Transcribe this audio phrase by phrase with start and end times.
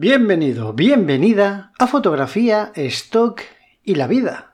[0.00, 3.40] Bienvenido, bienvenida a Fotografía, Stock
[3.82, 4.52] y la Vida.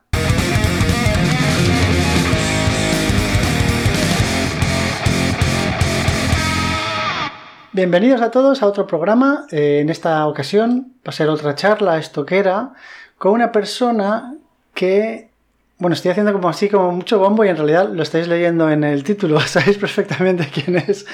[7.74, 9.44] Bienvenidos a todos a otro programa.
[9.50, 12.72] Eh, en esta ocasión va a ser otra charla estoquera
[13.18, 14.38] con una persona
[14.72, 15.28] que
[15.78, 18.84] bueno, estoy haciendo como así, como mucho bombo y en realidad lo estáis leyendo en
[18.84, 21.04] el título, sabéis perfectamente quién es.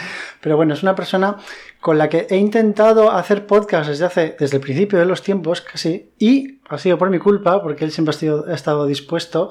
[0.40, 1.36] Pero bueno, es una persona
[1.80, 5.62] con la que he intentado hacer podcast desde hace, desde el principio de los tiempos,
[5.62, 9.50] casi, y ha sido por mi culpa, porque él siempre ha, estado dispuesto,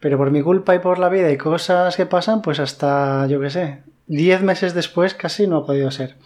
[0.00, 3.40] pero por mi culpa y por la vida y cosas que pasan, pues hasta, yo
[3.40, 6.16] qué sé, 10 meses después casi no ha podido ser.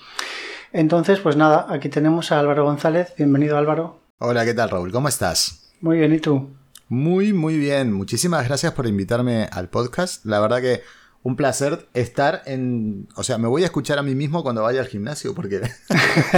[0.72, 3.14] Entonces, pues nada, aquí tenemos a Álvaro González.
[3.16, 4.00] Bienvenido Álvaro.
[4.18, 4.90] Hola, ¿qué tal Raúl?
[4.90, 5.70] ¿Cómo estás?
[5.80, 6.50] Muy bien, ¿y tú?
[6.88, 7.92] Muy, muy bien.
[7.92, 10.24] Muchísimas gracias por invitarme al podcast.
[10.24, 10.82] La verdad que
[11.24, 13.08] un placer estar en...
[13.16, 15.62] O sea, me voy a escuchar a mí mismo cuando vaya al gimnasio, porque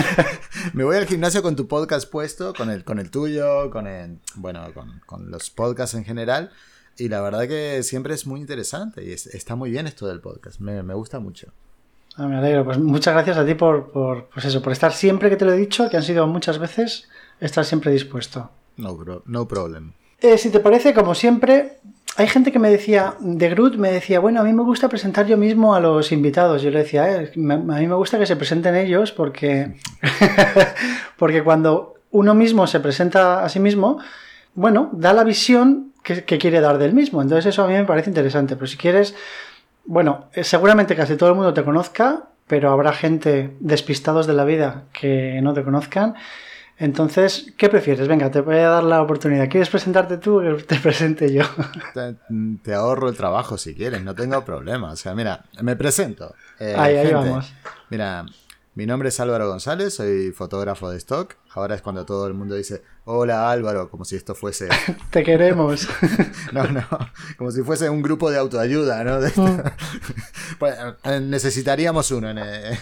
[0.73, 4.21] me voy al gimnasio con tu podcast puesto, con el, con el tuyo, con el...
[4.37, 4.65] Bueno,
[5.05, 6.51] con, los podcasts en general.
[6.97, 10.61] Y la verdad que siempre es muy interesante y está muy bien esto del podcast.
[10.61, 11.53] Me, gusta mucho.
[12.17, 12.65] Ah, me alegro.
[12.65, 15.53] Pues muchas gracias a ti por, por, pues eso, por estar siempre que te lo
[15.53, 17.07] he dicho, que han sido muchas veces,
[17.39, 18.51] estar siempre dispuesto.
[18.79, 18.97] No,
[19.27, 19.93] no problem.
[20.21, 21.79] Eh, si te parece, como siempre,
[22.17, 25.27] hay gente que me decía, de Groot me decía, bueno, a mí me gusta presentar
[25.27, 26.63] yo mismo a los invitados.
[26.63, 29.77] Yo le decía, eh, a mí me gusta que se presenten ellos porque,
[31.17, 34.01] porque cuando uno mismo se presenta a sí mismo,
[34.55, 37.23] bueno, da la visión que, quiere dar del mismo.
[37.23, 38.57] Entonces eso a mí me parece interesante.
[38.57, 39.15] Pero si quieres,
[39.85, 44.45] bueno, eh, seguramente casi todo el mundo te conozca, pero habrá gente despistados de la
[44.45, 46.15] vida que no te conozcan.
[46.81, 48.07] Entonces, ¿qué prefieres?
[48.07, 49.49] Venga, te voy a dar la oportunidad.
[49.49, 51.43] ¿Quieres presentarte tú o que te presente yo?
[52.63, 54.93] Te, ahorro el trabajo si quieres, no tengo problema.
[54.93, 56.35] O sea, mira, me presento.
[56.61, 57.53] Eh, ahí, ahí vamos.
[57.91, 58.27] Mira,
[58.77, 61.35] mi nombre es Álvaro González, soy fotógrafo de stock.
[61.55, 64.69] Ahora es cuando todo el mundo dice, hola Álvaro, como si esto fuese...
[65.11, 65.89] Te queremos.
[66.53, 66.87] no, no,
[67.37, 69.19] como si fuese un grupo de autoayuda, ¿no?
[69.19, 69.63] Mm.
[70.61, 72.79] Pues, eh, necesitaríamos uno en, en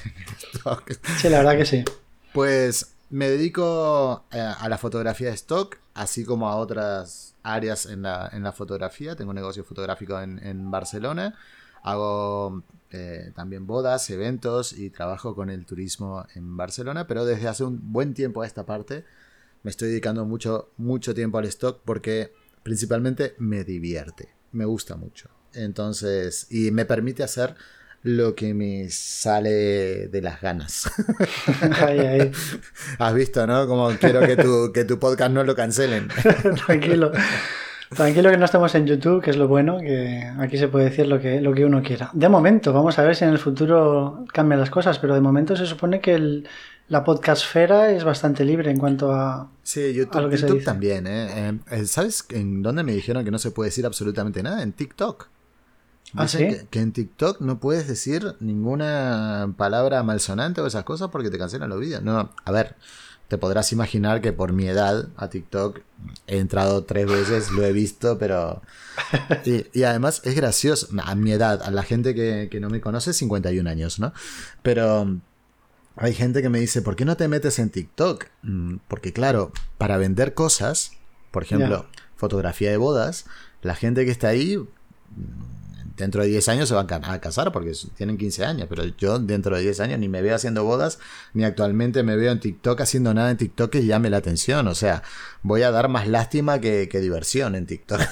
[0.52, 0.82] stock.
[1.16, 1.82] Sí, la verdad que sí.
[2.34, 8.02] Pues me dedico eh, a la fotografía de stock, así como a otras áreas en
[8.02, 9.16] la, en la fotografía.
[9.16, 11.34] Tengo un negocio fotográfico en, Barcelona.
[11.82, 17.64] Hago eh, también bodas, eventos y trabajo con el turismo en Barcelona, pero desde hace
[17.64, 19.04] un buen tiempo a esta parte
[19.62, 25.30] me estoy dedicando mucho, mucho tiempo al stock porque principalmente me divierte, me gusta mucho.
[25.54, 27.56] Entonces, y me permite hacer
[28.06, 30.88] lo que me sale de las ganas.
[32.98, 33.66] Has visto, ¿no?
[33.66, 36.08] Como quiero que tu, que tu podcast no lo cancelen.
[36.66, 37.10] Tranquilo.
[37.94, 41.08] Tranquilo que no estamos en YouTube, que es lo bueno, que aquí se puede decir
[41.08, 42.10] lo que, lo que uno quiera.
[42.12, 45.56] De momento, vamos a ver si en el futuro cambian las cosas, pero de momento
[45.56, 46.48] se supone que el,
[46.88, 51.06] la podcastfera es bastante libre en cuanto a, sí, YouTube, lo que YouTube también.
[51.08, 51.58] ¿eh?
[51.70, 51.86] ¿eh?
[51.86, 54.62] ¿Sabes en dónde me dijeron que no se puede decir absolutamente nada?
[54.62, 55.28] En TikTok.
[56.16, 61.38] ¿Ah, que, en TikTok no puedes decir ninguna palabra malsonante o esas cosas porque te
[61.38, 62.02] cancelan los vídeos.
[62.02, 62.76] No, a ver,
[63.28, 65.80] te podrás imaginar que por mi edad a TikTok
[66.26, 68.62] he entrado tres veces, lo he visto, pero...
[69.74, 73.68] Y, además es gracioso, a mi edad, a la gente que, no me conoce, 51
[73.68, 74.12] años, ¿no?
[74.62, 75.18] Pero
[75.96, 78.26] hay gente que me dice, ¿por qué no te metes en TikTok?
[78.42, 80.92] Mm, porque claro, para vender cosas,
[81.30, 83.26] por ejemplo, fotografía de bodas,
[83.62, 84.58] la gente que está ahí
[85.96, 89.56] dentro de 10 años se van a casar porque tienen 15 años, pero yo dentro
[89.56, 90.98] de 10 años ni me veo haciendo bodas,
[91.32, 94.68] ni actualmente me veo en TikTok haciendo nada en TikTok que llame la atención.
[94.68, 95.02] O sea,
[95.42, 98.00] voy a dar más lástima que, diversión en TikTok.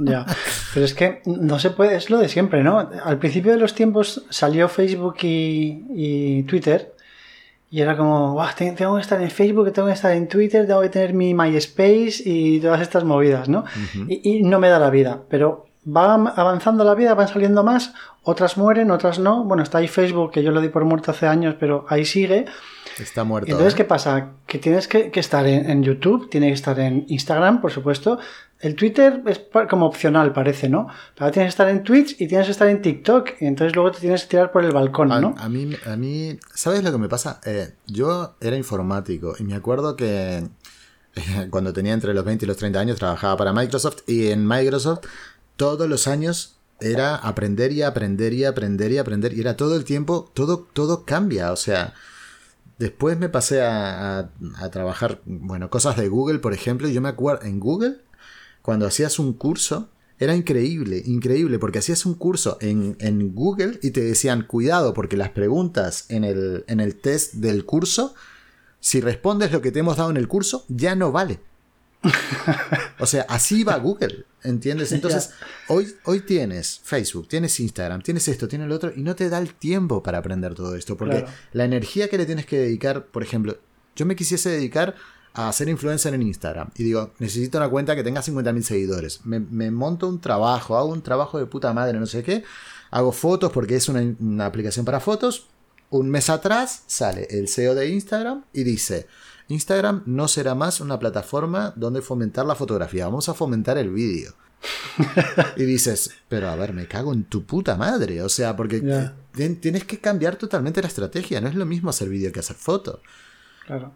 [0.00, 0.26] Ya,
[0.74, 2.90] pero es que no se puede, es lo de siempre, ¿no?
[3.04, 6.92] Al principio de los tiempos salió Facebook y, Twitter
[7.70, 10.88] y era como, tengo que estar en Facebook, tengo que estar en Twitter, tengo que
[10.88, 13.62] tener mi MySpace y todas estas movidas, ¿no?
[14.08, 15.22] y, y, no me da la vida.
[15.28, 17.92] Pero va avanzando la vida, van saliendo más,
[18.22, 19.44] otras mueren, otras no.
[19.44, 22.44] Bueno, está ahí Facebook, que yo lo di por muerto hace años, pero ahí sigue.
[22.98, 23.50] Está muerto.
[23.50, 23.76] Entonces, ¿eh?
[23.78, 24.32] ¿qué pasa?
[24.46, 28.18] Que tienes que, estar en, YouTube, tienes que estar en Instagram, por supuesto.
[28.58, 29.40] El Twitter es
[29.70, 30.88] como opcional, parece, ¿no?
[31.16, 33.40] Pero tienes que estar en Twitch y tienes que estar en TikTok.
[33.40, 35.34] Y entonces luego te tienes que tirar por el balcón, ¿no?
[35.38, 37.40] A, mí, a mí, ¿sabes lo que me pasa?
[37.46, 40.44] Eh, yo era informático y me acuerdo que
[41.50, 45.00] cuando tenía entre los 20 y los 30 años trabajaba para Microsoft y en Microsoft
[45.60, 49.34] todos los años era aprender y aprender y aprender y aprender.
[49.34, 51.52] Y era todo el tiempo, todo, todo cambia.
[51.52, 51.92] O sea,
[52.78, 54.30] después me pasé a,
[54.72, 56.88] trabajar, bueno, cosas de Google, por ejemplo.
[56.88, 57.98] Yo me acuerdo, en Google,
[58.62, 63.90] cuando hacías un curso, era increíble, increíble, porque hacías un curso en, en, Google y
[63.90, 68.14] te decían, cuidado, porque las preguntas en el, en el test del curso
[68.80, 71.38] Si respondes lo que te hemos dado en el curso, ya no vale.
[72.98, 74.92] O sea, así va Google, ¿entiendes?
[74.92, 75.30] Entonces,
[75.68, 79.38] hoy, hoy tienes Facebook, tienes Instagram, tienes esto, tienes lo otro, y no te da
[79.38, 83.22] el tiempo para aprender todo esto, porque la energía que le tienes que dedicar, por
[83.22, 83.58] ejemplo,
[83.96, 84.94] yo me quisiese dedicar
[85.32, 89.70] a ser influencer en Instagram y digo, necesito una cuenta que tenga 50.000 seguidores, me,
[89.70, 92.42] monto un trabajo, hago un trabajo de puta madre, no sé qué,
[92.90, 95.46] hago fotos porque es una, una aplicación para fotos,
[95.90, 99.06] un mes atrás sale el CEO de Instagram y dice,
[99.50, 104.32] Instagram no será más una plataforma donde fomentar la fotografía, vamos a fomentar el vídeo.
[105.56, 108.22] y dices, pero a ver, me cago en tu puta madre.
[108.22, 109.10] O sea, porque
[109.60, 111.40] tienes que cambiar totalmente la estrategia.
[111.40, 113.00] No es lo mismo hacer vídeo que hacer foto.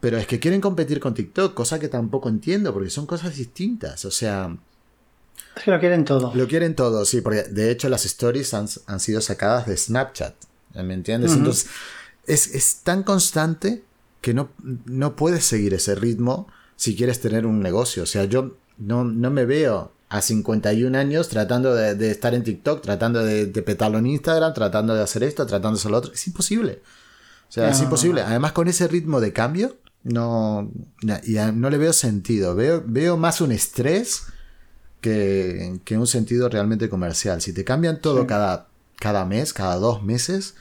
[0.00, 4.04] Pero es que quieren competir con TikTok, cosa que tampoco entiendo, porque son cosas distintas.
[4.04, 4.56] O sea.
[5.56, 6.32] Es que lo quieren todo.
[6.34, 8.68] Lo quieren todo, sí, porque de hecho las stories han,
[9.00, 10.34] sido sacadas de Snapchat.
[10.74, 11.32] ¿Me entiendes?
[11.32, 11.68] Entonces,
[12.26, 13.84] es, es tan constante
[14.24, 14.48] que no,
[14.86, 18.04] no puedes seguir ese ritmo si quieres tener un negocio.
[18.04, 22.80] O sea, yo no, no me veo a 51 años tratando de, estar en TikTok,
[22.80, 26.14] tratando de, petarlo en Instagram, tratando de hacer esto, tratando de hacer lo otro.
[26.14, 26.80] Es imposible.
[27.50, 28.22] O sea, es imposible.
[28.22, 30.72] Además, con ese ritmo de cambio, no,
[31.02, 32.54] no le veo sentido.
[32.54, 34.22] Veo, veo más un estrés
[35.02, 37.42] que, que un sentido realmente comercial.
[37.42, 40.54] Si te cambian todo cada, cada mes, cada dos meses,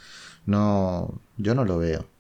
[0.46, 2.12] no, yo no lo veo.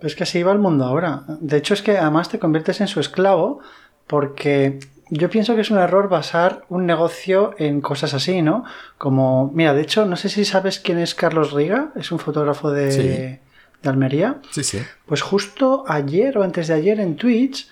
[0.00, 1.24] Es que así va el mundo ahora.
[1.40, 3.60] De hecho, es que además te conviertes en su esclavo
[4.06, 4.78] porque
[5.10, 8.64] yo pienso que es un error basar un negocio en cosas así, ¿no?
[8.96, 12.70] Como, mira, de hecho, no sé si sabes quién es Carlos Riga, es un fotógrafo
[12.70, 13.40] de,
[13.82, 14.40] Almería.
[14.50, 14.78] Sí, sí.
[15.06, 17.68] Pues justo ayer o antes de ayer en Twitch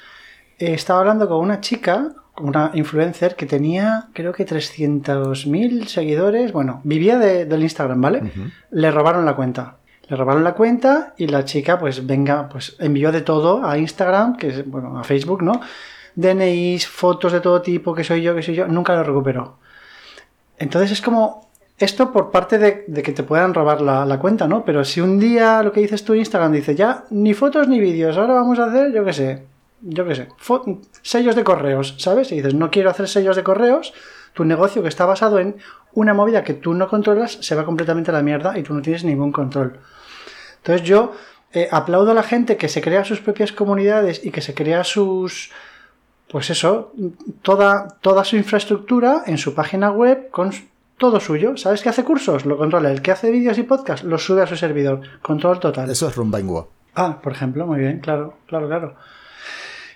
[0.58, 6.80] eh, estaba hablando con una chica, una influencer que tenía creo que 300.000 seguidores, bueno,
[6.84, 8.22] vivía del Instagram, ¿vale?
[8.70, 9.76] Le robaron la cuenta.
[10.08, 14.36] Le robaron la cuenta y la chica, pues venga, pues envió de todo a Instagram,
[14.36, 15.60] que es, bueno, a Facebook, ¿no?
[16.14, 19.58] DNIs, fotos de todo tipo, que soy yo, que soy yo, nunca lo recuperó.
[20.58, 24.64] Entonces es como esto por parte de, que te puedan robar la, cuenta, ¿no?
[24.64, 28.16] Pero si un día lo que dices tú Instagram dice ya ni fotos ni vídeos,
[28.16, 29.44] ahora vamos a hacer, yo qué sé,
[29.82, 30.28] yo qué sé,
[31.02, 32.32] sellos de correos, ¿sabes?
[32.32, 33.94] Y dices no quiero hacer sellos de correos,
[34.34, 35.56] tu negocio que está basado en
[35.92, 38.82] una movida que tú no controlas se va completamente a la mierda y tú no
[38.82, 39.78] tienes ningún control.
[40.58, 41.12] Entonces yo
[41.52, 44.84] eh, aplaudo a la gente que se crea sus propias comunidades y que se crea
[44.84, 45.50] sus,
[46.30, 46.92] pues eso,
[47.42, 50.52] toda, toda su infraestructura en su página web con
[50.98, 51.56] todo suyo.
[51.56, 52.44] ¿Sabes qué hace cursos?
[52.44, 52.90] Lo controla.
[52.90, 55.00] El que hace vídeos y podcasts los sube a su servidor.
[55.22, 55.88] Control total.
[55.90, 56.70] Eso es Rumbango.
[56.94, 58.96] Ah, por ejemplo, muy bien, claro, claro, claro.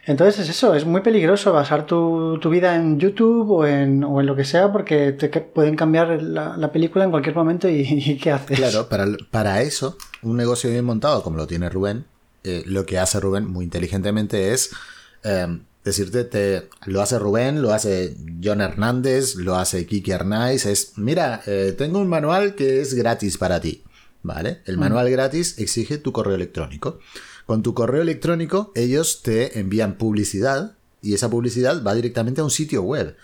[0.05, 4.45] Entonces es eso, es muy peligroso basar tu, vida en YouTube o en, lo que
[4.45, 8.59] sea porque te pueden cambiar la, película en cualquier momento y, ¿qué haces?
[8.59, 12.05] Claro, para, para, eso, un negocio bien montado como lo tiene Rubén,
[12.43, 14.71] eh, lo que hace Rubén muy inteligentemente es
[15.23, 20.95] eh, decirte, te, lo hace Rubén, lo hace John Hernández, lo hace Kiki Arnaiz, es,
[20.97, 23.85] mira, eh, tengo un manual que es gratis para ti,
[24.23, 24.63] ¿vale?
[24.65, 24.81] El mm.
[24.81, 26.99] manual gratis exige tu correo electrónico.
[27.47, 32.51] Con tu correo electrónico ellos te envían publicidad y esa publicidad va directamente a un
[32.51, 33.17] sitio web.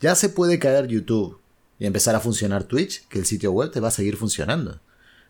[0.00, 1.40] Ya se puede caer YouTube
[1.78, 4.80] y empezar a funcionar Twitch, que el sitio web te va a seguir funcionando.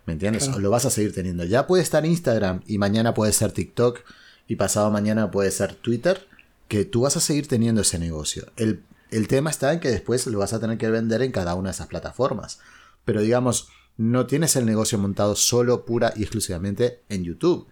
[0.07, 0.49] ¿Me entiendes?
[0.49, 1.45] O lo vas a seguir teniendo.
[1.45, 4.01] Ya puede estar Instagram y mañana puede ser TikTok
[4.47, 6.27] y pasado mañana puede ser Twitter,
[6.67, 8.47] que tú vas a seguir teniendo ese negocio.
[8.57, 11.55] El, el tema está en que después lo vas a tener que vender en cada
[11.55, 12.59] una de esas plataformas.
[13.05, 17.69] Pero digamos, no tienes el negocio montado solo, pura y exclusivamente en YouTube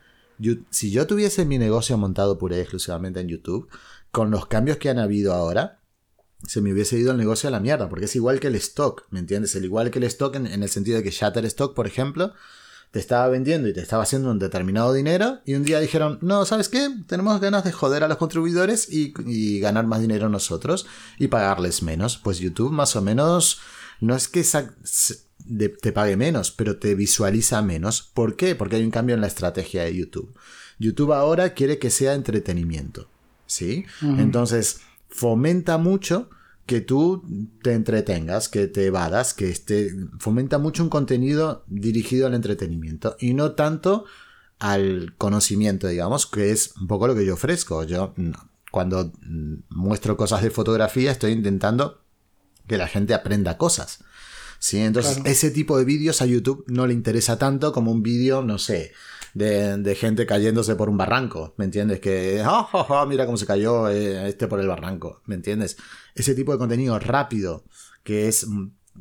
[0.71, 3.69] si yo tuviese mi negocio montado pura y exclusivamente en YouTube,
[4.11, 5.81] con los cambios que han habido ahora,
[6.47, 9.07] se me hubiese ido el negocio a la mierda, porque es igual que el stock,
[9.11, 9.55] ¿me entiendes?
[9.55, 12.33] El igual que el stock en, el sentido de que Shutterstock, por ejemplo,
[12.91, 16.45] te estaba vendiendo y te estaba haciendo un determinado dinero y un día dijeron, no,
[16.45, 16.89] ¿sabes qué?
[17.07, 20.87] Tenemos ganas de joder a los contribuidores y, y ganar más dinero nosotros
[21.19, 22.17] y pagarles menos.
[22.17, 23.61] Pues YouTube más o menos
[24.01, 24.41] no es que
[25.81, 28.03] te pague menos, pero te visualiza menos.
[28.03, 28.55] ¿Por qué?
[28.55, 30.35] Porque hay un cambio en la estrategia de YouTube.
[30.79, 33.09] YouTube ahora quiere que sea entretenimiento.
[33.47, 33.85] ¿Sí?
[34.03, 36.29] Entonces, fomenta mucho
[36.67, 37.23] que tú
[37.63, 39.95] te entretengas, que te evadas, que esté.
[40.19, 44.05] Fomenta mucho un contenido dirigido al entretenimiento y no tanto
[44.59, 47.85] al conocimiento, digamos, que es un poco lo que yo ofrezco.
[47.85, 48.15] Yo,
[48.73, 49.13] cuando
[49.69, 52.03] muestro cosas de fotografía, estoy intentando
[52.67, 54.05] que la gente aprenda cosas.
[54.67, 54.81] ¿Sí?
[54.81, 58.59] Entonces, ese tipo de vídeos a YouTube no le interesa tanto como un vídeo, no
[58.59, 58.93] sé,
[59.33, 62.01] de, gente cayéndose por un barranco, ¿me entiendes?
[62.01, 65.77] Que, oh, mira cómo se cayó eh, este por el barranco, ¿me entiendes?
[66.17, 67.65] Ese tipo de contenido rápido,
[68.03, 68.45] que es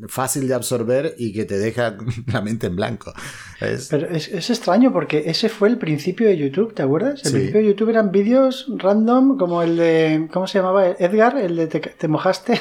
[0.07, 1.97] fácil de absorber y que te deja
[2.31, 3.13] la mente en blanco.
[3.61, 3.87] Es...
[3.89, 7.25] Pero es, es, extraño porque ese fue el principio de YouTube, ¿te acuerdas?
[7.25, 10.87] El principio de YouTube eran vídeos random como el de, ¿cómo se llamaba?
[10.87, 12.59] Edgar, el de Te, mojaste.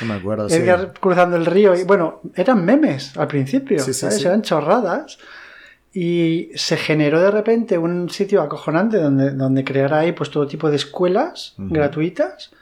[0.00, 0.48] No me acuerdo.
[0.48, 1.74] Edgar cruzando el río.
[1.74, 4.24] Y bueno, eran memes al principio, ¿sabes?
[4.24, 5.18] Eran chorradas.
[5.92, 10.70] Y se generó de repente un sitio acojonante donde, donde crear ahí pues todo tipo
[10.70, 12.52] de escuelas gratuitas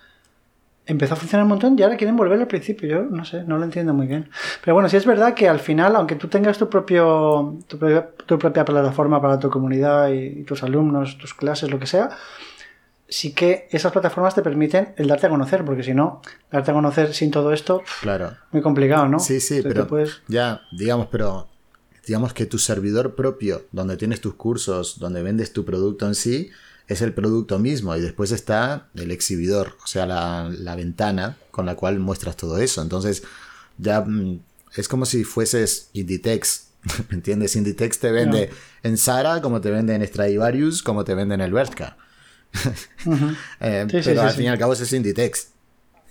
[0.86, 2.88] empezó a funcionar un montón y ahora quieren volver al principio.
[2.88, 4.30] Yo no sé, no lo entiendo muy bien.
[4.64, 8.64] Pero bueno, sí es verdad que al final, aunque tú tengas tu, propio, tu, propia,
[8.64, 12.10] plataforma para tu comunidad y, tus alumnos, tus clases, lo que sea,
[13.08, 16.74] sí que esas plataformas te permiten el darte a conocer, porque si no, darte a
[16.74, 18.32] conocer sin todo esto, claro.
[18.52, 19.18] muy complicado, ¿no?
[19.18, 19.88] Sí, sí, pero
[20.28, 21.48] ya, digamos, pero
[22.06, 26.50] digamos que tu servidor propio, donde tienes tus cursos, donde vendes tu producto en sí,
[26.88, 31.74] es el producto mismo y después está el exhibidor, o sea, la, ventana con la
[31.74, 32.82] cual muestras todo eso.
[32.82, 33.24] Entonces,
[33.78, 34.40] ya mm,
[34.76, 36.68] es como si fueses Inditex,
[37.10, 37.56] ¿me entiendes?
[37.56, 38.50] Inditex te vende
[38.82, 41.96] en Sara como te vende en Stradivarius, como te vende en el Bertka.
[43.60, 45.48] Eh, pero al fin y al cabo es Inditex.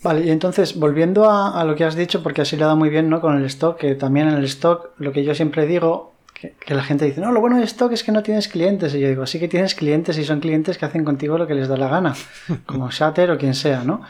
[0.04, 2.78] Vale, y entonces, volviendo a, a, lo que has dicho, porque así le ha dado
[2.78, 3.22] muy bien ¿no?
[3.22, 6.15] con el stock, que también en el stock, lo que yo siempre digo,
[6.60, 8.94] que, la gente dice, no, lo bueno de stock es que no tienes clientes.
[8.94, 11.54] Y yo digo, sí que tienes clientes y son clientes que hacen contigo lo que
[11.54, 12.16] les da la gana,
[12.66, 14.02] como Shatter o quien sea, ¿no?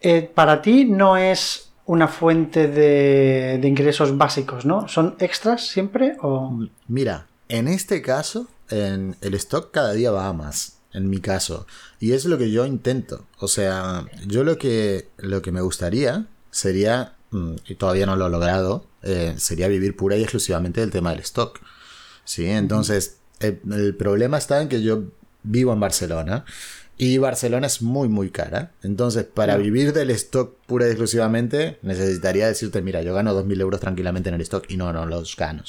[0.00, 4.88] Eh, para ti no es una fuente de, ingresos básicos, ¿no?
[4.88, 6.58] ¿Son extras siempre o...?
[6.88, 11.66] Mira, en este caso, en el stock cada día va a más, en mi caso.
[12.00, 13.26] Y es lo que yo intento.
[13.38, 18.26] O sea, yo lo que, lo que me gustaría sería, mm, y todavía no lo
[18.26, 21.60] he logrado, eh, sería vivir pura y exclusivamente del tema del stock.
[22.24, 22.46] ¿sí?
[22.46, 25.04] Entonces, el, problema está en que yo
[25.42, 26.44] vivo en Barcelona
[26.96, 28.72] y Barcelona es muy, muy cara.
[28.82, 33.80] Entonces, para vivir del stock pura y exclusivamente, necesitaría decirte, mira, yo gano 2.000 euros
[33.80, 35.64] tranquilamente en el stock y no, no los gano.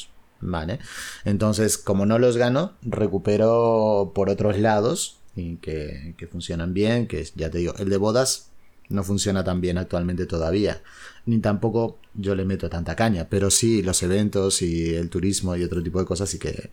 [0.46, 0.80] ¿Vale?
[1.24, 7.26] Entonces, como no los gano, recupero por otros lados y que, que funcionan bien, que
[7.36, 8.50] ya te digo, el de bodas
[8.90, 10.82] no funciona tan bien actualmente todavía.
[11.26, 15.64] Ni tampoco yo le meto tanta caña, pero sí los eventos y el turismo y
[15.64, 16.70] otro tipo de cosas sí que,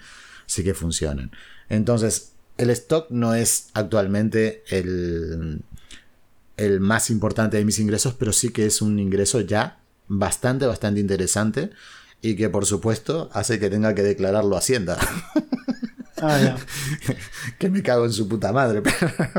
[0.46, 1.30] sí que funcionan.
[1.68, 5.62] Entonces, el stock no es actualmente el,
[6.56, 11.00] el más importante de mis ingresos, pero sí que es un ingreso ya bastante, bastante
[11.00, 11.70] interesante
[12.20, 14.98] y que por supuesto hace que tenga que declararlo a Hacienda.
[16.22, 16.56] Ah,
[17.58, 18.82] que me cago en su puta madre.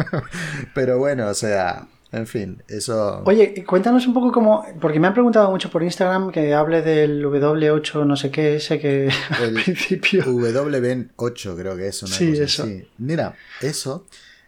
[0.74, 3.24] pero bueno, o sea, en fin, eso.
[3.26, 4.66] Oye, cuéntanos un poco cómo.
[4.82, 8.80] Porque me han preguntado mucho por Instagram que hable del W8, no sé qué, ese
[8.80, 10.24] que al principio.
[10.26, 12.68] W8, creo que es una sí, eso.
[12.98, 14.06] Mira, eso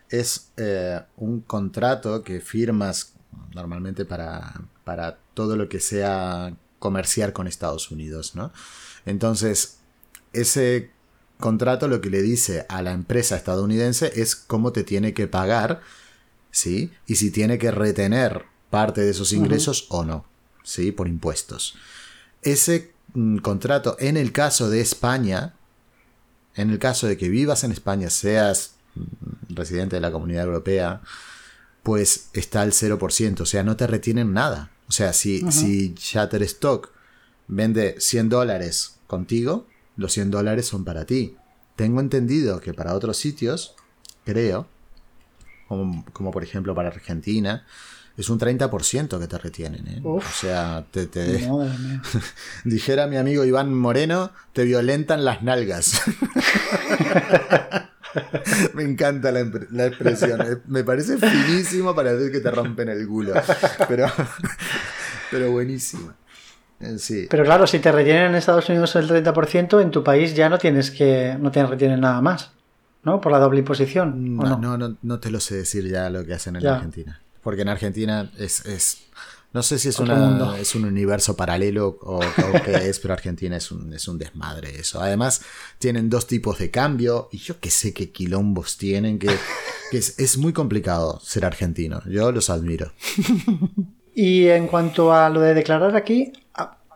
[0.09, 3.13] es eh, un contrato que firmas
[3.55, 4.53] normalmente para,
[4.83, 8.51] para todo lo que sea comerciar con Estados Unidos, ¿no?
[9.05, 9.79] Entonces,
[10.33, 10.91] ese
[11.39, 15.81] contrato lo que le dice a la empresa estadounidense es cómo te tiene que pagar
[16.53, 16.91] ¿sí?
[17.07, 20.25] Y si tiene que retener parte de esos ingresos o no,
[20.63, 20.93] ¿sí?
[20.93, 21.75] Por impuestos.
[22.43, 25.55] Ese mm, contrato, en el caso de España,
[26.55, 31.01] en el caso de que vivas en España, seas mm, residente de la comunidad europea,
[31.81, 34.71] pues está al 0%, o sea, no te retienen nada.
[34.87, 36.91] O sea, si, si Shutterstock
[37.47, 39.65] vende 100 dólares contigo,
[39.97, 41.35] los 100 dólares son para ti.
[41.75, 43.75] Tengo entendido que para otros sitios,
[44.23, 44.67] creo,
[46.11, 47.65] como, por ejemplo para Argentina,
[48.17, 49.87] es un 30% que te retienen.
[49.87, 50.01] ¿eh?
[50.03, 51.07] o sea, te,
[52.63, 56.01] dijera mi amigo Iván Moreno, te violentan las nalgas.
[58.73, 59.41] Me encanta la,
[59.87, 60.41] expresión.
[60.41, 63.33] Eh, me parece finísimo para decir que te rompen el culo.
[63.87, 64.07] Pero,
[65.31, 66.13] pero buenísimo.
[66.79, 67.27] Eh, sí.
[67.29, 70.57] Pero claro, si te retienen en Estados Unidos el 30%, en tu país ya no
[70.57, 71.35] tienes que.
[71.39, 72.51] no te retienen nada más.
[73.03, 73.21] ¿No?
[73.21, 74.37] Por la doble imposición.
[74.37, 74.97] No, no?
[75.01, 77.19] no, te lo sé decir ya lo que hacen en Argentina.
[77.41, 79.03] Porque en Argentina es, es
[79.53, 82.21] no sé si es, una, es un universo paralelo o,
[82.65, 84.99] qué es, pero Argentina es un, es un desmadre eso.
[84.99, 85.41] Además,
[85.77, 89.29] tienen dos tipos de cambio y yo que sé qué quilombos tienen, que,
[89.91, 92.01] es, es, muy complicado ser argentino.
[92.07, 92.91] Yo los admiro.
[94.15, 96.31] Y en cuanto a lo de declarar aquí,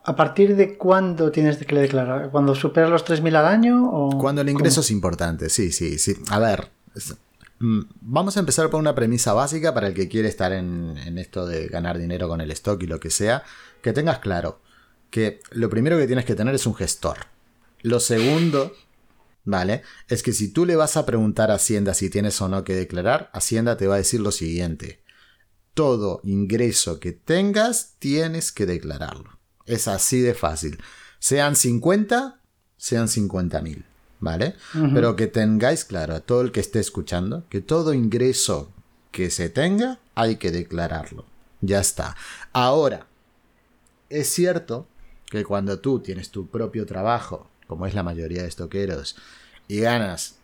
[0.07, 2.31] ¿A partir de cuándo tienes que declarar?
[2.31, 3.91] ¿Cuando superas los 3.000 al año?
[3.91, 6.15] O Cuando el ingreso es importante, sí, sí, sí.
[6.29, 6.69] A ver,
[7.59, 11.17] mm, vamos a empezar por una premisa básica para el que quiere estar en, en,
[11.17, 13.43] esto de ganar dinero con el stock y lo que sea.
[13.81, 14.61] Que tengas claro
[15.09, 17.17] que lo primero que tienes que tener es un gestor.
[17.81, 18.71] Lo segundo,
[19.43, 19.81] ¿vale?
[20.07, 22.75] Es que si tú le vas a preguntar a Hacienda si tienes o no que
[22.75, 25.01] declarar, Hacienda te va a decir lo siguiente.
[25.73, 29.36] Todo ingreso que tengas tienes que declararlo.
[29.67, 30.81] Es así de fácil.
[31.19, 32.39] Sean 50,
[32.77, 33.85] sean 50 mil.
[34.19, 34.55] ¿Vale?
[34.95, 38.71] Pero que tengáis claro, a todo el que esté escuchando, que todo ingreso
[39.11, 41.25] que se tenga hay que declararlo.
[41.61, 42.15] Ya está.
[42.51, 43.05] Ahora,
[44.09, 44.87] es cierto
[45.29, 49.17] que cuando tú tienes tu propio trabajo, como es la mayoría de estoqueros,
[49.67, 50.37] y ganas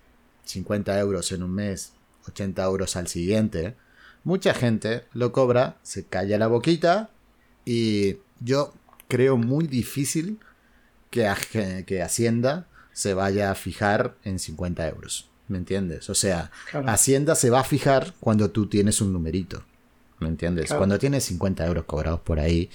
[0.45, 1.93] 50 euros en un mes,
[2.27, 3.75] 80 euros al siguiente,
[4.23, 7.09] mucha gente lo cobra, se calla la boquita
[7.65, 8.73] y yo
[9.07, 10.39] creo muy difícil
[11.09, 11.31] que,
[11.85, 15.29] que Hacienda se vaya a fijar en 50 euros.
[15.47, 16.09] ¿Me entiendes?
[16.09, 16.51] O sea,
[16.87, 19.63] Hacienda se va a fijar cuando tú tienes un numerito.
[20.19, 20.73] ¿Me entiendes?
[20.73, 22.69] Cuando tienes 50 euros cobrados por ahí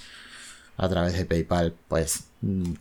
[0.77, 2.73] a través de PayPal, pues mm,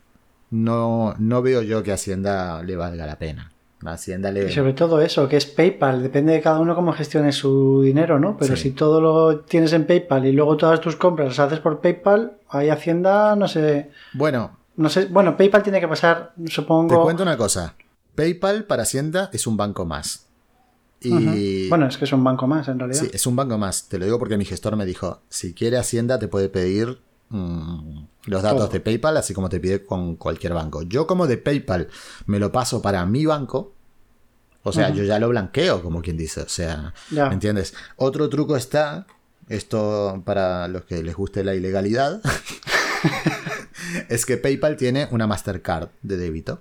[0.50, 3.52] no, no veo yo que Hacienda le valga la pena.
[3.86, 4.48] Hacienda le...
[4.48, 8.18] Y sobre todo eso, que es PayPal, depende de cada uno cómo gestione su dinero,
[8.18, 8.36] ¿no?
[8.36, 11.80] Pero si todo lo tienes en PayPal y luego todas tus compras las haces por
[11.80, 13.90] PayPal, ahí Hacienda, no sé.
[14.14, 14.56] Bueno.
[14.76, 16.96] No sé, bueno, PayPal tiene que pasar, supongo.
[16.96, 17.74] Te cuento una cosa.
[18.14, 20.26] PayPal para Hacienda es un banco más.
[21.00, 21.68] Y...
[21.68, 23.00] Bueno, es que es un banco más en realidad.
[23.00, 23.88] Sí, es un banco más.
[23.88, 28.02] Te lo digo porque mi gestor me dijo, si quiere Hacienda te puede pedir mm,
[28.26, 30.82] los datos de PayPal, así como te pide con cualquier banco.
[30.82, 31.88] Yo como de PayPal
[32.26, 33.72] me lo paso para mi banco,
[34.62, 36.42] o sea, yo ya lo blanqueo, como quien dice.
[36.42, 37.74] O sea, ¿me entiendes?
[37.96, 39.06] Otro truco está,
[39.48, 42.20] esto para los que les guste la ilegalidad,
[44.08, 46.60] es que PayPal tiene una Mastercard de débito.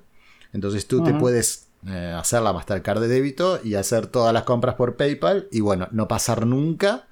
[0.53, 4.75] Entonces tú te puedes eh, hacer la Mastercard de débito y hacer todas las compras
[4.75, 7.07] por PayPal y bueno, no pasar nunca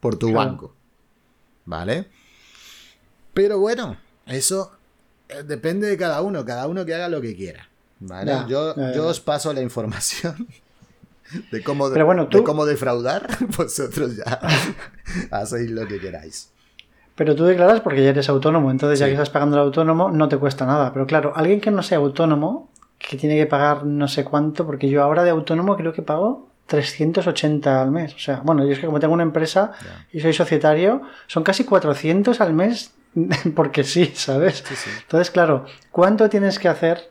[0.00, 0.74] por tu banco.
[1.64, 2.08] ¿Vale?
[3.34, 3.96] Pero bueno,
[4.26, 4.72] eso
[5.28, 7.68] eh, depende de cada uno, cada uno que haga lo que quiera.
[8.00, 8.32] ¿vale?
[8.48, 10.48] yo, yo os paso la información
[11.52, 14.40] de cómo, de cómo defraudar, vosotros ya
[15.30, 16.50] hacéis lo que queráis.
[17.14, 20.28] Pero tú declaras porque ya eres autónomo, entonces ya que estás pagando el autónomo no
[20.28, 20.92] te cuesta nada.
[20.92, 24.88] Pero claro, alguien que no sea autónomo, que tiene que pagar no sé cuánto, porque
[24.88, 28.14] yo ahora de autónomo creo que pago 380 al mes.
[28.14, 29.72] O sea, bueno, yo es que como tengo una empresa
[30.12, 32.92] y soy societario, son casi 400 al mes
[33.54, 34.64] porque sí, ¿sabes?
[35.02, 37.10] Entonces, claro, ¿cuánto tienes que hacer?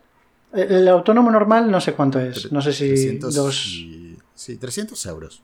[0.54, 2.52] El autónomo normal no sé cuánto es.
[2.52, 3.86] No sé si 300 dos...
[4.34, 5.44] Sí, 300 euros.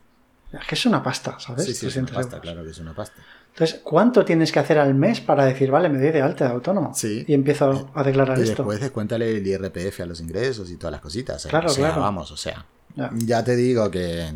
[0.52, 1.66] Es que es una pasta, ¿sabes?
[1.66, 3.20] Sí, sí, es una pasta, claro que es una pasta.
[3.48, 6.52] Entonces, ¿cuánto tienes que hacer al mes para decir, vale, me doy de alta de
[6.52, 6.94] autónomo?
[6.94, 7.24] Sí.
[7.26, 8.52] Y empiezo a declarar esto.
[8.52, 11.46] Y después descuéntale el IRPF a los ingresos y todas las cositas.
[11.46, 11.48] ¿eh?
[11.48, 12.00] Claro, claro.
[12.00, 12.66] Vamos, o sea.
[12.94, 13.44] Ya.
[13.44, 14.32] te digo que,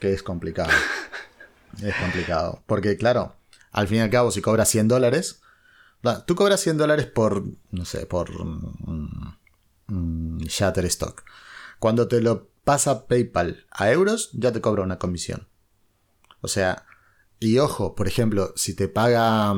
[0.00, 0.70] que es complicado.
[1.82, 2.60] es complicado.
[2.66, 3.34] Porque, claro,
[3.72, 5.40] al fin y al cabo, si cobras 100 dólares,
[6.26, 11.22] tú cobras 100 dólares por, no sé, por um, Shutterstock.
[11.78, 15.48] Cuando te lo pasa PayPal a euros, ya te cobra una comisión.
[16.40, 16.86] O sea,
[17.40, 19.54] y ojo, por ejemplo, si te paga...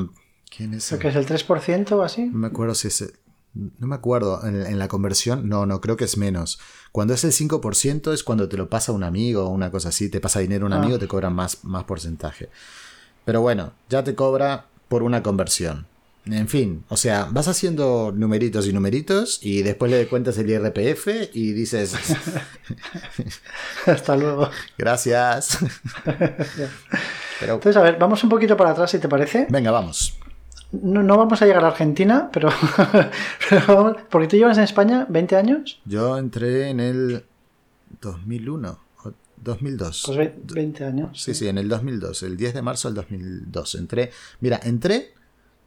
[0.54, 0.90] ¿Quién es?
[0.90, 2.26] ¿Que es el 3% o así?
[2.26, 3.12] No me acuerdo si es...
[3.52, 6.60] No me acuerdo, en, la conversión, no, no, creo que es menos.
[6.92, 10.08] Cuando es el 5% es cuando te lo pasa un amigo o una cosa así,
[10.08, 10.76] te pasa dinero a un ah.
[10.76, 12.48] amigo, te cobran más, más porcentaje.
[13.30, 15.86] Pero bueno, ya te cobra por una conversión.
[16.26, 21.32] En fin, o sea, vas haciendo numeritos y numeritos y después le cuentas el IRPF
[21.32, 21.94] y dices...
[23.86, 24.50] Hasta luego.
[24.76, 25.58] Gracias.
[27.40, 29.46] Entonces, a ver, vamos un poquito para atrás si te parece.
[29.48, 30.18] Venga, vamos.
[30.72, 32.48] No, no vamos a llegar a Argentina, pero,
[33.48, 35.80] pero porque tú llevas en España 20 años.
[35.84, 37.24] Yo entré en el
[38.00, 38.89] 2001.
[39.42, 40.02] 2002.
[40.06, 41.22] Pues 20 años.
[41.22, 43.74] Sí, sí, en el 2002, el 10 de marzo del 2002.
[43.76, 45.14] Entré, mira, entré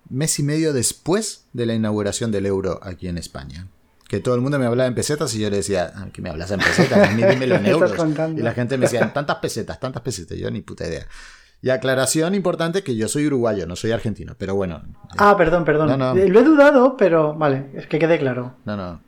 [0.09, 3.67] mes y medio después de la inauguración del euro aquí en España.
[4.07, 6.29] Que todo el mundo me hablaba en pesetas y yo le decía, ah, ¿qué me
[6.29, 7.15] hablas en pesetas?
[7.15, 7.93] Ni dímelo en euros.
[8.35, 10.37] Y la gente me decía, tantas pesetas, tantas pesetas.
[10.37, 11.07] Yo ni puta idea.
[11.63, 14.83] Y aclaración importante que yo soy uruguayo, no soy argentino, pero bueno.
[15.17, 15.97] Ah, perdón, perdón.
[15.97, 18.57] Lo he dudado, pero vale, es que quede claro.
[18.65, 19.01] No, no.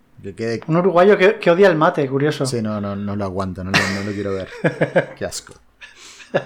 [0.68, 2.46] Un uruguayo que, odia el mate, curioso.
[2.46, 4.50] Sí, no, no, no lo aguanto, no, lo quiero ver.
[5.18, 5.54] Qué asco.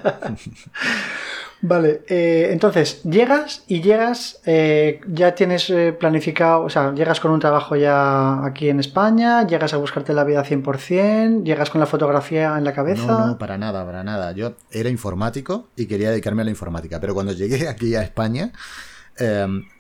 [1.62, 7.32] Vale, eh, entonces llegas y llegas, eh, ya tienes eh, planificado, o sea, llegas con
[7.32, 11.86] un trabajo ya aquí en España, llegas a buscarte la vida 100%, llegas con la
[11.86, 13.06] fotografía en la cabeza.
[13.06, 14.32] No, no, para nada, para nada.
[14.32, 18.54] Yo era informático y quería dedicarme a la informática, pero cuando llegué aquí a España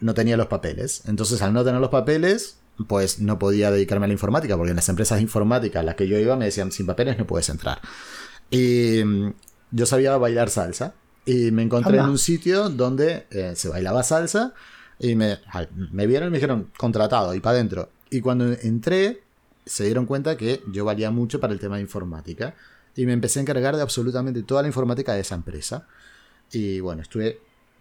[0.01, 1.03] no tenía los papeles.
[1.07, 4.75] Entonces, al no tener los papeles, pues no podía dedicarme a la informática, porque en
[4.75, 7.81] las empresas informáticas a las que yo iba me decían, sin papeles no puedes entrar.
[8.49, 9.33] Y mm,
[9.71, 10.93] yo sabía bailar salsa
[11.25, 14.53] y me encontré en un sitio donde eh, se bailaba salsa
[14.97, 15.39] y me,
[15.91, 17.89] me vieron y me dijeron, contratado y para adentro.
[18.09, 19.21] Y cuando entré,
[19.65, 22.55] se dieron cuenta que yo valía mucho para el tema de informática
[22.95, 25.87] y me empecé a encargar de absolutamente toda la informática de esa empresa.
[26.51, 27.39] Y bueno, estuve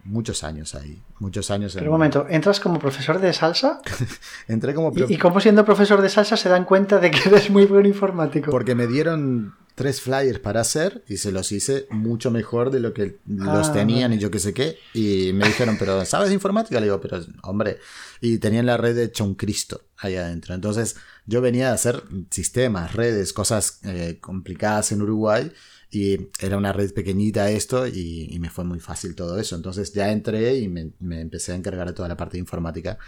[0.08, 1.00] muchos años ahí.
[1.18, 1.74] Muchos años.
[1.74, 3.80] Pero un momento, ¿entras como profesor de salsa?
[4.48, 4.92] Entré como...
[4.94, 7.86] ¿Y, ¿Y cómo siendo profesor de salsa se dan cuenta de que eres muy buen
[7.86, 8.50] informático?
[8.50, 12.92] Porque me dieron tres flyers para hacer y se los hice mucho mejor de lo
[12.92, 14.16] que los Ah, tenían vale.
[14.16, 14.76] y yo qué sé qué.
[14.92, 16.80] Y me dijeron, pero ¿sabes de informática?
[16.80, 17.78] Le digo, pero hombre.
[18.20, 20.54] Y tenían la red hecha un Cristo ahí adentro.
[20.54, 25.52] Entonces yo venía a hacer sistemas, redes, cosas eh, complicadas en Uruguay.
[25.90, 29.56] Y era una red pequeñita esto y, y me fue muy fácil todo eso.
[29.56, 32.98] Entonces ya entré y me, me empecé a encargar de toda la parte de informática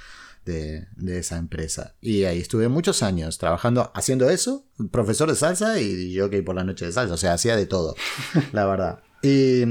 [0.44, 1.94] de, de esa empresa.
[2.00, 6.54] Y ahí estuve muchos años trabajando, haciendo eso, profesor de salsa y yo que por
[6.54, 7.94] la noche de salsa, o sea, hacía de todo,
[8.52, 9.00] la verdad.
[9.22, 9.62] Y,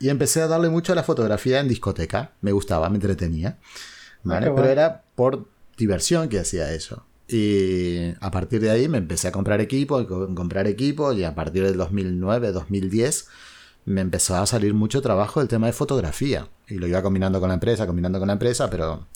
[0.00, 3.58] y empecé a darle mucho a la fotografía en discoteca, me gustaba, me entretenía,
[4.24, 4.46] ¿vale?
[4.46, 4.72] qué Pero guay.
[4.72, 7.06] era por diversión que hacía eso.
[7.28, 11.34] Y a partir de ahí me empecé a comprar equipo, co- comprar equipo y a
[11.34, 13.28] partir del 2009, 2010
[13.84, 16.48] me empezó a salir mucho trabajo el tema de fotografía.
[16.68, 19.06] Y lo iba combinando con la empresa, combinando con la empresa, pero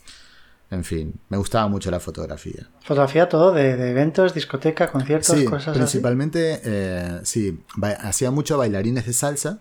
[0.71, 2.69] en fin, me gustaba mucho la fotografía.
[2.83, 5.79] Fotografía todo de, de eventos, discoteca, conciertos, Sí, cosas así.
[5.79, 7.61] principalmente, eh, sí,
[8.01, 9.61] hacía mucho bailarines de salsa,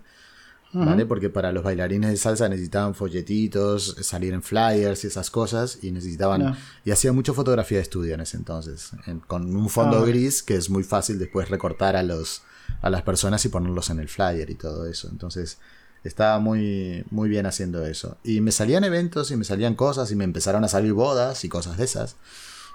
[0.72, 1.04] ¿vale?
[1.06, 5.90] Porque para los bailarines de salsa necesitaban folletitos, salir en flyers y esas cosas, y
[5.90, 6.40] necesitaban...
[6.42, 6.58] Ya.
[6.84, 10.42] Y hacía mucho fotografía de estudio en ese entonces, en- con un fondo Ah, gris
[10.42, 12.42] que es muy fácil después recortar a, los,
[12.80, 15.08] a las personas y ponerlos en el flyer y todo eso.
[15.10, 15.58] Entonces
[16.04, 18.16] estaba muy, muy bien haciendo eso.
[18.24, 21.48] Y me salían eventos y me salían cosas y me empezaron a salir bodas y
[21.48, 22.16] cosas de esas.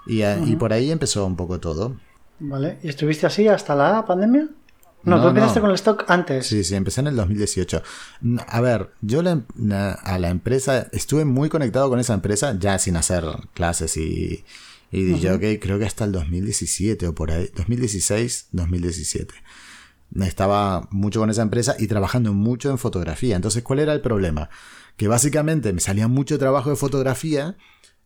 [0.06, 1.96] Y, eh, y por ahí empezó un poco todo.
[2.40, 2.78] Vale.
[2.82, 4.48] ¿Y estuviste así hasta la pandemia?
[5.04, 5.62] No, No, tú empezaste no.
[5.62, 6.46] con el stock antes.
[6.46, 7.82] Sí, sí, empecé en el 2018.
[8.20, 12.56] Mm, A ver, yo la- la- a la empresa, estuve muy conectado con esa empresa,
[12.58, 14.44] ya sin hacer clases y,
[14.90, 19.34] y DJ, creo que hasta el 2017 o por ahí, 2016, 2017.
[20.20, 23.36] Estaba mucho con esa empresa y trabajando mucho en fotografía.
[23.36, 24.48] Entonces, ¿cuál era el problema?
[24.96, 27.56] Que básicamente me salía mucho trabajo de fotografía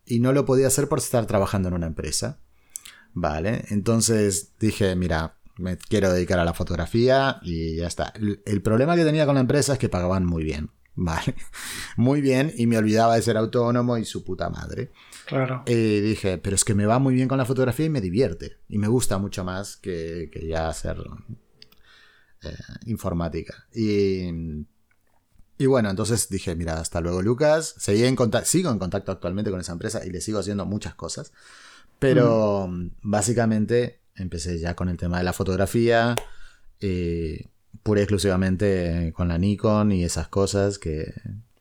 [0.05, 2.39] y no lo podía hacer por estar trabajando en una empresa.
[3.13, 8.13] Vale, entonces dije, mira, me quiero dedicar a la fotografía y ya está.
[8.45, 11.35] El, problema que tenía con la empresa es que pagaban muy bien, ¿vale?
[11.97, 14.91] Muy bien y me olvidaba de ser autónomo y su puta madre.
[15.25, 15.63] Claro.
[15.65, 18.57] Y dije, pero es que me va muy bien con la fotografía y me divierte.
[18.67, 20.97] Y me gusta mucho más que, que ya hacer
[22.43, 22.55] eh,
[22.87, 23.67] informática.
[23.73, 24.65] Y,
[25.57, 27.75] y bueno, entonces dije, mira, hasta luego Lucas.
[27.77, 30.95] Seguí en contacto, sigo en contacto actualmente con esa empresa y le sigo haciendo muchas
[30.95, 31.31] cosas.
[31.99, 32.69] Pero
[33.01, 36.15] básicamente empecé ya con el tema de la fotografía.
[36.79, 37.47] eh,
[37.81, 41.13] pura y exclusivamente con la Nikon y esas cosas que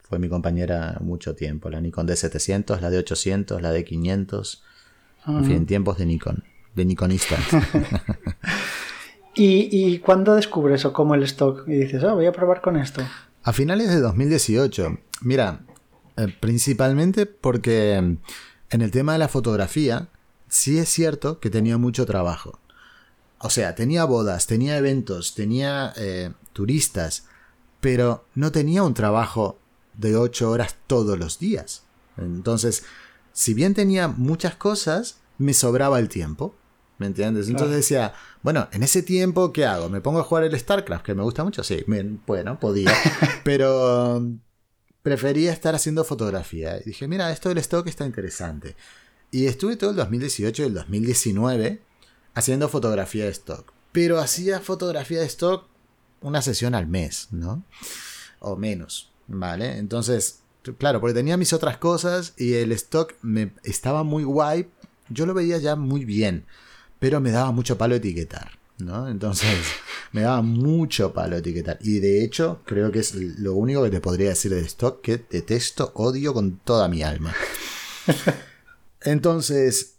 [0.02, 1.70] fue mi compañera mucho tiempo.
[1.70, 4.60] La Nikon D700, la D800, la D500.
[5.26, 6.44] En fin, tiempos de Nikon.
[6.74, 7.36] De Nikonista.
[9.34, 11.66] ¿Y, ¿Y cuándo descubres o cómo el stock?
[11.66, 13.02] Y dices, ah, voy a probar con esto.
[13.42, 15.60] A finales de 2018, mira,
[16.16, 18.20] eh, principalmente porque en
[18.70, 20.08] el tema de la fotografía,
[20.52, 22.58] sí es cierto que tenía mucho trabajo.
[23.38, 27.24] O sea, tenía bodas, tenía eventos, tenía eh, turistas,
[27.80, 29.58] pero no tenía un trabajo
[29.94, 31.84] de 8 horas todos los días.
[32.18, 32.84] Entonces,
[33.32, 36.54] si bien tenía muchas cosas, me sobraba el tiempo.
[36.98, 37.48] ¿Me entiendes?
[37.48, 38.10] Entonces Claro.
[38.10, 39.88] decía, bueno, en ese tiempo, ¿qué hago?
[39.88, 41.64] ¿Me pongo a jugar el StarCraft, que me gusta mucho?
[41.64, 42.92] Sí, me- bueno, podía.
[43.42, 44.22] pero
[45.02, 46.78] prefería estar haciendo fotografía.
[46.78, 48.76] Y dije, mira, esto del stock está interesante.
[49.32, 51.80] Y estuve todo el 2018 y el 2019
[52.34, 53.72] haciendo fotografía de stock.
[53.90, 55.66] Pero hacía fotografía de stock
[56.20, 57.64] una sesión al mes, ¿no?
[58.40, 59.78] O menos, ¿vale?
[59.78, 60.40] Entonces,
[60.78, 64.68] claro, porque tenía mis otras cosas y el stock me estaba muy guay.
[65.08, 66.44] Yo lo veía ya muy bien,
[66.98, 69.08] pero me daba mucho palo etiquetar, ¿no?
[69.08, 69.58] Entonces,
[70.12, 71.78] me daba mucho palo etiquetar.
[71.80, 75.16] Y de hecho, creo que es lo único que te podría decir de stock que
[75.16, 77.34] detesto, odio con toda mi alma.
[79.04, 79.96] Entonces,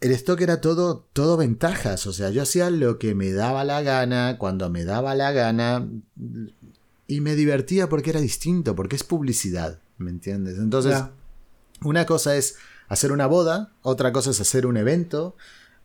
[0.00, 2.06] el stock era todo, todo ventajas.
[2.06, 5.88] O sea, yo hacía lo que me daba la gana, cuando me daba la gana.
[7.06, 9.80] Y me divertía porque era distinto, porque es publicidad.
[9.98, 10.58] ¿Me entiendes?
[10.58, 11.12] Entonces, Ya.
[11.82, 12.56] una cosa es
[12.88, 15.36] hacer una boda, otra cosa es hacer un evento,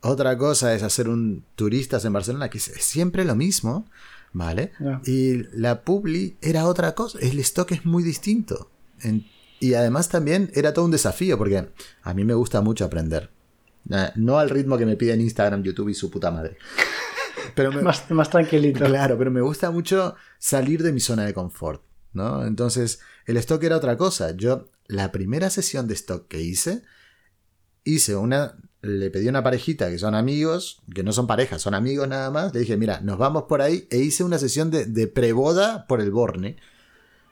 [0.01, 3.85] otra cosa es hacer un turistas en Barcelona, que es siempre lo mismo,
[4.33, 4.71] ¿vale?
[4.79, 5.01] Ya.
[5.05, 8.69] Y la publi era otra cosa, el stock es muy distinto.
[9.01, 9.25] En-
[9.59, 11.67] y además también era todo un desafío, porque
[12.01, 13.29] a mí me gusta mucho aprender.
[13.89, 16.57] Eh, No al ritmo que me piden Instagram, YouTube y su puta madre.
[17.55, 18.85] Pero me, Más, más tranquilito.
[18.85, 21.81] Claro, pero me gusta mucho salir de mi zona de confort,
[22.13, 22.45] ¿no?
[22.45, 24.31] Entonces, el stock era otra cosa.
[24.35, 26.83] Yo, la primera sesión de stock que hice,
[27.83, 31.73] hice una, le pedí a una parejita que son amigos, que no son parejas, son
[31.73, 34.85] amigos nada más, le dije, mira, nos vamos por ahí, e hice una sesión de,
[34.85, 36.57] de preboda por el Borne.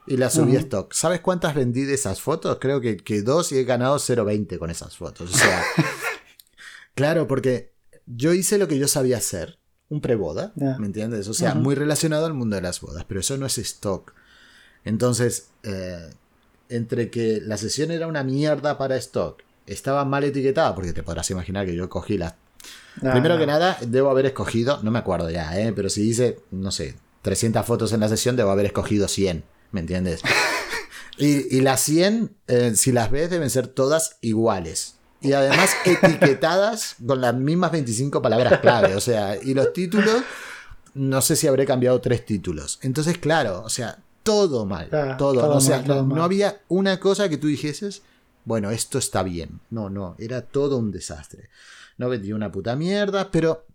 [0.08, 0.94] Y las subí a stock.
[0.94, 2.58] ¿Sabes cuántas vendí de esas fotos?
[2.60, 5.34] Creo que, que dos y he ganado 0.20 con esas fotos.
[5.34, 5.64] O sea,
[6.96, 7.74] claro, porque
[8.06, 10.78] yo hice lo que yo sabía hacer, un preboda, Ya.
[10.80, 11.28] ¿me entiendes?
[11.28, 14.14] O sea, muy relacionado al mundo de las bodas, pero eso no es stock.
[14.86, 16.10] Entonces, eh,
[16.70, 21.30] entre que la sesión era una mierda para stock, estaba mal etiquetada, porque te podrás
[21.32, 22.36] imaginar que yo cogí las
[23.00, 25.72] Primero que nada, debo haber escogido, no me acuerdo ya, ¿eh?
[25.74, 29.80] pero si dice, no sé, 300 fotos en la sesión, debo haber escogido 100, ¿me
[29.82, 30.22] entiendes?
[31.18, 34.98] y, y las 100, eh, si las ves, deben ser todas iguales.
[35.22, 38.96] Y además etiquetadas con las mismas 25 palabras clave.
[38.96, 40.24] O sea, y los títulos,
[40.94, 42.80] no sé si habré cambiado tres títulos.
[42.82, 44.90] Entonces, claro, o sea, todo mal.
[44.90, 45.34] Todo.
[45.34, 48.04] todo o sea, mal, todo no, había una cosa que tú dijeses,
[48.46, 49.60] bueno, esto está bien.
[49.70, 51.50] No, no, era todo un desastre.
[51.98, 53.66] No vendí una puta mierda, pero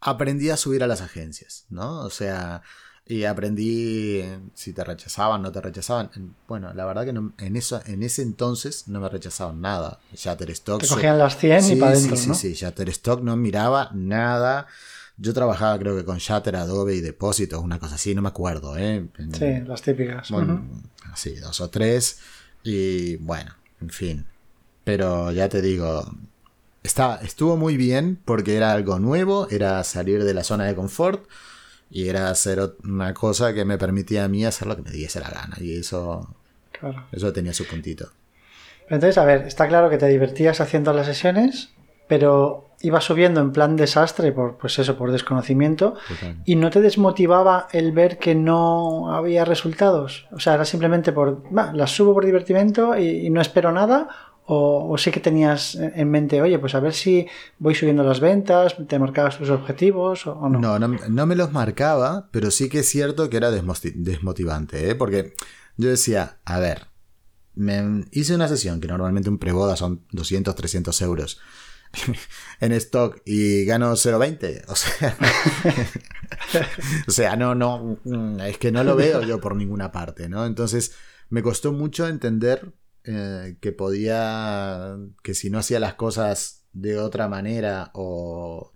[0.00, 2.00] aprendí a subir a las agencias, ¿no?
[2.00, 2.62] O sea,
[3.08, 6.10] y aprendí eh, si te rechazaban, no te rechazaban.
[6.46, 9.98] Bueno, la verdad que no- en, eso, en ese entonces no me rechazaban nada.
[10.14, 10.80] Shutterstock.
[10.82, 12.34] Te so- cogían las 100 sí, y para adentro, sí, ¿no?
[12.34, 14.66] sí, sí, Shutterstock no miraba nada.
[15.16, 18.76] Yo trabajaba creo que con Shutter, Adobe y Depósitos, una cosa así, no me acuerdo,
[18.76, 19.08] ¿eh?
[19.18, 20.30] En- Sí, las típicas.
[20.30, 20.64] bueno,
[21.40, 22.20] dos o tres.
[22.62, 24.26] Y bueno, en fin.
[24.84, 26.04] Pero ya te digo,
[26.82, 31.26] está, estuvo muy bien porque era algo nuevo, era salir de la zona de confort
[31.90, 35.20] y era hacer una cosa que me permitía a mí hacer lo que me diese
[35.20, 35.56] la gana.
[35.60, 36.34] Y eso,
[36.72, 37.06] Claro.
[37.12, 38.08] eso tenía su puntito.
[38.90, 41.70] Entonces, a ver, está claro que te divertías haciendo las sesiones,
[42.06, 45.94] pero ibas subiendo en plan desastre por, pues eso, por desconocimiento,
[46.44, 50.26] y no te desmotivaba el ver que no había resultados.
[50.32, 54.08] O sea, era simplemente por, "Va, las subo por divertimento y, y no espero nada.
[54.50, 57.26] O, o sí que tenías en mente, oye, pues a ver si
[57.58, 60.58] voy subiendo las ventas, te marcabas tus objetivos o, no.
[60.58, 64.94] No, no, no me los marcaba, pero sí que es cierto que era desmotivante, ¿eh?
[64.94, 65.34] porque
[65.76, 66.86] yo decía, a ver,
[67.54, 71.40] me hice una sesión que normalmente un preboda son 200, 300 euros
[72.60, 74.64] en stock y gano 0,20.
[74.68, 75.16] O sea,
[77.06, 80.46] o sea, no, no, mm, es que no lo veo yo por ninguna parte, ¿no?
[80.46, 80.94] Entonces
[81.30, 82.72] me costó mucho entender
[83.10, 88.74] eh, que podía, que si no hacía las cosas de otra manera o,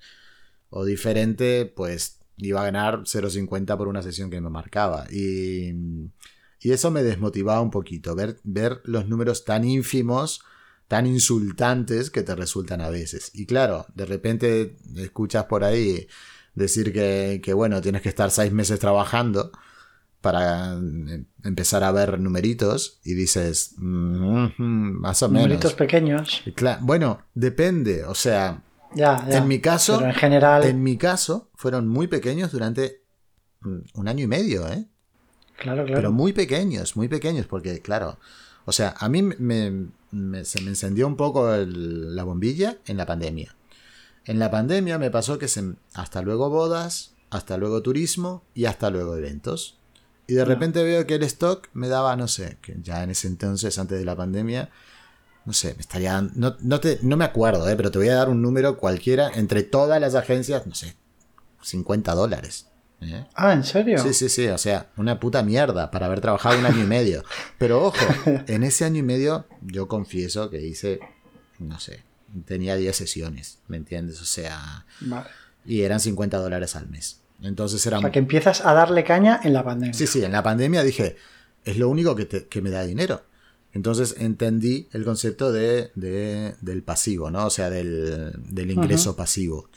[0.71, 5.07] o diferente, pues iba a ganar 0,50 por una sesión que me marcaba.
[5.11, 5.75] Y,
[6.61, 10.41] y eso me desmotivaba un poquito, ver, ver los números tan ínfimos,
[10.89, 13.33] tan insultantes que te resultan a veces.
[13.35, 16.09] Y claro, de repente escuchas por ahí
[16.55, 19.53] decir que, que bueno, tienes que estar seis meses trabajando
[20.23, 25.43] para eh, empezar a ver numeritos y dices, "Mm, mm, más o menos.
[25.43, 26.43] Numeritos pequeños.
[26.81, 28.63] Bueno, depende, o sea,
[28.95, 29.39] Ya, ya.
[29.39, 33.03] en mi caso, Pero en general, en mi caso, fueron muy pequeños durante
[33.61, 34.87] mm, un año y medio, ¿eh?
[35.57, 35.95] claro, claro.
[35.95, 38.19] Pero muy pequeños, muy pequeños, porque claro,
[38.65, 42.97] o sea, a mí me, me- se me encendió un poco el- la bombilla en
[42.97, 43.55] la pandemia.
[44.25, 48.91] En la pandemia me pasó que se, hasta luego bodas, hasta luego turismo y hasta
[48.91, 49.79] luego eventos.
[50.33, 53.29] Y de repente veo que el stock me daba, no sé, que ya en ese
[53.29, 54.71] entonces, antes de la pandemia,
[55.45, 57.77] no sé, me estaría dando- no, no, te, no me acuerdo, ¿eh?
[57.77, 60.97] pero te voy a dar un número cualquiera entre todas las agencias, no sé,
[61.63, 62.67] 50 dólares.
[63.01, 63.27] ¿eh?
[63.35, 63.99] Ah, ¿en serio?
[63.99, 67.25] Sí, sí, sí, o sea, una puta mierda para haber trabajado un año y medio.
[67.59, 67.97] Pero ojo,
[68.47, 71.01] en ese año y medio yo confieso que hice,
[71.59, 72.05] no sé,
[72.47, 74.21] tenía 10 sesiones, ¿me entiendes?
[74.23, 75.29] O sea, Vale.
[75.67, 77.19] y eran 50 dólares al mes.
[77.43, 77.99] Entonces era...
[77.99, 79.95] O sea, que empiezas a darle caña en la pandemia.
[79.95, 81.17] Sí, sí, en la pandemia dije,
[81.65, 83.23] es lo único que, te- que me da dinero.
[83.73, 87.47] Entonces entendí el concepto de, de- del pasivo, ¿no?
[87.47, 89.69] O sea, del, del ingreso pasivo.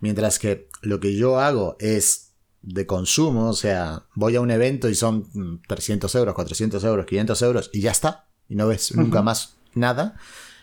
[0.00, 2.28] Mientras que lo que yo hago es
[2.62, 7.06] de consumo, o sea, voy a un evento y son mm, 300 euros, 400 euros,
[7.06, 8.26] 500 euros y ya está.
[8.48, 10.16] Y no ves nunca más nada.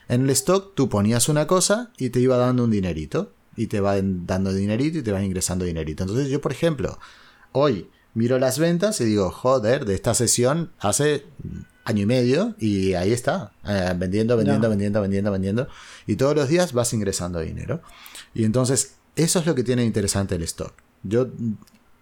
[0.09, 3.33] En el stock tú ponías una cosa y te iba dando un dinerito.
[3.57, 6.03] Y te van dando dinerito y te vas ingresando dinerito.
[6.03, 6.97] Entonces yo, por ejemplo,
[7.51, 11.25] hoy miro las ventas y digo, joder, de esta sesión hace
[11.83, 15.67] año y medio y ahí está, eh, vendiendo, vendiendo, vendiendo, vendiendo, vendiendo.
[16.05, 17.81] Y todos los días vas ingresando dinero.
[18.33, 20.73] Y entonces, eso es lo que tiene interesante el stock.
[21.03, 21.27] Yo,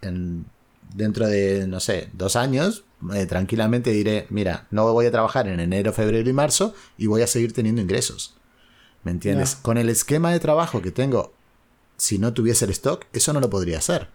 [0.01, 0.45] en-
[0.93, 5.59] dentro de, no sé, dos años, eh, tranquilamente diré, mira, no voy a trabajar en
[5.59, 8.35] enero, febrero y marzo y voy a seguir teniendo ingresos.
[9.03, 9.55] ¿Me entiendes?
[9.61, 11.33] Con el esquema de trabajo que tengo,
[11.97, 14.09] si no tuviese el stock, eso no lo podría hacer.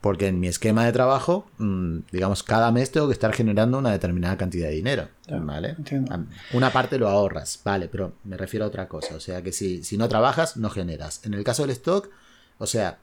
[0.00, 3.90] Porque en mi esquema de trabajo, mm, digamos, cada mes tengo que estar generando una
[3.92, 5.08] determinada cantidad de dinero.
[5.28, 5.70] ¿Vale?
[5.76, 6.18] entiendo.
[6.54, 9.14] Una parte lo ahorras, vale, pero me refiero a otra cosa.
[9.14, 11.20] O sea, que si, si no trabajas, no generas.
[11.26, 12.08] En el caso del stock,
[12.56, 12.98] o sea,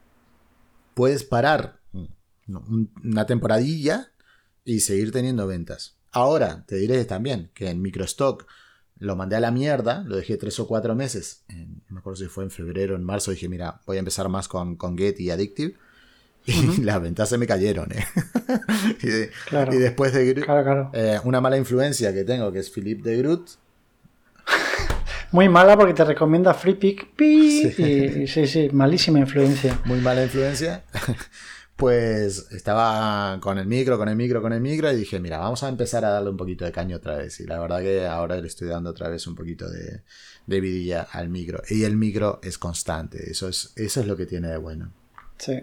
[0.96, 2.06] puedes parar mm,
[2.56, 4.12] un- una temporadilla
[4.66, 5.98] y seguir teniendo ventas.
[6.12, 8.48] Ahora, te diré también que en microstock
[9.00, 12.26] lo mandé a la mierda, lo dejé tres o cuatro meses, no me acuerdo si
[12.26, 15.20] fue en febrero o en marzo, dije, mira, voy a empezar más con, con Get
[15.20, 15.76] y Addictive.
[16.46, 17.92] Y las ventas se me cayeron.
[17.92, 18.06] ¿eh?
[19.72, 20.46] y, después de
[20.94, 23.50] eh, una mala influencia que tengo, que es Philippe de Groot.
[25.32, 27.10] Muy mala porque te recomienda Free Pick.
[27.18, 27.84] Sí.
[27.84, 29.78] Y, sí, sí, malísima influencia.
[29.84, 30.84] Muy mala influencia.
[31.78, 35.62] Pues estaba con el micro, con el micro, con el micro y dije, mira, vamos
[35.62, 37.40] a empezar a darle un poquito de caño otra vez.
[37.40, 40.02] Y la verdad que ahora le estoy dando otra vez un poquito de,
[40.48, 41.62] vidilla al micro.
[41.70, 44.92] Y el micro es constante, eso es, eso es lo que tiene de bueno.
[45.38, 45.54] Sí.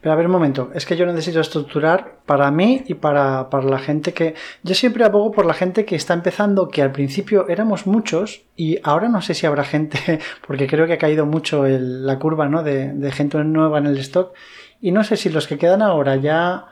[0.00, 3.78] Pero a ver un momento, es que yo necesito estructurar para mí y para, la
[3.78, 4.34] gente que...
[4.64, 8.80] Yo siempre abogo por la gente que está empezando, que al principio éramos muchos y
[8.82, 12.64] ahora no sé si habrá gente, porque creo que ha caído mucho la curva ¿no?
[12.64, 14.34] de gente nueva en el stock
[14.82, 16.66] y no sé si los que quedan ahora ya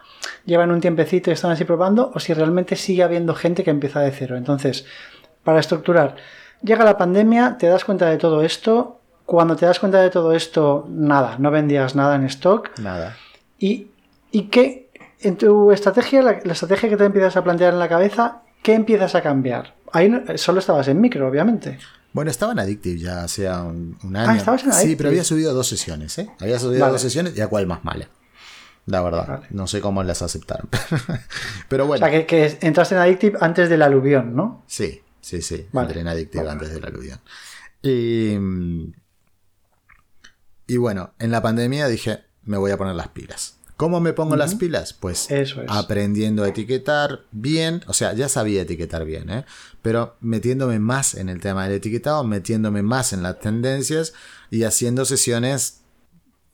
[0.44, 4.00] llevan un tiempecito y están así probando o si realmente sigue habiendo gente que empieza
[4.00, 4.36] de cero.
[4.36, 4.84] Entonces,
[5.44, 6.16] para estructurar,
[6.62, 10.32] llega la pandemia, te das cuenta de todo esto, cuando te das cuenta de todo
[10.32, 12.76] esto, nada, no vendías nada en stock.
[12.80, 13.16] Nada.
[13.60, 13.86] ¿Y,
[14.32, 18.42] y qué, en tu estrategia, la, estrategia que te empiezas a plantear en la cabeza,
[18.62, 19.74] qué empiezas a cambiar?
[19.92, 21.78] Ahí solo estabas en micro, obviamente.
[22.12, 24.30] Bueno, estaba en Addictive ya hacía un, ah, año.
[24.30, 24.90] Ah, estabas en Addictive.
[24.90, 26.28] Sí, pero había subido dos sesiones, ¿eh?
[26.40, 28.08] Había subido dos sesiones y a cuál más mala.
[28.86, 29.42] La verdad.
[29.50, 30.68] No sé cómo las aceptaron.
[31.68, 32.04] pero bueno.
[32.04, 34.64] O sea, que, entraste en Addictive antes del aluvión, ¿no?
[34.66, 35.66] Sí, sí, sí.
[35.72, 37.20] Entré en Addictive antes del aluvión.
[37.82, 38.36] Y,
[40.66, 43.59] y bueno, en la pandemia dije, me voy a poner las pilas.
[43.80, 44.92] ¿Cómo me pongo las pilas?
[44.92, 45.26] Pues
[45.66, 49.46] aprendiendo a etiquetar bien, o sea, ya sabía etiquetar bien, ¿eh?
[49.80, 54.12] pero metiéndome más en el tema del etiquetado, metiéndome más en las tendencias
[54.50, 55.80] y haciendo sesiones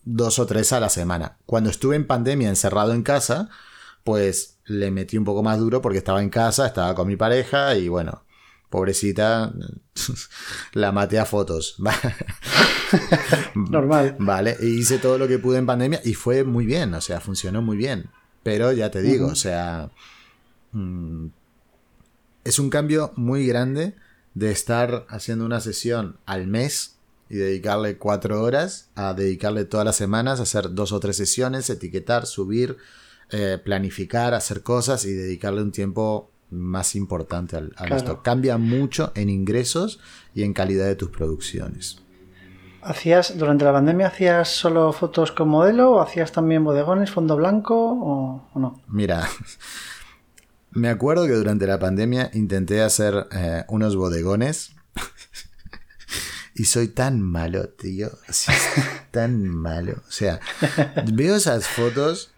[0.04, 1.36] dos o tres a la semana.
[1.46, 3.48] Cuando estuve en pandemia encerrado en casa,
[4.04, 7.74] pues le metí un poco más duro porque estaba en casa, estaba con mi pareja
[7.74, 8.22] y bueno,
[8.70, 9.52] pobrecita,
[10.72, 11.76] la maté a fotos.
[13.54, 14.16] Normal.
[14.18, 17.20] Vale, e hice todo lo que pude en pandemia y fue muy bien, o sea,
[17.20, 18.10] funcionó muy bien.
[18.42, 19.90] Pero ya te digo, o sea,
[20.72, 21.26] mm,
[22.44, 23.94] es un cambio muy grande
[24.34, 26.96] de estar haciendo una sesión al mes
[27.28, 31.70] y dedicarle cuatro horas a dedicarle todas las semanas a hacer dos o tres sesiones,
[31.70, 32.76] etiquetar, subir,
[33.30, 38.22] eh, planificar, hacer cosas y dedicarle un tiempo más importante al, esto.
[38.22, 40.00] Cambia mucho en ingresos
[40.34, 42.02] y en calidad de tus producciones.
[42.82, 47.74] ¿Hacías, durante la pandemia, hacías solo fotos con modelo o hacías también bodegones, fondo blanco
[47.74, 48.80] o, no?
[48.86, 49.28] Mira,
[50.70, 54.76] me acuerdo que durante la pandemia intenté hacer eh, unos bodegones
[56.54, 58.10] y soy tan malo, tío.
[59.10, 60.02] tan malo.
[60.06, 60.38] O sea,
[61.12, 62.30] veo esas fotos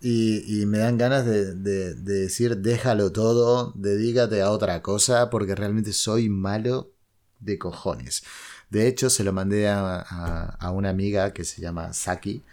[0.00, 1.54] y, me dan ganas de,
[1.94, 6.92] decir, déjalo todo, dedícate a otra cosa, porque realmente soy malo
[7.40, 8.22] de cojones.
[8.70, 12.44] De hecho, se lo mandé a, una amiga que se llama Saki,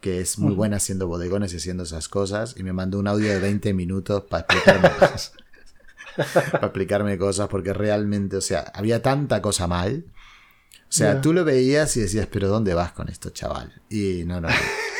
[0.00, 3.28] que es muy buena haciendo bodegones y haciendo esas cosas, y me mandó un audio
[3.28, 5.32] de 20 minutos para explicarme cosas.
[6.52, 10.04] para explicarme cosas, porque realmente, o sea, había tanta cosa mal.
[10.88, 13.80] O sea, tú lo veías y decías, pero ¿dónde vas con esto, chaval?
[13.88, 14.48] Y no, no.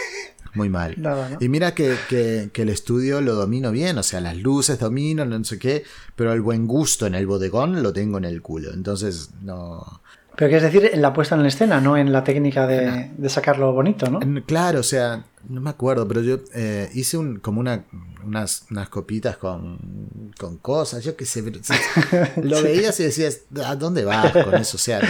[0.54, 0.96] Muy mal.
[1.40, 5.58] Y mira que, el estudio lo domino bien, o sea, las luces domino, no sé
[5.58, 5.84] qué,
[6.16, 8.72] pero el buen gusto en el bodegón lo tengo en el culo.
[8.72, 10.00] Entonces, no.
[10.36, 13.72] Pero quieres decir en la puesta en la escena, no en la técnica de, sacarlo
[13.72, 14.20] bonito, ¿no?
[14.46, 17.84] Claro, o sea, no me acuerdo, pero yo eh, hice un, como una,
[18.24, 21.42] unas, unas copitas con, con cosas, yo qué sé.
[22.42, 24.76] Lo veías y decías, ¿a dónde vas con eso?
[24.76, 25.00] O sea,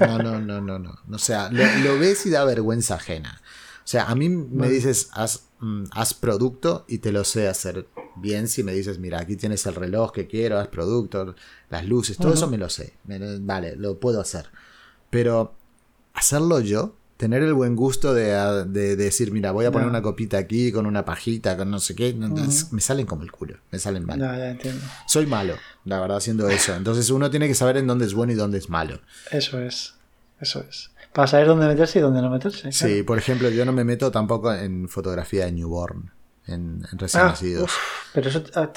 [0.00, 0.98] no, no, no, no, no.
[1.10, 3.40] O sea, lo ves y da vergüenza ajena.
[3.86, 5.10] O sea, a mí me dices,
[5.60, 8.48] mm, haz, producto y te lo sé hacer bien.
[8.48, 11.36] Si me dices, mira, aquí tienes el reloj que quiero, haz producto,
[11.70, 12.94] las luces, todo eso me lo sé.
[13.04, 14.50] vale, lo puedo hacer.
[15.08, 15.54] Pero
[16.14, 18.64] hacerlo yo, tener el buen gusto de,
[18.96, 22.12] decir, mira, voy a poner una copita aquí con una pajita, con no sé qué,
[22.12, 24.58] me salen como el culo, me salen mal.
[25.06, 26.74] Soy malo, la verdad, haciendo eso.
[26.74, 29.00] Entonces uno tiene que saber en dónde es bueno y dónde es malo.
[29.30, 29.94] Eso es,
[30.40, 30.90] eso es.
[31.16, 32.70] Para saber dónde meterse y dónde no meterse.
[32.72, 36.10] Sí, por ejemplo, yo no me meto tampoco en fotografía de newborn,
[36.46, 37.72] en, recién ah, nacidos.
[38.12, 38.70] pero eso, ah,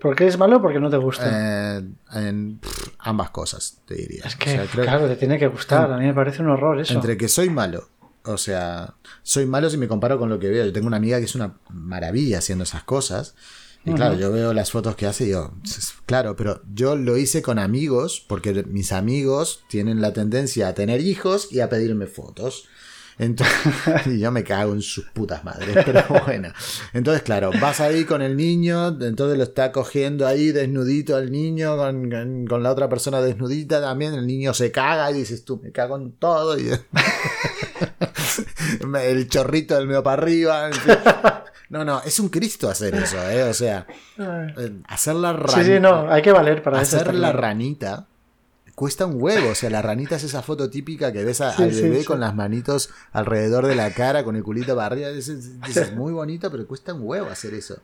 [0.00, 1.76] ¿por qué es malo o porque no te gusta?
[1.78, 1.84] Eh,
[2.14, 2.58] en
[2.98, 4.24] ambas cosas, te diría.
[4.24, 5.92] Es que, claro, te tiene que gustar.
[5.92, 6.94] a mí me parece un horror eso.
[6.94, 7.86] Entre que soy malo,
[8.24, 10.66] o sea, soy malo si me comparo con lo que veo.
[10.66, 13.36] Yo tengo una amiga que es una maravilla haciendo esas cosas.
[13.86, 15.52] Y claro, yo veo las fotos que hace y yo,
[16.06, 21.02] claro, pero yo lo hice con amigos, porque mis amigos tienen la tendencia a tener
[21.02, 22.66] hijos y a pedirme fotos.
[23.18, 23.54] Entonces,
[24.06, 26.52] y yo me cago en sus putas madres, pero bueno.
[26.92, 31.76] Entonces, claro, vas ahí con el niño, entonces lo está cogiendo ahí desnudito al niño,
[31.76, 35.70] con, con la otra persona desnudita también, el niño se caga y dices tú, me
[35.72, 36.58] cago en todo.
[36.58, 36.70] Y...
[39.02, 40.70] el chorrito del medio para arriba.
[41.70, 43.42] No, no, es un Cristo hacer eso, ¿eh?
[43.44, 43.86] O sea,
[44.18, 45.64] eh, hacer la ranita.
[45.64, 48.06] Sí, sí, no, hay que valer para hacer la ranita
[48.74, 49.50] cuesta un huevo.
[49.50, 52.90] O sea, la ranita es esa foto típica que ves al bebé con las manitos
[53.12, 55.08] alrededor de la cara, con el culito para arriba.
[55.08, 55.30] Es,
[55.94, 57.78] muy bonito, pero cuesta un huevo hacer eso.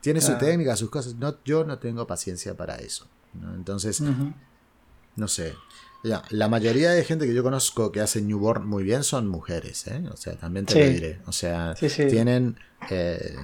[0.00, 1.14] Tiene su técnica, sus cosas.
[1.14, 3.06] No, yo no tengo paciencia para eso.
[3.54, 4.02] Entonces,
[5.16, 5.54] no sé.
[6.02, 10.02] La mayoría de gente que yo conozco que hace newborn muy bien son mujeres, ¿eh?
[10.12, 11.20] O sea, también te lo diré.
[11.26, 12.56] O sea, tienen
[12.90, 13.36] eh,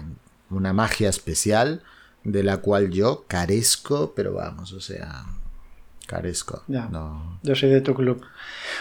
[0.51, 1.83] una magia especial
[2.25, 5.25] de la cual yo carezco, pero vamos, o sea,
[6.07, 6.65] carezco.
[6.67, 7.39] No.
[7.43, 8.23] Yo soy de tu club.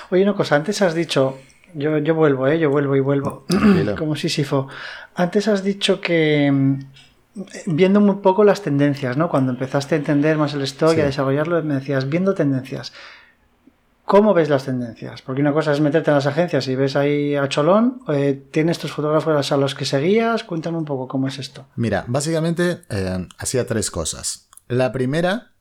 [0.09, 1.37] Oye, una cosa, antes has dicho,
[1.75, 2.57] yo, yo vuelvo, ¿eh?
[2.57, 3.45] Yo vuelvo y vuelvo,
[3.97, 4.67] como Sísifo.
[5.13, 6.79] Antes has dicho que mm,
[7.67, 9.29] viendo muy poco las tendencias, ¿no?
[9.29, 12.93] Cuando empezaste a entender más el stock y a desarrollarlo, me decías, viendo tendencias.
[14.07, 15.21] ¿Cómo ves las tendencias?
[15.21, 17.99] Porque una cosa es meterte en las agencias y ves ahí a Cholón.
[18.07, 20.45] Eh, ¿Tienes tus fotógrafos a los que seguías?
[20.45, 21.67] Cuéntame un poco cómo es esto.
[21.75, 24.47] Mira, básicamente eh, hacía tres cosas.
[24.69, 25.51] La primera,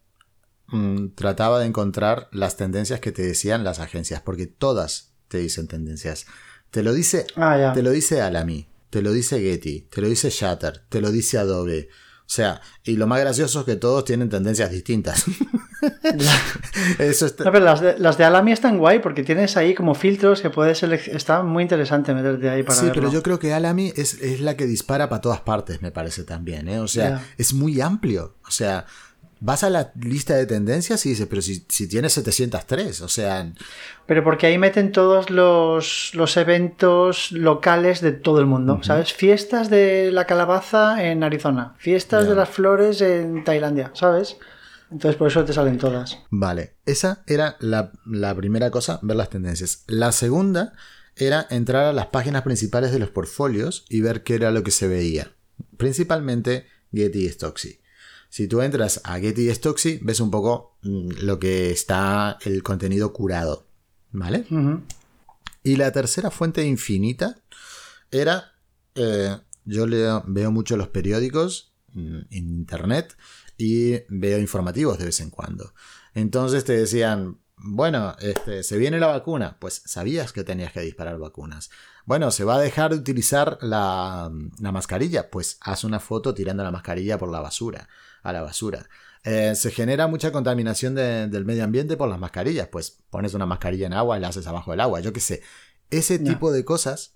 [0.68, 5.66] mm, trataba de encontrar las tendencias que te decían las agencias, porque todas te dicen
[5.66, 6.26] tendencias.
[6.70, 10.30] Te lo dice, ah, te lo dice Alamy, te lo dice Getty, te lo dice
[10.30, 11.88] Shatter, te lo dice Adobe.
[12.26, 15.24] O sea, y lo más gracioso es que todos tienen tendencias distintas.
[16.98, 20.50] Eso pero las de, las de Alamy están guay porque tienes ahí como filtros que
[20.50, 24.56] puedes Está muy interesante meterte ahí para Sí, pero yo creo que Alamy es, la
[24.56, 26.68] que dispara para todas partes, me parece también.
[26.68, 26.80] ¿eh?
[26.80, 28.34] O sea, es muy amplio.
[28.46, 28.86] O sea,
[29.46, 33.52] vas a la lista de tendencias y dices, pero si, si tienes 703, o sea...
[34.04, 39.12] Pero porque ahí meten todos los, los eventos locales de todo el mundo, ¿sabes?
[39.12, 44.36] Fiestas de la calabaza en Arizona, fiestas de las flores en Tailandia, ¿sabes?
[44.90, 46.18] Entonces por eso te salen todas.
[46.30, 47.92] Vale, esa era la,
[48.34, 49.84] primera cosa, ver las tendencias.
[49.86, 50.72] La segunda
[51.14, 54.72] era entrar a las páginas principales de los portfolios y ver qué era lo que
[54.72, 55.30] se veía.
[55.76, 57.78] Principalmente Getty y Stocksy.
[58.28, 63.12] Si tú entras a Getty Stocksy, ves un poco mm, lo que está el contenido
[63.12, 63.66] curado.
[64.12, 64.46] ¿Vale?
[65.62, 67.36] Y la tercera fuente infinita
[68.10, 68.52] era.
[68.94, 73.16] Eh, yo leo, veo mucho los periódicos mm, en internet
[73.58, 75.74] y veo informativos de vez en cuando.
[76.14, 81.18] Entonces te decían, bueno, este, se viene la vacuna, pues sabías que tenías que disparar
[81.18, 81.70] vacunas.
[82.04, 86.70] Bueno, se va a dejar de utilizar la, mascarilla, pues haz una foto tirando la
[86.70, 87.88] mascarilla por la basura,
[88.28, 88.88] a la basura.
[89.24, 93.86] Eh, se genera mucha contaminación del medio ambiente por las mascarillas, pues pones una mascarilla
[93.86, 95.42] en agua y la haces abajo del agua, yo qué sé.
[95.90, 97.14] Ese tipo de cosas,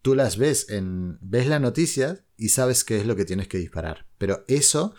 [0.00, 3.58] tú las ves en, ves la noticia y sabes qué es lo que tienes que
[3.58, 4.06] disparar.
[4.16, 4.94] Pero eso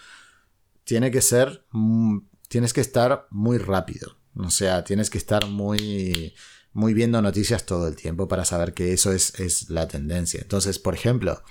[0.84, 4.18] tiene que ser, mm, tienes que estar muy rápido.
[4.36, 6.36] O sea, tienes que estar muy,
[6.72, 10.40] muy viendo noticias todo el tiempo para saber que eso es, es la tendencia.
[10.42, 11.42] Entonces, por ejemplo,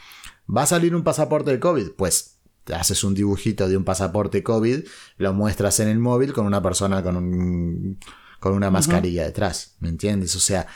[0.48, 1.90] ¿va a salir un pasaporte de COVID?
[1.96, 2.39] Pues
[2.74, 4.84] haces un dibujito de un pasaporte COVID,
[5.18, 7.98] lo muestras en el móvil con una persona con, un,
[8.38, 9.76] con una mascarilla detrás.
[9.80, 10.34] ¿Me entiendes?
[10.36, 10.66] O sea,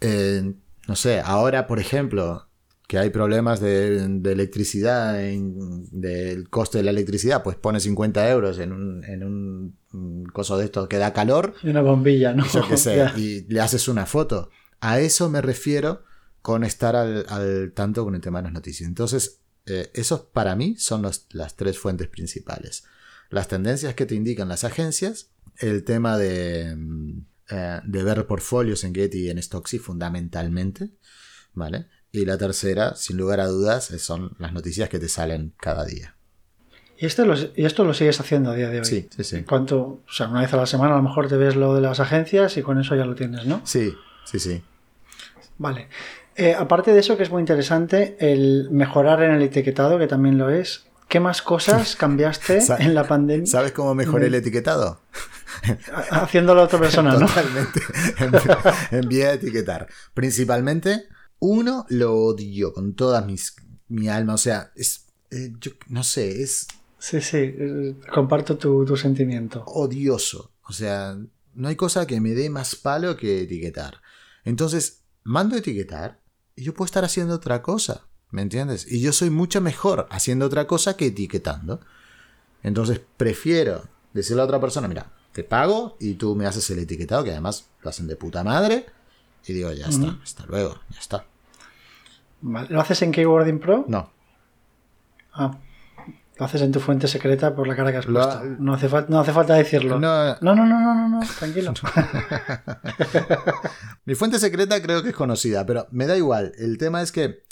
[0.00, 0.54] eh,
[0.88, 2.48] no sé, ahora, por ejemplo,
[2.90, 8.72] que hay problemas de, electricidad, del coste de la electricidad, pues pone 50 euros en
[8.72, 11.54] un, en un, coso de esto que da calor.
[11.62, 12.44] Y una bombilla, ¿no?
[13.16, 14.50] y le haces una foto.
[14.80, 16.02] A eso me refiero
[16.42, 18.88] con estar al, tanto con el tema de las noticias.
[18.88, 19.39] Entonces,
[19.70, 22.84] eh, esos para mí son las tres fuentes principales.
[23.30, 28.84] Las tendencias que te indican las agencias, el tema de, mm, eh, de ver portfolios
[28.84, 30.90] en Getty y en Stocksy fundamentalmente,
[31.54, 31.86] ¿vale?
[32.12, 36.16] Y la tercera, sin lugar a dudas, son las noticias que te salen cada día.
[36.98, 38.84] ¿Y esto, lo, y esto lo sigues haciendo a día de hoy?
[38.84, 39.42] Sí, sí, sí.
[39.44, 39.78] ¿Cuánto?
[39.78, 41.98] O sea, una vez a la semana a lo mejor te ves lo de las
[41.98, 43.62] agencias y con eso ya lo tienes, ¿no?
[43.64, 43.94] Sí,
[44.24, 44.62] sí, sí.
[45.56, 45.88] Vale.
[46.40, 50.38] Eh, aparte de eso, que es muy interesante, el mejorar en el etiquetado, que también
[50.38, 50.86] lo es.
[51.06, 53.44] ¿Qué más cosas cambiaste en la pandemia?
[53.46, 55.02] ¿Sabes cómo mejoré el etiquetado?
[56.10, 57.26] Haciéndolo a otra persona, ¿no?
[57.26, 57.80] Totalmente.
[58.90, 59.86] Envié a etiquetar.
[60.14, 61.08] Principalmente
[61.40, 63.54] uno lo odio con toda mis,
[63.88, 64.32] mi alma.
[64.32, 65.08] O sea, es.
[65.30, 66.68] Eh, yo no sé, es.
[66.98, 67.54] Sí, sí,
[68.10, 69.62] comparto tu, tu, sentimiento.
[69.66, 70.52] Odioso.
[70.62, 71.18] O sea,
[71.52, 74.00] no hay cosa que me dé más palo que etiquetar.
[74.44, 76.19] Entonces, mando etiquetar
[76.60, 78.02] y yo puedo estar haciendo otra cosa.
[78.30, 78.86] ¿Me entiendes?
[78.86, 81.80] Y yo soy mucho mejor haciendo otra cosa que etiquetando.
[82.62, 87.24] Entonces, prefiero decirle a otra persona: mira, te pago y tú me haces el etiquetado,
[87.24, 88.84] que además lo hacen de puta madre
[89.46, 91.24] Y digo, ya está, hasta luego, ya está.
[92.42, 92.68] Vale.
[92.68, 93.86] ¿Lo haces en Keywording Pro?
[93.88, 94.10] No.
[95.32, 95.56] Ah.
[96.40, 98.44] Lo haces en tu fuente secreta por la cara que has puesto.
[98.58, 100.00] No hace, fal- no hace falta decirlo.
[100.00, 100.34] No.
[100.40, 101.72] no, no, no, no, no, tranquilo.
[104.04, 106.52] Mi fuente secreta creo que es conocida, pero me da igual.
[106.58, 107.42] El tema es que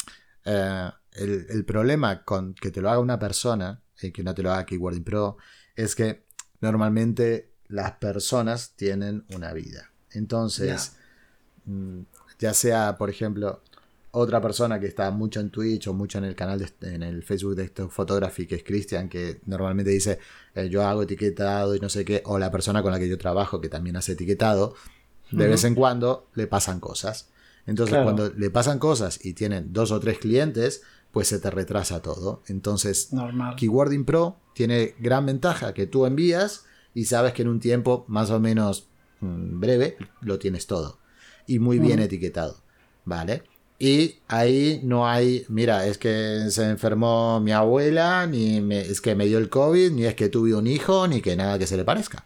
[0.45, 4.43] eh, el, el problema con que te lo haga una persona y que no te
[4.43, 5.37] lo haga Keywording Pro
[5.77, 6.25] es que
[6.61, 9.91] normalmente las personas tienen una vida.
[10.13, 10.97] Entonces,
[11.67, 12.01] mm,
[12.39, 13.63] ya sea, por ejemplo,
[14.19, 17.23] otra persona que está mucho en Twitch o mucho en el canal, de- en el
[17.23, 20.19] Facebook de Stock Photography, que es Cristian, que normalmente dice
[20.55, 23.17] eh, yo hago etiquetado y no sé qué, o la persona con la que yo
[23.19, 24.75] trabajo que también hace etiquetado,
[25.31, 27.29] de vez en cuando le pasan cosas.
[27.67, 28.05] Entonces, Claro.
[28.05, 32.43] cuando le pasan cosas y tienen dos o tres clientes, pues se te retrasa todo.
[32.47, 33.55] Entonces, Normal.
[33.57, 36.65] Keywording Pro tiene gran ventaja que tú envías
[36.95, 38.89] y sabes que en un tiempo más o menos
[39.21, 40.99] mm, breve lo tienes todo.
[41.47, 42.57] Y muy bien etiquetado.
[43.05, 43.43] ¿Vale?
[43.79, 49.15] Y ahí no hay, mira, es que se enfermó mi abuela, ni me- es que
[49.15, 51.77] me dio el COVID, ni es que tuve un hijo, ni que nada que se
[51.77, 52.25] le parezca.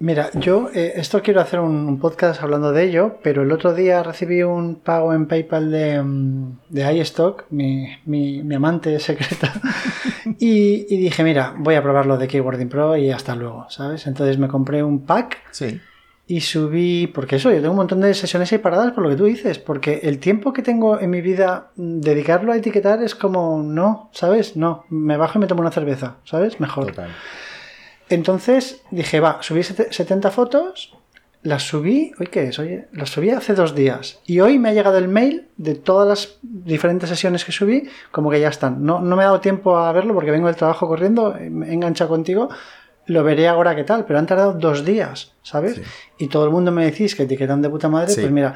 [0.00, 3.74] Mira, yo eh, esto quiero hacer un, un podcast hablando de ello, pero el otro
[3.74, 9.52] día recibí un pago en PayPal de, mm, de iStock, mi, mi, mi amante secreta,
[10.40, 14.06] y, y dije, mira, voy a probarlo de Keywording Pro y hasta luego, ¿sabes?
[14.06, 15.80] Entonces me compré un pack Sí.
[16.26, 19.16] Y subí, porque eso, yo tengo un montón de sesiones ahí paradas por lo que
[19.16, 23.14] tú dices, porque el tiempo que tengo en mi vida, mm, dedicarlo a etiquetar es
[23.14, 24.56] como, no, ¿sabes?
[24.56, 26.60] No, me bajo y me tomo una cerveza, ¿sabes?
[26.60, 26.86] Mejor.
[26.86, 27.10] Total.
[28.08, 30.94] Entonces dije, va, subí sete- 70 fotos,
[31.42, 32.58] las subí, ¿hoy qué es?
[32.58, 34.20] Oye, las subí hace dos días.
[34.26, 38.30] Y hoy me ha llegado el mail de todas las diferentes sesiones que subí, como
[38.30, 38.84] que ya están.
[38.84, 41.68] No, no me ha dado tiempo a verlo porque vengo del trabajo corriendo, eh, me
[41.68, 42.48] he enganchado contigo.
[43.06, 45.76] Lo veré ahora qué tal, pero han tardado dos días, ¿sabes?
[45.76, 45.82] Sí.
[46.18, 48.20] Y todo el mundo me decís que etiquetan de puta madre, Sí.
[48.22, 48.54] pues mira,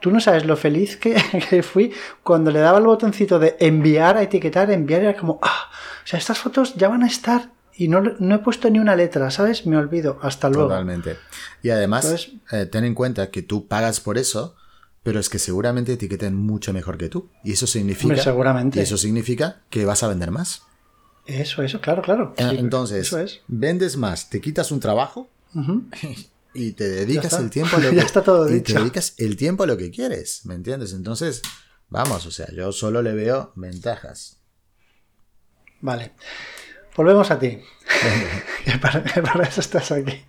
[0.00, 1.14] tú no sabes lo feliz que,
[1.50, 5.70] que fui cuando le daba el botoncito de enviar a etiquetar, enviar, era como, ah,
[6.04, 8.96] o sea, estas fotos ya van a estar y no, no he puesto ni una
[8.96, 9.66] letra, ¿sabes?
[9.66, 10.68] Me olvido, hasta luego.
[10.68, 11.16] Totalmente.
[11.62, 14.56] Y además, Entonces- eh, ten en cuenta que tú pagas por eso,
[15.02, 17.28] pero es que seguramente etiqueten mucho mejor que tú.
[17.44, 18.78] Y eso significa, seguramente.
[18.78, 20.62] y eso significa que vas a vender más.
[21.26, 22.34] Eso, eso, claro, claro.
[22.36, 23.40] Sí, Entonces, Eso es.
[23.48, 25.28] vendes más, te quitas un trabajo
[26.54, 28.74] y te dedicas el tiempo a lo Ya que está todo y dicho.
[28.74, 30.92] te dedicas el tiempo a lo que quieres, ¿me entiendes?
[30.92, 31.42] Entonces,
[31.88, 34.38] vamos, o sea, yo solo le veo ventajas.
[35.80, 36.12] Vale.
[36.96, 37.58] Volvemos a ti.
[38.64, 40.22] que para, para eso estás aquí.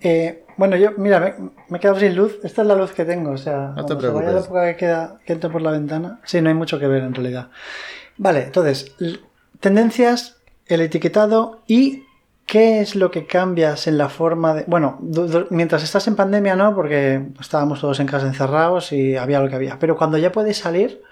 [0.00, 2.36] Eh, bueno, yo, mira, me, me he quedado sin luz.
[2.42, 3.32] Esta es la luz que tengo.
[3.32, 5.70] O sea, No te cuando se vaya la época que queda, que entro por la
[5.72, 6.20] ventana.
[6.24, 7.50] Sí, no hay mucho que ver en realidad.
[8.16, 8.92] Vale, entonces,
[9.60, 10.36] tendencias,
[10.66, 12.04] el etiquetado y
[12.46, 14.64] qué es lo que cambias en la forma de.
[14.66, 14.98] Bueno,
[15.50, 16.74] mientras estás en pandemia, ¿no?
[16.74, 19.78] Porque estábamos todos en casa encerrados y había lo que había.
[19.78, 21.02] Pero cuando ya puedes salir.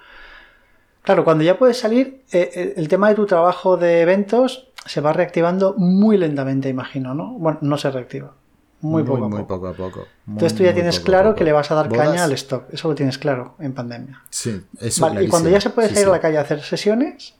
[1.03, 5.03] Claro, cuando ya puedes salir, eh, eh, el tema de tu trabajo de eventos se
[5.03, 7.33] va reactivando muy lentamente, imagino, ¿no?
[7.35, 8.33] Bueno, no se reactiva.
[8.81, 9.55] Muy, poco a muy poco.
[9.57, 10.07] poco a poco.
[10.27, 11.39] Entonces tú ya tienes poco claro poco.
[11.39, 12.65] que le vas a dar Bodas- caña al stock.
[12.73, 14.23] Eso lo tienes claro en pandemia.
[14.31, 16.11] Sí, eso Vale, y cuando ya se puede sí, salir sí.
[16.11, 17.35] a la calle a hacer sesiones,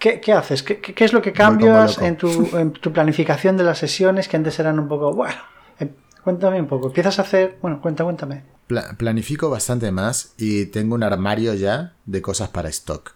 [0.00, 0.64] ¿qué, qué haces?
[0.64, 4.58] ¿Qué, es lo que cambias en tu, en tu planificación de las sesiones que antes
[4.58, 5.36] eran un poco, bueno,
[5.78, 5.92] eh,
[6.24, 6.88] cuéntame un poco.
[6.88, 8.42] Empiezas a hacer, bueno, cuenta, cuéntame.
[8.66, 13.12] Pla- planifico bastante más y tengo un armario ya de cosas para stock.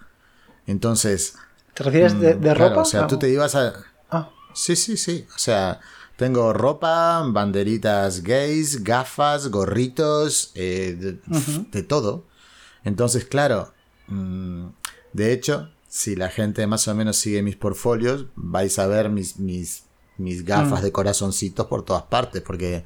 [0.67, 1.35] Entonces,
[1.73, 2.81] ¿Te refieres de, mm, de claro, ropa?
[2.81, 3.73] o sea, tú te ibas a...
[4.11, 5.27] Ah, Sí, sí, sí.
[5.35, 5.81] O sea,
[6.15, 11.17] tengo ropa, banderitas gays, gafas, gorritos, eh,
[11.71, 12.23] de todo.
[12.85, 13.73] Entonces, claro,
[14.07, 14.67] mm,
[15.13, 19.39] de hecho, si la gente más o menos sigue mis portfolios, vais a ver mis,
[19.39, 19.85] mis,
[20.17, 20.83] mis gafas Mm.
[20.83, 22.83] de corazoncitos por todas partes, porque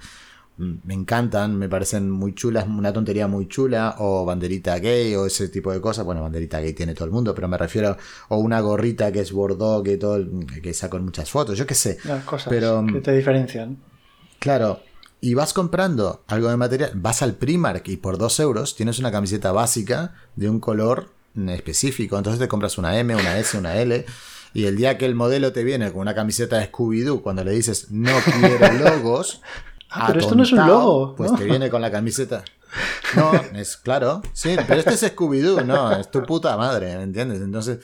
[0.57, 5.47] me encantan, me parecen muy chulas, una tontería muy chula, o banderita gay, o ese
[5.49, 6.05] tipo de cosas.
[6.05, 7.97] Bueno, banderita gay tiene todo el mundo, pero me refiero,
[8.27, 10.23] o una gorrita que es bordó, que todo,
[10.61, 11.97] que saco en muchas fotos, yo qué sé.
[12.03, 13.77] las cosas Pero, que te diferencian.
[14.37, 14.81] Claro,
[15.19, 19.11] y vas comprando algo de material, vas al Primark y por 2 euros tienes una
[19.11, 21.17] camiseta básica de un color
[21.49, 22.17] específico.
[22.17, 24.05] Entonces te compras una M, una S, una L.
[24.53, 27.51] Y el día que el modelo te viene con una camiseta de Scooby-Doo, cuando le
[27.51, 29.41] dices no quiero logos,
[29.91, 31.37] Ah, pero esto no es un logo, Pues ¿no?
[31.37, 32.43] te viene con la camiseta.
[33.15, 37.41] No, es claro, sí, pero este es Scooby-Doo, no, es tu puta madre, ¿me entiendes?
[37.41, 37.79] Entonces,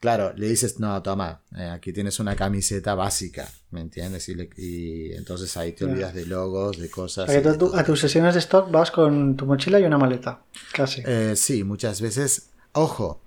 [0.00, 4.28] claro, le dices, no, toma, eh, aquí tienes una camiseta básica, ¿me entiendes?
[4.28, 7.26] Y, le- y entonces ahí te olvidas de logos, de cosas.
[7.58, 10.42] Tú- de a tus sesiones de stock vas con tu mochila y una maleta.
[10.72, 11.02] Casi.
[11.06, 12.50] Eh, sí, muchas veces.
[12.76, 13.22] Ojo,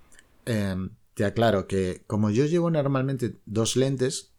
[0.45, 0.75] eh,
[1.15, 4.29] te aclaro que como yo llevo normalmente dos lentes,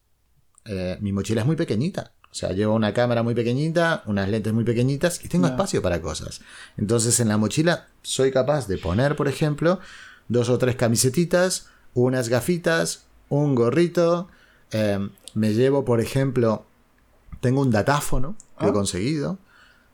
[0.64, 2.12] eh, mi mochila es muy pequeñita.
[2.30, 6.00] O sea, llevo una cámara muy pequeñita, unas lentes muy pequeñitas y tengo espacio para
[6.00, 6.42] cosas.
[6.76, 9.80] Entonces en la mochila soy capaz de poner, por ejemplo,
[10.28, 14.28] dos o tres camisetitas, unas gafitas, un gorrito.
[14.70, 16.66] Em, me llevo, por ejemplo,
[17.40, 18.72] tengo un datáfono que he ah.
[18.72, 19.38] conseguido.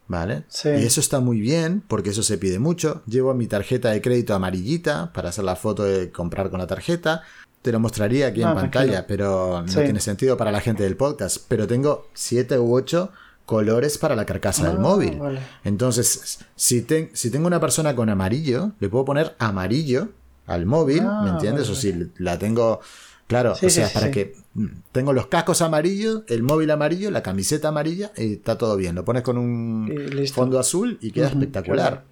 [0.08, 0.44] ¿Vale?
[0.64, 3.02] Y eso está muy bien porque eso se pide mucho.
[3.06, 7.22] Llevo mi tarjeta de crédito amarillita para hacer la foto de comprar con la tarjeta.
[7.62, 10.96] Te lo mostraría aquí en ah, pantalla, pero no tiene sentido para la gente del
[10.96, 11.38] podcast.
[11.48, 13.10] Pero tengo siete u ocho
[13.46, 15.20] colores para la carcasa del ah, móvil.
[15.64, 20.10] Entonces, si, si tengo una persona con amarillo, le puedo poner amarillo
[20.46, 21.68] al móvil, ¿me ah, entiendes?
[21.68, 22.80] O si la tengo,
[23.26, 27.68] claro, o sea, para que mm, tengo los cascos amarillos, el móvil amarillo, la camiseta
[27.68, 28.94] amarilla, y está todo bien.
[28.94, 29.92] Lo pones con un
[30.32, 32.04] fondo azul y queda espectacular.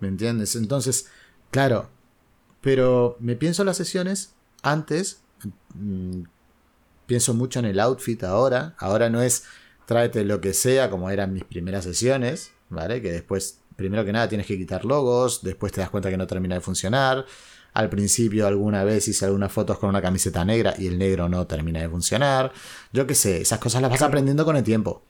[0.00, 0.56] ¿Me entiendes?
[0.56, 1.08] Entonces,
[1.50, 1.88] claro,
[2.60, 5.20] pero me pienso las sesiones antes,
[5.74, 6.22] mm,
[7.06, 8.74] pienso mucho en el outfit ahora.
[8.78, 9.44] Ahora no es
[9.86, 13.02] tráete lo que sea como eran mis primeras sesiones, ¿vale?
[13.02, 16.26] Que después, primero que nada, tienes que quitar logos, después te das cuenta que no
[16.26, 17.26] termina de funcionar
[17.74, 21.46] al principio alguna vez hice algunas fotos con una camiseta negra y el negro no
[21.46, 22.52] termina de funcionar.
[22.92, 25.02] Yo qué sé, esas cosas las vas aprendiendo con el tiempo.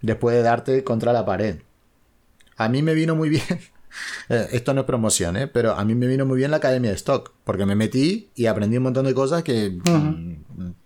[0.00, 1.58] Después de darte contra la pared.
[2.56, 3.44] A mí me vino muy bien.
[4.28, 5.48] Eh, esto no es promoción, ¿eh?
[5.48, 7.32] pero a mí me vino muy bien la academia de stock.
[7.42, 9.76] Porque me metí y aprendí un montón de cosas que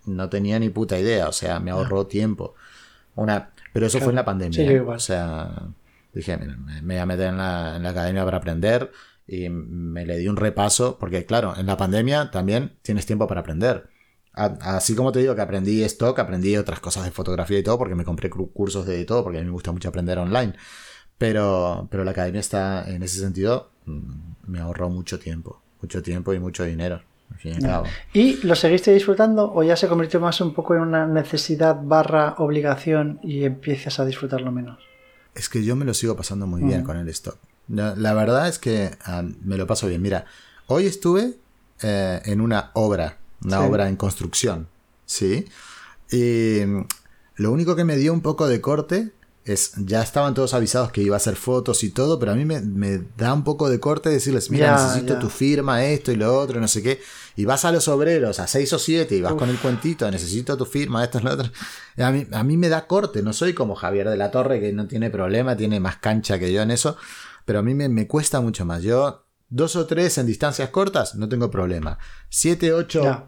[0.07, 1.29] no tenía ni puta idea.
[1.29, 2.55] O sea, me ahorró tiempo.
[3.13, 4.83] Una, pero eso fue en la pandemia.
[4.87, 5.67] O sea,
[6.13, 8.91] dije, me, voy a meter en la, en la academia para aprender
[9.27, 13.41] y me le di un repaso, porque claro, en la pandemia también tienes tiempo para
[13.41, 13.89] aprender.
[14.33, 17.95] Así como te digo que aprendí stock, aprendí otras cosas de fotografía y todo, porque
[17.95, 20.53] me compré cursos de todo, porque a mí me gusta mucho aprender online.
[21.17, 24.01] Pero, pero la academia está, en ese sentido, mm,
[24.47, 27.01] me ahorró mucho tiempo, mucho tiempo y mucho dinero.
[28.13, 31.77] y, ¿Y lo seguiste disfrutando o ya se convirtió más un poco en una necesidad
[31.81, 34.79] barra obligación y empiezas a disfrutarlo menos?
[35.33, 36.83] Es que yo me lo sigo pasando muy bien mm.
[36.83, 37.37] con el stock.
[37.67, 40.01] La, verdad es que ah, me lo paso bien.
[40.01, 40.25] Mira,
[40.67, 41.37] hoy estuve
[41.81, 44.67] eh, en una obra, una obra en construcción,
[45.05, 45.45] ¿sí?
[46.11, 46.85] Y mm,
[47.37, 49.11] lo único que me dio un poco de corte
[49.45, 52.45] es, ya estaban todos avisados que iba a hacer fotos y todo, pero a mí
[52.45, 56.59] me, da un poco de corte decirles, mira, necesito tu firma, esto y lo otro,
[56.59, 56.99] no sé qué.
[57.35, 60.57] Y vas a los obreros, a seis o siete, y vas con el cuentito, necesito
[60.57, 61.51] tu firma, esto y lo otro.
[61.97, 64.73] A mí, a mí me da corte, no soy como Javier de la Torre, que
[64.73, 66.97] no tiene problema, tiene más cancha que yo en eso
[67.45, 68.83] pero a mí me, cuesta mucho más.
[68.83, 71.97] Yo, dos o tres en distancias cortas, no tengo problema.
[72.29, 73.27] Siete, ocho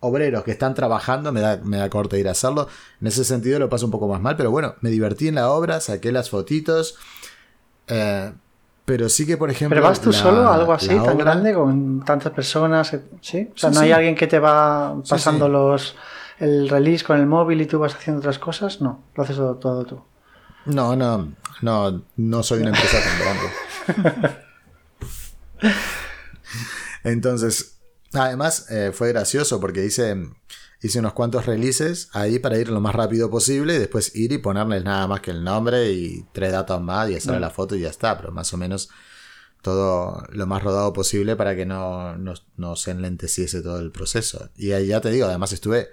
[0.00, 2.68] obreros que están trabajando, me da, me da corte ir a hacerlo.
[3.00, 5.50] En ese sentido lo paso un poco más mal, pero bueno, me divertí en la
[5.50, 6.96] obra, saqué las fotitos.
[7.86, 8.32] Eh,
[8.84, 9.76] pero sí que, por ejemplo.
[9.76, 12.96] ¿Pero vas tú solo algo así, tan grande, con tantas personas?
[13.20, 13.50] ¿Sí?
[13.54, 15.94] O sea, no hay alguien que te va pasando los
[16.40, 18.80] el release con el móvil y tú vas haciendo otras cosas?
[18.80, 20.02] No, lo haces todo tú.
[20.66, 24.36] No, no, no, no soy una empresa tan grande.
[27.04, 27.78] Entonces,
[28.12, 30.16] además eh, fue gracioso porque hice,
[30.82, 34.38] hice unos cuantos releases ahí para ir lo más rápido posible y después ir y
[34.38, 37.80] ponerles nada más que el nombre y tres datos más y hacer la foto y
[37.80, 38.90] ya está, pero más o menos
[39.62, 44.50] todo lo más rodado posible para que no, no, no se enlenteciese todo el proceso.
[44.56, 45.88] Y ahí ya te digo, además estuve,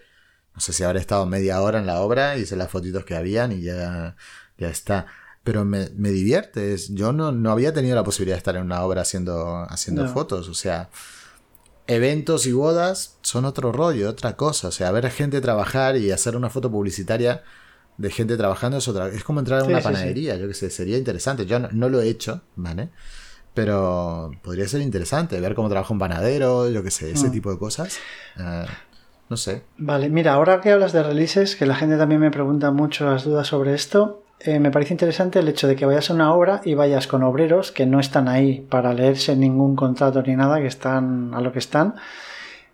[0.55, 3.51] no sé si habré estado media hora en la obra, hice las fotitos que habían
[3.51, 4.15] y ya
[4.57, 5.07] ya está.
[5.43, 6.75] Pero me, me divierte.
[6.89, 10.49] Yo no, no, había tenido la posibilidad de estar en una obra haciendo, haciendo fotos.
[10.49, 10.89] O sea,
[11.87, 14.67] eventos y bodas son otro rollo, otra cosa.
[14.67, 17.43] O sea, ver a gente trabajar y hacer una foto publicitaria
[17.97, 19.07] de gente trabajando es otra.
[19.07, 21.45] Es como entrar en una panadería, yo que sé, sería interesante.
[21.45, 22.89] Yo no, lo he hecho, ¿vale?
[23.53, 27.31] Pero podría ser interesante ver cómo trabaja un panadero, yo que sé, ese mm.
[27.31, 27.97] tipo de cosas.
[28.37, 28.65] Eh,
[29.29, 29.63] no sé.
[29.77, 33.23] Vale, mira, ahora que hablas de releases, que la gente también me pregunta mucho las
[33.23, 36.61] dudas sobre esto, eh, me parece interesante el hecho de que vayas a una obra
[36.63, 40.67] y vayas con obreros que no están ahí para leerse ningún contrato ni nada, que
[40.67, 41.95] están a lo que están.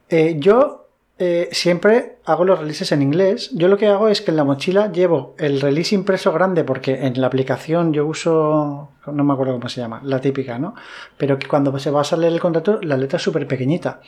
[0.10, 0.84] Eh, yo
[1.20, 3.52] eh, siempre hago los releases en inglés.
[3.54, 7.06] Yo lo que hago es que en la mochila llevo el release impreso grande porque
[7.06, 10.76] en la aplicación yo uso, no me acuerdo cómo se llama, la típica, ¿no?
[11.18, 14.02] Pero que cuando se va a leer el contrato la letra es súper pequeñita.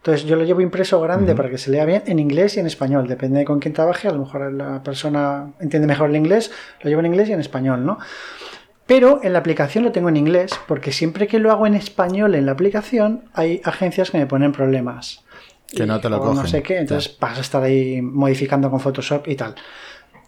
[0.00, 2.66] Entonces yo lo llevo impreso grande para que se lea bien en inglés y en
[2.66, 3.06] español.
[3.06, 4.08] Depende de con quién trabaje.
[4.08, 7.40] A lo mejor la persona entiende mejor el inglés, lo llevo en inglés y en
[7.40, 7.98] español, ¿no?
[8.86, 12.34] Pero en la aplicación lo tengo en inglés porque siempre que lo hago en español
[12.34, 15.22] en la aplicación hay agencias que me ponen problemas.
[15.70, 16.36] Que no te lo cogen.
[16.36, 19.54] No sé qué, entonces vas a estar ahí modificando con Photoshop y tal.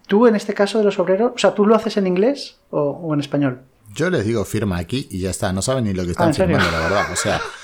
[0.06, 3.12] Tú en este caso de los obreros, o sea, ¿tú lo haces en inglés o,
[3.14, 3.62] en español?
[3.94, 6.32] Yo les digo firma aquí y ya está, no saben ni lo que están ah,
[6.34, 7.06] firmando, la verdad.
[7.12, 7.40] O sea,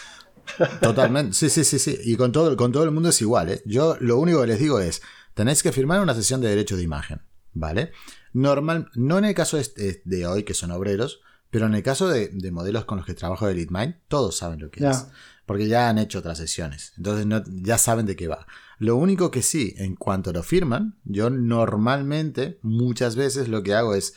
[0.80, 1.98] Totalmente, sí, sí, sí, sí.
[2.04, 3.62] Y con todo, con todo el mundo es igual, ¿eh?
[3.66, 5.02] Yo lo único que les digo es,
[5.34, 7.20] tenéis que firmar una sesión de derecho de imagen,
[7.54, 7.92] ¿vale?
[8.32, 12.08] Normal, no en el caso de, de hoy, que son obreros, pero en el caso
[12.08, 15.06] de, de modelos con los que trabajo de LeadMind, todos saben lo que es.
[15.46, 16.92] Porque ya han hecho otras sesiones.
[16.98, 18.46] Entonces no- ya saben de qué va.
[18.78, 23.94] Lo único que sí, en cuanto lo firman, yo normalmente, muchas veces lo que hago
[23.94, 24.12] es,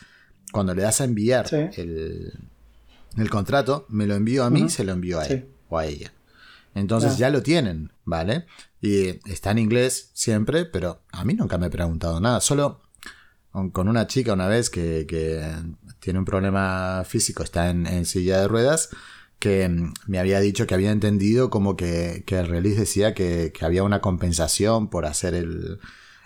[0.52, 1.56] cuando le das a enviar Sí.
[1.78, 2.34] el,
[3.16, 4.70] el contrato, me lo envío a mí, Ujú.
[4.70, 5.34] se lo envío a Sí.
[5.34, 6.12] él o a ella.
[6.76, 7.28] Entonces Ya.
[7.28, 8.46] ya lo tienen, ¿vale?
[8.82, 12.40] Y está en inglés siempre, pero a mí nunca me he preguntado nada.
[12.42, 12.82] Solo
[13.74, 15.44] con una chica una vez que, que
[16.00, 18.90] tiene un problema físico, está en, en silla de ruedas,
[19.40, 23.52] que mm, me había dicho que había entendido como que, que el release decía que,
[23.54, 25.80] que había una compensación por hacer el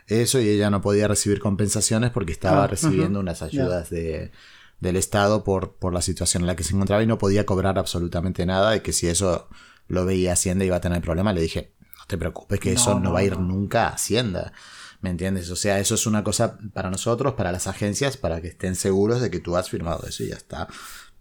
[0.07, 4.31] eso y ella no podía recibir compensaciones porque estaba Ah, recibiendo unas ayudas de,
[4.79, 7.79] del Estado por, por la situación en la que se encontraba y no podía cobrar
[7.79, 9.49] absolutamente nada y que si eso
[9.87, 11.35] lo veía Hacienda iba a tener problemas.
[11.35, 13.93] Le dije, no te preocupes que No, eso no, no, va a ir nunca a
[13.93, 14.53] Hacienda.
[15.01, 15.51] ¿Me entiendes?
[15.51, 19.21] O sea, eso es una cosa para nosotros, para las agencias, para que estén seguros
[19.21, 20.67] de que tú has firmado eso y ya está.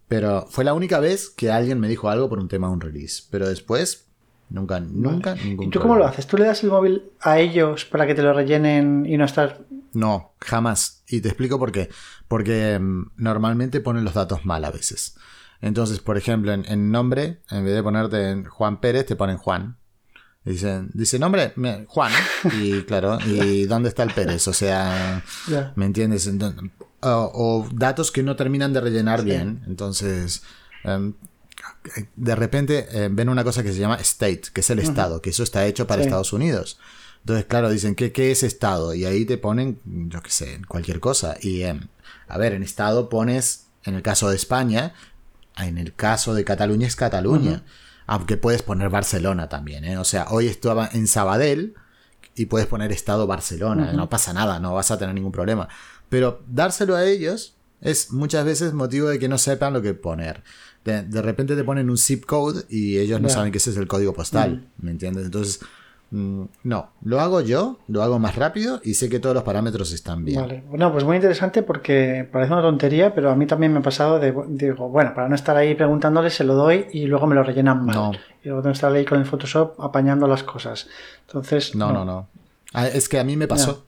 [0.07, 2.81] Pero fue la única vez que alguien me dijo algo por un tema de un
[2.81, 3.23] release.
[3.29, 4.07] Pero después,
[4.49, 6.13] nunca, nunca, ningún ¿Y tú cómo lo problema.
[6.13, 6.27] haces?
[6.27, 9.65] ¿Tú le das el móvil a ellos para que te lo rellenen y no estar...
[9.93, 11.03] No, jamás.
[11.07, 11.89] Y te explico por qué.
[12.27, 15.15] Porque mm, normalmente ponen los datos mal a veces.
[15.61, 19.37] Entonces, por ejemplo, en, en nombre, en vez de ponerte en Juan Pérez, te ponen
[19.37, 19.77] Juan.
[20.45, 21.53] Dicen, dice nombre,
[21.87, 22.11] Juan.
[22.61, 24.47] Y claro, ¿y dónde está el Pérez?
[24.47, 25.23] O sea.
[25.75, 26.31] ¿me entiendes?
[27.01, 29.63] O, o datos que no terminan de rellenar bien.
[29.65, 30.43] Entonces,
[30.83, 31.13] em,
[32.15, 35.31] de repente eh, ven una cosa que se llama state, que es el estado, que
[35.31, 36.07] eso está hecho para Sí.
[36.07, 36.79] Estados Unidos.
[37.21, 38.93] Entonces, claro, dicen, ¿qué, qué es estado?
[38.93, 41.37] Y ahí te ponen, yo qué sé, cualquier cosa.
[41.41, 41.87] Y, em,
[42.27, 44.93] a ver, en estado pones, en el caso de España,
[45.57, 47.63] en el caso de Cataluña es Cataluña.
[48.07, 49.97] Aunque puedes poner Barcelona también, ¿eh?
[49.97, 51.73] O sea, hoy estaba en Sabadell
[52.35, 53.93] y puedes poner estado Barcelona.
[53.93, 55.69] No pasa nada, no vas a tener ningún problema.
[56.09, 60.43] Pero dárselo a ellos es muchas veces motivo de que no sepan lo que poner.
[60.83, 63.77] De, de repente te ponen un zip code y ellos no saben que ese es
[63.77, 64.67] el código postal.
[64.77, 65.25] ¿Me entiendes?
[65.25, 65.61] Entonces,
[66.11, 70.23] no, lo hago yo, lo hago más rápido y sé que todos los parámetros están
[70.23, 70.39] bien.
[70.39, 70.63] Vale.
[70.69, 74.19] Bueno, pues muy interesante porque parece una tontería, pero a mí también me ha pasado
[74.19, 77.43] de, digo, bueno, para no estar ahí preguntándoles, se lo doy y luego me lo
[77.43, 77.95] rellenan mal.
[77.95, 78.11] No.
[78.43, 80.87] Y luego tengo que estar ahí con el Photoshop apañando las cosas.
[81.27, 82.27] Entonces, No, no, no.
[82.73, 83.85] Ah, Es que a mí me pasó.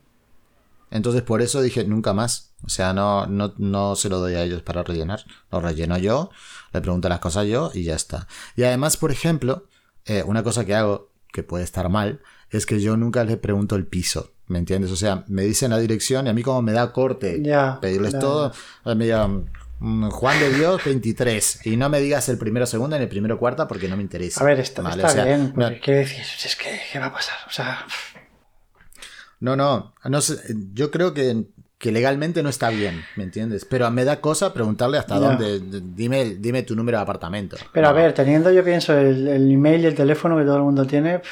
[0.89, 2.53] Entonces por eso dije nunca más.
[2.65, 5.21] O sea, no, no, no se lo doy a ellos para rellenar.
[5.51, 6.29] Lo relleno yo,
[6.73, 8.27] le pregunto las cosas yo y ya está.
[8.55, 9.65] Y además, por ejemplo,
[10.05, 12.19] eh, una cosa que hago que puede estar mal
[12.49, 14.33] es que yo nunca les pregunto el piso.
[14.47, 14.89] ¿Me entiendes?
[14.91, 18.17] O sea, me dicen la dirección y a mí como me da corte Ya, pedirles
[18.17, 18.51] todo,
[18.95, 23.03] me digan mm, Juan de Dios 23 y no me digas el primero segundo ni
[23.03, 24.41] el primero cuarta porque no me interesa.
[24.41, 25.03] A ver, está, ¿vale?
[25.03, 26.21] está O sea, bien, no- ¿qué decir?
[26.21, 27.35] Es que, ¿qué va a pasar?
[27.47, 27.85] O sea,
[29.39, 30.37] No, no, no sé,
[30.73, 31.45] yo creo que,
[31.77, 33.63] que legalmente no está bien, ¿me entiendes?
[33.65, 35.27] Pero me da cosa preguntarle hasta Ya.
[35.35, 35.61] dónde,
[35.95, 37.55] dime, dime tu número de apartamento.
[37.71, 40.63] pero a ver, teniendo yo pienso el, el email y el teléfono que todo el
[40.63, 41.29] mundo tiene, pff,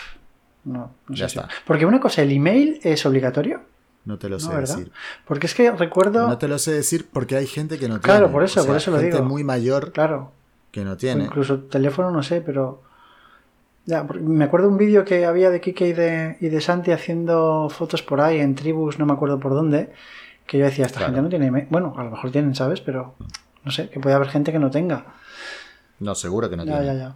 [0.65, 1.49] no, no Ya sé si- está.
[1.65, 3.61] Porque una cosa, ¿el email es obligatorio?
[4.05, 4.91] No te lo sé decir.
[5.25, 8.03] Porque es que recuerdo, No te lo sé decir porque hay gente que no tiene.
[8.19, 9.27] Claro, por eso, O sea, por eso lo gente digo.
[9.27, 10.31] muy mayor claro,
[10.69, 11.23] que no tiene.
[11.25, 12.83] incluso teléfono no sé, pero...
[13.87, 17.67] Ya, me acuerdo un vídeo que había de Kike y de, y de Santi haciendo
[17.69, 19.91] fotos por ahí en tribus, no me acuerdo por dónde,
[20.47, 21.13] que yo decía, esta Claro.
[21.13, 21.67] gente no tiene.
[21.69, 22.81] Bueno, a lo mejor tienen, ¿sabes?
[22.81, 23.15] Pero
[23.63, 25.05] no sé, que puede haber gente que no tenga.
[25.99, 26.85] No, seguro que no Ya, tiene.
[26.87, 27.15] ya, ya.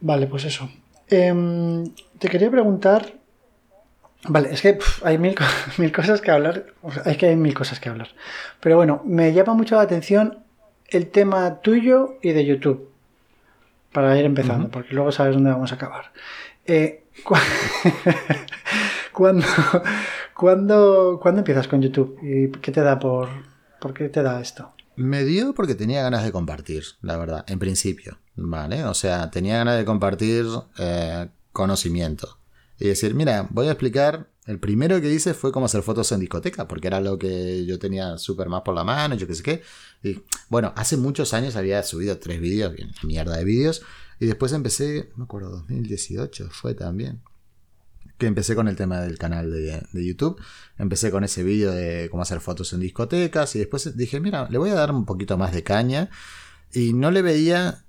[0.00, 0.68] Vale, pues eso.
[1.08, 1.84] Em,
[2.18, 3.14] te quería preguntar.
[4.28, 5.34] Vale, es que hay mil,
[5.78, 6.66] mil cosas que hablar.
[6.82, 8.08] O sea, es que hay mil cosas que hablar.
[8.60, 10.38] Pero bueno, me llama mucho la atención
[10.88, 12.88] el tema tuyo y de YouTube.
[13.92, 16.12] Para ir empezando, porque luego sabes dónde vamos a acabar.
[16.66, 17.34] Eh, cu-
[19.12, 19.44] ¿Cuándo,
[20.36, 22.18] cuándo, cuándo empiezas con YouTube?
[22.22, 23.28] ¿Y qué te da por,
[23.80, 24.72] por qué te da esto?
[24.96, 28.84] Me dio porque tenía ganas de compartir, la verdad, en principio, ¿vale?
[28.84, 30.46] O sea, tenía ganas de compartir
[30.78, 32.38] eh, conocimiento.
[32.78, 36.20] Y decir, mira, voy a explicar, el primero que hice fue cómo hacer fotos en
[36.20, 39.42] discoteca, porque era lo que yo tenía súper más por la mano, yo qué sé
[39.42, 39.62] qué.
[40.02, 43.82] Y bueno, hace muchos años había subido tres vídeos, mierda de vídeos,
[44.20, 47.22] y después empecé, no me acuerdo, 2018 fue también
[48.22, 50.40] que empecé con el tema del canal de, YouTube.
[50.78, 54.58] Empecé con ese vídeo de cómo hacer fotos en discotecas y después dije, mira, le
[54.58, 56.08] voy a dar un poquito más de caña
[56.72, 57.84] y no le veía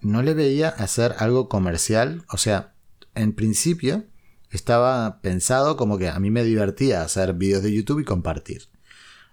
[0.00, 2.72] no le veía hacer algo comercial, o sea,
[3.14, 4.04] en principio
[4.50, 8.68] estaba pensado como que a mí me divertía hacer vídeos de YouTube y compartir.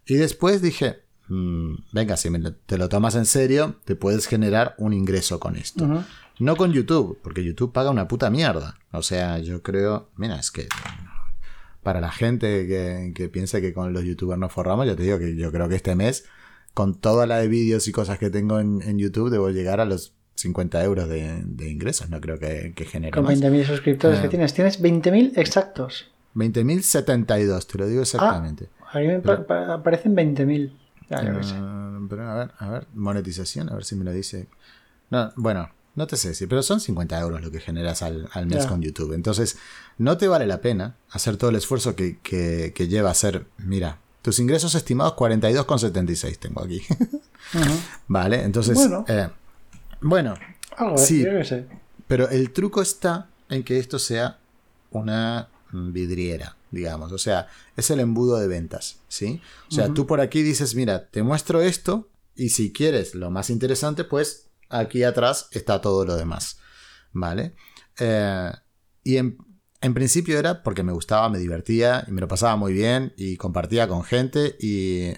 [0.06, 4.76] Y después dije, "Mm, venga, si me te lo tomas en serio, te puedes generar
[4.80, 6.04] un ingreso con esto.
[6.40, 8.78] No con YouTube, porque YouTube paga una puta mierda.
[8.92, 10.10] O sea, yo creo.
[10.18, 10.68] Mira, es que.
[11.84, 15.20] para la gente que, que piense que con los youtubers nos forramos, yo te digo
[15.20, 16.26] que yo creo que este mes,
[16.74, 19.86] con toda la de vídeos y cosas que tengo en, en YouTube, debo llegar a
[19.86, 22.10] los 50 euros de, de ingresos.
[22.10, 23.40] No creo que, que genere Con más.
[23.40, 24.22] 20.000 suscriptores Ah.
[24.24, 24.54] que tienes.
[24.54, 26.12] Tienes 20.000 exactos.
[26.36, 28.70] 20.072, te lo digo exactamente.
[28.92, 30.72] A mí me pa- pa- aparecen 20.000.
[31.10, 31.54] Ya, yo qué sé.
[31.56, 34.48] Ah, pero a ver, a ver, monetización, a ver si me lo dice.
[35.12, 38.48] No, bueno, no te sé decir, pero son 50 euros lo que generas al, al
[38.48, 39.14] mes con YouTube.
[39.14, 39.58] Entonces,
[39.98, 43.46] no te vale la pena hacer todo el esfuerzo que, que, que lleva a hacer.
[43.58, 46.82] Mira, tus ingresos estimados 42,76 tengo aquí.
[48.08, 48.76] Vale, entonces.
[48.76, 49.06] Bueno.
[49.08, 49.30] eh,
[50.02, 50.36] bueno,
[50.78, 51.24] Algo, Sí.
[51.24, 51.66] yo qué sé.
[52.08, 54.40] pero el truco está en que esto sea
[54.92, 57.12] una vidriera, digamos.
[57.12, 59.42] O sea, es el embudo de ventas, ¿sí?
[59.70, 63.50] O sea, tú por aquí dices, mira, te muestro esto y si quieres lo más
[63.50, 66.60] interesante, pues aquí atrás está todo lo demás,
[67.12, 67.56] ¿vale?
[68.00, 68.52] Eh,
[69.04, 69.38] y en,
[69.82, 73.38] en principio era porque me gustaba, me divertía y me lo pasaba muy bien y
[73.38, 75.14] compartía con gente y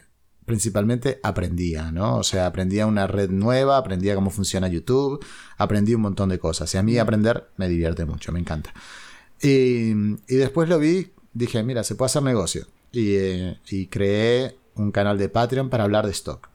[0.47, 2.17] principalmente aprendía, ¿no?
[2.17, 5.23] O sea, aprendía una red nueva, aprendía cómo funciona YouTube,
[5.57, 6.73] aprendí un montón de cosas.
[6.73, 8.73] Y a mí aprender me divierte mucho, me encanta.
[9.41, 12.65] Y, y después lo vi, dije, mira, se puede hacer negocio.
[12.93, 16.49] Y, eh, y creé un canal de Patreon para hablar de stock.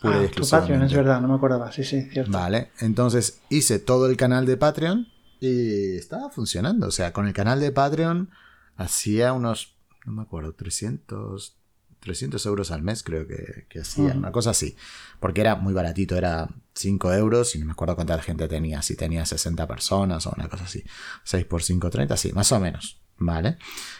[0.00, 0.48] Pura y Ah, tu.
[0.48, 1.72] Patreon, es verdad, no me acordaba.
[1.72, 2.30] Sí, sí, cierto.
[2.30, 5.08] Vale, entonces hice todo el canal de Patreon
[5.40, 6.86] y estaba funcionando.
[6.86, 8.30] O sea, con el canal de Patreon
[8.76, 9.76] hacía unos,
[10.06, 11.56] no me acuerdo, 300,
[12.00, 14.18] 300 euros al mes creo que, que hacía, Ujú.
[14.18, 14.76] una cosa así.
[15.18, 18.94] Porque era muy baratito, era 5 euros y no me acuerdo cuánta gente tenía, si
[18.94, 20.84] tenía 60 personas o una cosa así.
[21.24, 23.00] 6 por 5, 30, sí, más o menos.
[23.20, 23.58] Vale,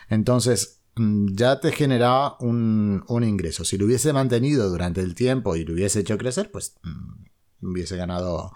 [0.09, 0.78] entonces mm,
[1.33, 3.65] ya te generaba un, un ingreso.
[3.65, 7.97] Si lo hubiese mantenido durante el tiempo y lo hubiese hecho crecer, pues mm, hubiese
[7.97, 8.53] ganado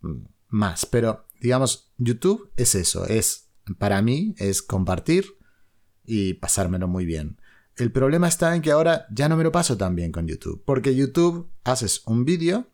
[0.00, 0.16] mm,
[0.48, 0.86] más.
[0.86, 5.26] Pero, digamos, YouTube es eso, es, para mí, es compartir
[6.04, 7.38] y pasármelo muy bien.
[7.76, 10.62] El problema está en que ahora ya no me lo paso tan bien con YouTube,
[10.64, 12.66] porque YouTube haces un vídeo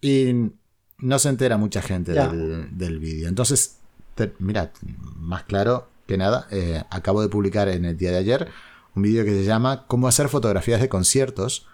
[0.00, 0.50] y
[0.98, 2.28] no se entera mucha gente Ya.
[2.28, 3.28] del, del vídeo.
[3.28, 3.78] Entonces,
[4.16, 4.72] te- mira,
[5.16, 8.48] más claro que nada, eh, acabo de publicar en el día de ayer
[8.96, 11.66] un vídeo que se llama Cómo hacer fotografías de conciertos,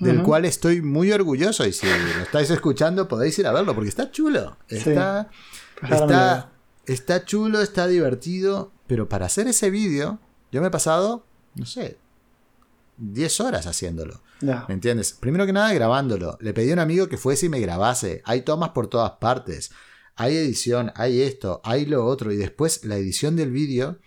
[0.00, 3.88] del cual estoy muy orgulloso y si lo estáis escuchando podéis ir a verlo porque
[3.88, 4.58] está chulo.
[4.68, 5.30] Está,
[5.82, 6.50] está,
[6.84, 10.18] está chulo, está divertido, pero para hacer ese vídeo
[10.50, 11.24] yo me he pasado,
[11.54, 11.98] no sé,
[12.98, 14.20] 10 horas haciéndolo.
[14.40, 15.12] ¿Me entiendes?
[15.12, 16.36] Primero que nada grabándolo.
[16.40, 18.20] Le pedí a un amigo que fuese y me grabase.
[18.26, 19.70] Hay tomas por todas partes.
[20.16, 22.32] Hay edición, hay esto, hay lo otro.
[22.32, 23.98] Y después la edición del vídeo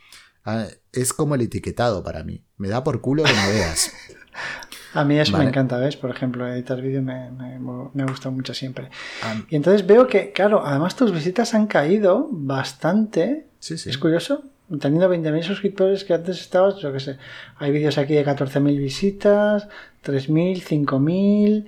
[0.45, 2.43] ah, es como el etiquetado para mí.
[2.57, 3.91] Me da por culo que no veas.
[4.93, 5.43] A mí eso Vale.
[5.43, 5.95] me encanta, ¿ves?
[5.97, 8.89] Por ejemplo, editar vídeo me, me, me gusta mucho siempre.
[9.22, 13.45] Ah, Y entonces veo que, claro, además tus visitas han caído bastante.
[13.60, 13.91] sí, sí.
[13.91, 14.45] Es curioso,
[14.80, 17.18] teniendo 20.000 suscriptores que antes estabas, yo qué sé,
[17.57, 19.68] hay vídeos aquí de 14.000 visitas,
[20.03, 21.68] 3.000, 5.000,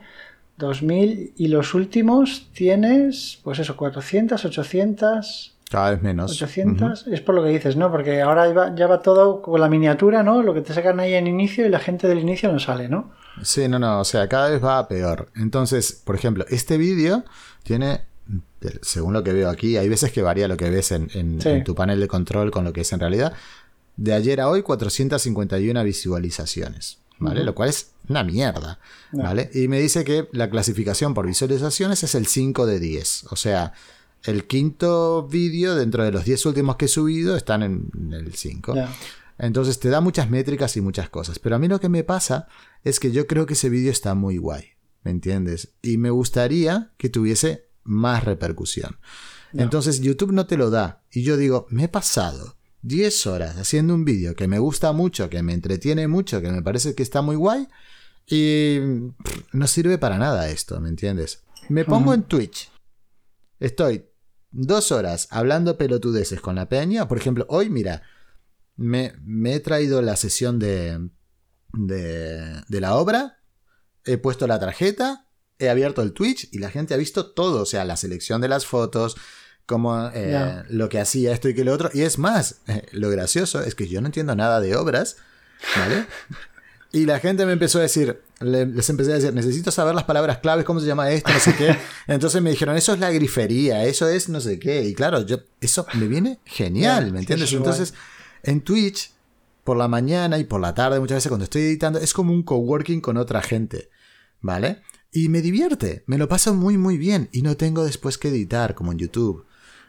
[0.62, 6.32] 2.000 y los últimos tienes, pues eso, 400, 800, Cada vez menos.
[6.34, 7.07] 800.
[7.07, 7.89] Es por lo que dices, ¿no?
[7.91, 10.43] Porque ahora ya va todo con la miniatura, ¿no?
[10.43, 13.12] Lo que te sacan ahí en inicio y la gente del inicio no sale, ¿no?
[13.41, 14.01] Sí, no, no.
[14.01, 15.30] O sea, cada vez va a peor.
[15.36, 17.24] Entonces, por ejemplo, este vídeo
[17.64, 18.01] tiene,
[18.82, 21.49] según lo que veo aquí, hay veces que varía lo que ves en, en- Sí.
[21.49, 23.32] en tu panel de control con lo que es en realidad.
[23.95, 26.97] De ayer a hoy, 451 visualizaciones.
[27.22, 27.44] ¿Vale?
[27.44, 28.80] Lo cual es una mierda.
[29.12, 29.50] ¿Vale?
[29.54, 33.26] Y me dice que la clasificación por visualizaciones es el 5 de 10.
[33.30, 33.74] O sea,
[34.24, 38.76] el quinto vídeo dentro de los 10 últimos que he subido están en el 5.
[38.76, 38.94] Ya.
[39.38, 41.40] Entonces te da muchas métricas y muchas cosas.
[41.40, 42.48] Pero a mí lo que me pasa
[42.84, 44.66] es que yo creo que ese vídeo está muy guay.
[45.04, 45.70] ¿Me entiendes?
[45.82, 48.98] Y me gustaría que tuviese más repercusión.
[49.54, 51.02] Entonces YouTube no te lo da.
[51.12, 55.30] Y yo digo, me he pasado 10 horas haciendo un vídeo que me gusta mucho,
[55.30, 57.68] que me entretiene mucho, que me parece que está muy guay.
[58.28, 61.44] Y pff, no sirve para nada esto, ¿me entiendes?
[61.70, 62.72] Me pongo en Twitch.
[63.60, 64.06] Estoy
[64.52, 67.08] dos horas hablando pelotudeces con la peña.
[67.08, 68.04] Por ejemplo, hoy, mira,
[68.76, 71.10] me, me he traído la sesión de,
[71.74, 73.40] de, de la obra,
[74.06, 75.28] he puesto la tarjeta,
[75.60, 78.48] he abierto el Twitch y la gente ha visto todo, o sea, la selección de
[78.48, 79.16] las fotos,
[79.72, 81.90] como eh, lo que hacía esto y que lo otro.
[81.94, 85.18] Y es más, eh, lo gracioso es que yo no entiendo nada de obras,
[85.76, 86.06] ¿vale?
[86.94, 90.04] Y la gente me empezó a decir, le- les empecé a decir, necesito saber las
[90.04, 91.78] palabras claves, cómo se llama esto, no sé qué.
[92.08, 94.84] Entonces me dijeron, eso es la grifería, eso es no sé qué.
[94.84, 97.48] Y claro, yo, eso me viene genial, ¿me entiendes?
[97.60, 97.94] Entonces,
[98.44, 99.14] en Twitch,
[99.64, 102.44] por la mañana y por la tarde, muchas veces cuando estoy editando, es como un
[102.44, 103.90] coworking con otra gente,
[104.42, 104.82] ¿vale?
[105.14, 108.76] Y me divierte, me lo paso muy, muy bien y no tengo después que editar,
[108.76, 109.46] como en YouTube,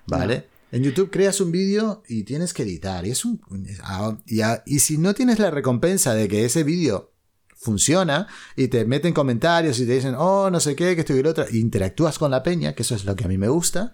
[0.06, 0.46] ¿vale?
[0.72, 3.06] En YouTube creas un vídeo y tienes que editar.
[3.06, 3.40] Y, es un,
[3.82, 4.16] ah,
[4.64, 7.10] y, si no tienes la recompensa de que ese vídeo
[7.54, 8.26] funciona
[8.56, 11.44] y te meten comentarios y te dicen, oh, no sé qué, que estoy y otro,
[11.44, 13.92] e interactúas con la peña, que eso es lo que a mí me gusta,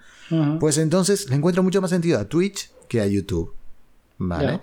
[0.60, 3.52] pues entonces le encuentro mucho más sentido a Twitch que a YouTube.
[4.18, 4.60] ¿Vale?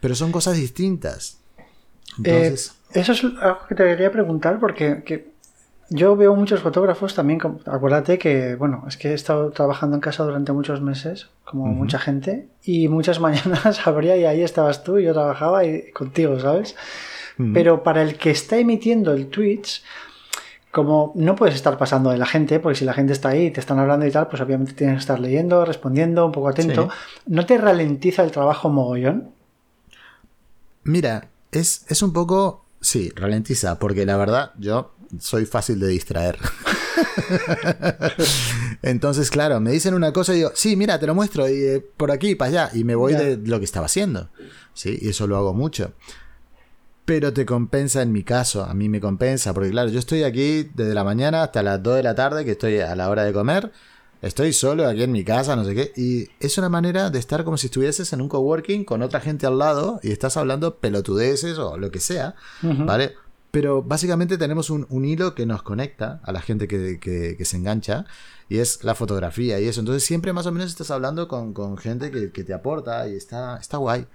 [0.00, 1.38] Pero son cosas distintas.
[2.24, 2.54] Eh,
[2.92, 5.02] eso es algo que te quería preguntar porque
[5.90, 10.22] yo veo muchos fotógrafos también, acuérdate que, bueno, es que he estado trabajando en casa
[10.24, 15.04] durante muchos meses, como mucha gente, y muchas mañanas abría y ahí estabas tú y
[15.04, 16.76] yo trabajaba y, contigo, ¿sabes?
[17.54, 19.84] Pero para el que está emitiendo el Twitch,
[20.72, 23.50] como no puedes estar pasando de la gente, porque si la gente está ahí y
[23.52, 26.88] te están hablando y tal, pues obviamente tienes que estar leyendo, respondiendo, un poco atento.
[27.26, 29.30] ¿No te ralentiza el trabajo mogollón?
[30.82, 36.38] Mira, es, es un poco, sí, ralentiza, porque la verdad yo soy fácil de distraer.
[38.82, 41.86] Entonces, claro, me dicen una cosa y digo, sí, mira, te lo muestro, y eh,
[41.96, 44.28] por aquí, para allá, y me voy de lo que estaba haciendo.
[44.74, 45.92] Sí, y eso lo hago mucho.
[47.04, 50.68] Pero te compensa en mi caso, a mí me compensa, porque claro, yo estoy aquí
[50.74, 53.32] desde la mañana hasta las 2 de la tarde, que estoy a la hora de
[53.32, 53.72] comer,
[54.20, 57.44] estoy solo aquí en mi casa, no sé qué, y es una manera de estar
[57.44, 61.56] como si estuvieses en un coworking con otra gente al lado y estás hablando pelotudeces
[61.58, 63.14] o lo que sea, ¿vale?
[63.50, 68.04] Pero básicamente tenemos un, hilo que nos conecta a la gente que, se engancha
[68.48, 69.80] y es la fotografía y eso.
[69.80, 73.78] Entonces siempre más o menos estás hablando con, gente que, te aporta y está, está
[73.78, 74.06] guay.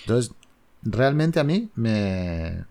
[0.00, 0.32] Entonces,
[0.82, 2.64] realmente a mí me,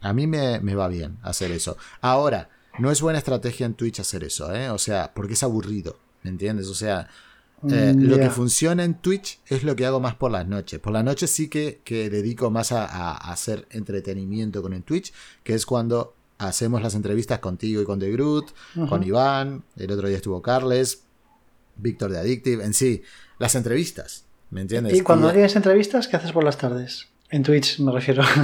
[0.00, 1.76] a mí me, va bien hacer eso.
[2.00, 2.48] Ahora,
[2.78, 4.70] no es buena estrategia en Twitch hacer eso, ¿eh?
[4.70, 6.68] O sea, porque es aburrido, ¿me entiendes?
[6.68, 7.08] O sea,
[7.68, 10.80] eh, lo que funciona en Twitch es lo que hago más por las noches.
[10.80, 15.66] Por las noches sí que, dedico más a, hacer entretenimiento con el Twitch, que es
[15.66, 18.50] cuando hacemos las entrevistas contigo y con The Groot,
[18.88, 21.02] con Iván, el otro día estuvo Carles,
[21.76, 23.02] Víctor de Addictive, en sí,
[23.38, 24.94] las entrevistas, ¿me entiendes?
[24.94, 27.08] ¿Y cuando tienes entrevistas, qué haces por las tardes?
[27.28, 28.24] En Twitch me refiero.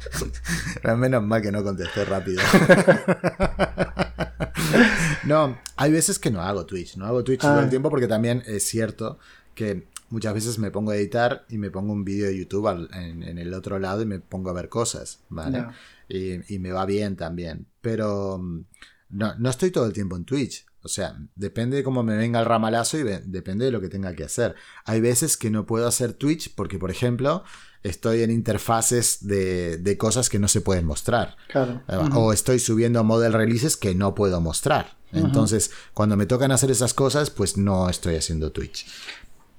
[0.96, 2.42] Menos mal que no contesté rápido.
[5.24, 6.96] no, hay veces que no hago Twitch.
[6.96, 7.70] No hago Twitch todo el ah.
[7.70, 9.18] tiempo porque también es cierto
[9.54, 13.38] que muchas veces me pongo a editar y me pongo un vídeo de YouTube en,
[13.38, 15.66] el otro lado y me pongo a ver cosas, ¿vale?
[16.08, 17.66] Y, me va bien también.
[17.80, 18.64] Pero mm,
[19.10, 20.66] no, no estoy todo el tiempo en Twitch.
[20.84, 24.14] O sea, depende de cómo me venga el ramalazo y depende de lo que tenga
[24.14, 24.56] que hacer.
[24.84, 27.44] Hay veces que no puedo hacer Twitch porque, por ejemplo,
[27.82, 31.36] estoy en interfaces de, cosas que no se pueden mostrar.
[31.48, 31.82] Claro.
[31.88, 34.96] Eh, o estoy subiendo model releases que no puedo mostrar.
[35.12, 38.86] Entonces, cuando me tocan hacer esas cosas, pues no estoy haciendo Twitch.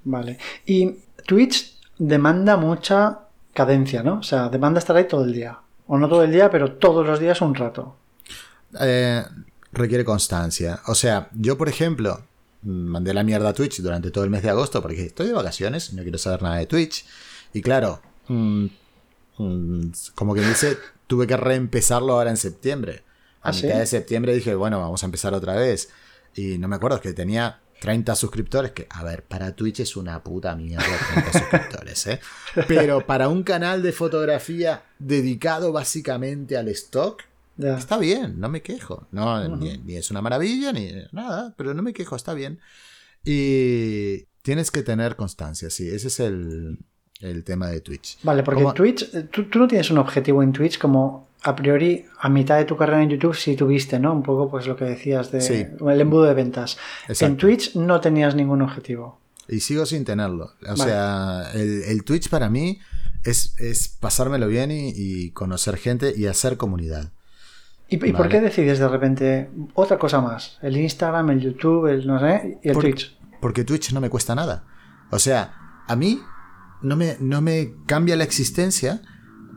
[0.04, 0.40] Vale.
[0.66, 0.96] Y
[1.28, 3.20] Twitch demanda mucha
[3.54, 4.20] cadencia, ¿no?
[4.20, 5.60] O sea, demanda estar ahí todo el día.
[5.86, 7.96] O no todo el día, pero todos los días un rato.
[8.80, 9.24] Eh,
[9.72, 10.80] requiere constancia.
[10.88, 12.24] O sea, yo, por ejemplo,
[12.64, 15.92] mandé la mierda a Twitch durante todo el mes de agosto porque estoy de vacaciones
[15.92, 17.06] y no quiero saber nada de Twitch.
[17.54, 18.66] Y claro, Mm,
[19.38, 23.04] mm, como que dice, tuve que reempezarlo ahora en septiembre.
[23.42, 25.90] A ¿Ah, mitad de septiembre dije, bueno, vamos a empezar otra vez.
[26.36, 29.98] Y no me acuerdo, es que tenía 30 suscriptores, que, a ver, para Twitch es
[29.98, 32.20] una puta mierda 30 suscriptores, ¿eh?
[32.68, 37.22] Pero para un canal de fotografía dedicado básicamente al stock,
[37.58, 39.08] está bien, no me quejo.
[39.12, 42.60] No, ni, ni, es una maravilla, ni nada, pero no me quejo, está bien.
[43.26, 46.80] Y tienes que tener constancia, sí, ese es el,
[47.24, 48.18] el tema de Twitch.
[48.24, 52.58] Vale, porque Twitch, tú, no tienes un objetivo en Twitch como a priori a mitad
[52.58, 54.14] de tu carrera en YouTube si tuviste, ¿no?
[54.14, 56.78] Un poco pues lo que decías de el embudo de ventas.
[57.08, 59.20] En Twitch no tenías ningún objetivo.
[59.48, 60.52] Y sigo sin tenerlo.
[60.70, 62.80] O sea, el, Twitch para mí
[63.24, 67.12] es, es pasármelo bien y, conocer gente y hacer comunidad.
[67.90, 70.58] ¿Y, por qué decides de repente otra cosa más?
[70.62, 73.18] El Instagram, el YouTube, el no sé, y el Twitch.
[73.40, 74.64] Porque Twitch no me cuesta nada.
[75.12, 75.54] O sea,
[75.88, 76.22] a mí
[76.84, 79.02] no me, no me cambia la existencia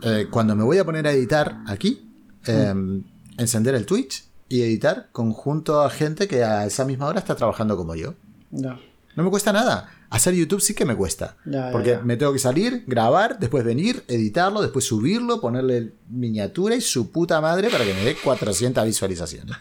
[0.03, 2.09] eh, cuando me voy a poner a editar aquí,
[2.47, 3.05] em,
[3.39, 7.77] encender el Twitch y editar conjunto a gente que a esa misma hora está trabajando
[7.77, 8.15] como yo.
[8.51, 8.79] No.
[9.17, 9.91] No me cuesta nada.
[10.11, 11.37] Hacer YouTube sí que me cuesta.
[11.73, 17.11] porque me tengo que salir, grabar, después venir, editarlo, después subirlo, ponerle miniatura y su
[17.11, 19.57] puta madre para que me dé 400 visualizaciones.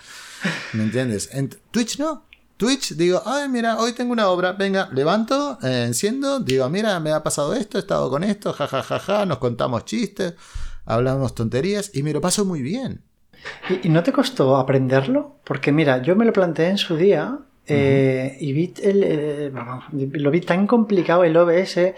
[0.73, 1.29] ¿Me entiendes?
[1.31, 2.25] En Twitch no.
[2.57, 7.11] Twitch, digo, ay, mira, hoy tengo una obra, venga, levanto, eh, enciendo, digo, mira, me
[7.11, 10.35] ha pasado esto, he estado con esto, jajajaja, ja, ja, ja, nos contamos chistes,
[10.85, 13.03] hablamos tonterías y me lo paso muy bien.
[13.83, 15.39] ¿Y, no te costó aprenderlo?
[15.43, 19.51] Porque mira, yo me lo planteé en su día eh, y vi el, eh,
[19.91, 21.95] lo vi tan complicado el OBS, eh,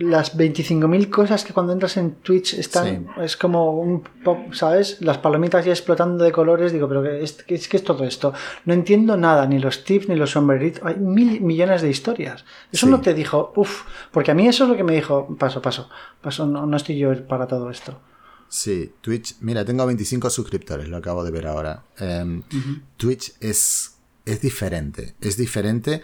[0.00, 5.00] las 25.000 cosas que cuando entras en Twitch están, es como un pop, ¿sabes?
[5.02, 8.04] Las palomitas ya explotando de colores, digo, pero ¿qué es, qué es, qué es todo
[8.04, 8.32] esto?
[8.64, 12.44] No entiendo nada, ni los tips, ni los sombreritos, hay mil millones de historias.
[12.72, 12.90] Eso Sí.
[12.92, 13.82] no te dijo, uff,
[14.12, 15.88] porque a mí eso es lo que me dijo, paso, paso,
[16.22, 18.00] paso, no, no estoy yo para todo esto.
[18.48, 21.82] Sí, Twitch, mira, tengo 25 suscriptores, lo acabo de ver ahora.
[21.98, 22.42] Em,
[22.96, 23.95] Twitch es,
[24.26, 26.02] es diferente, es diferente,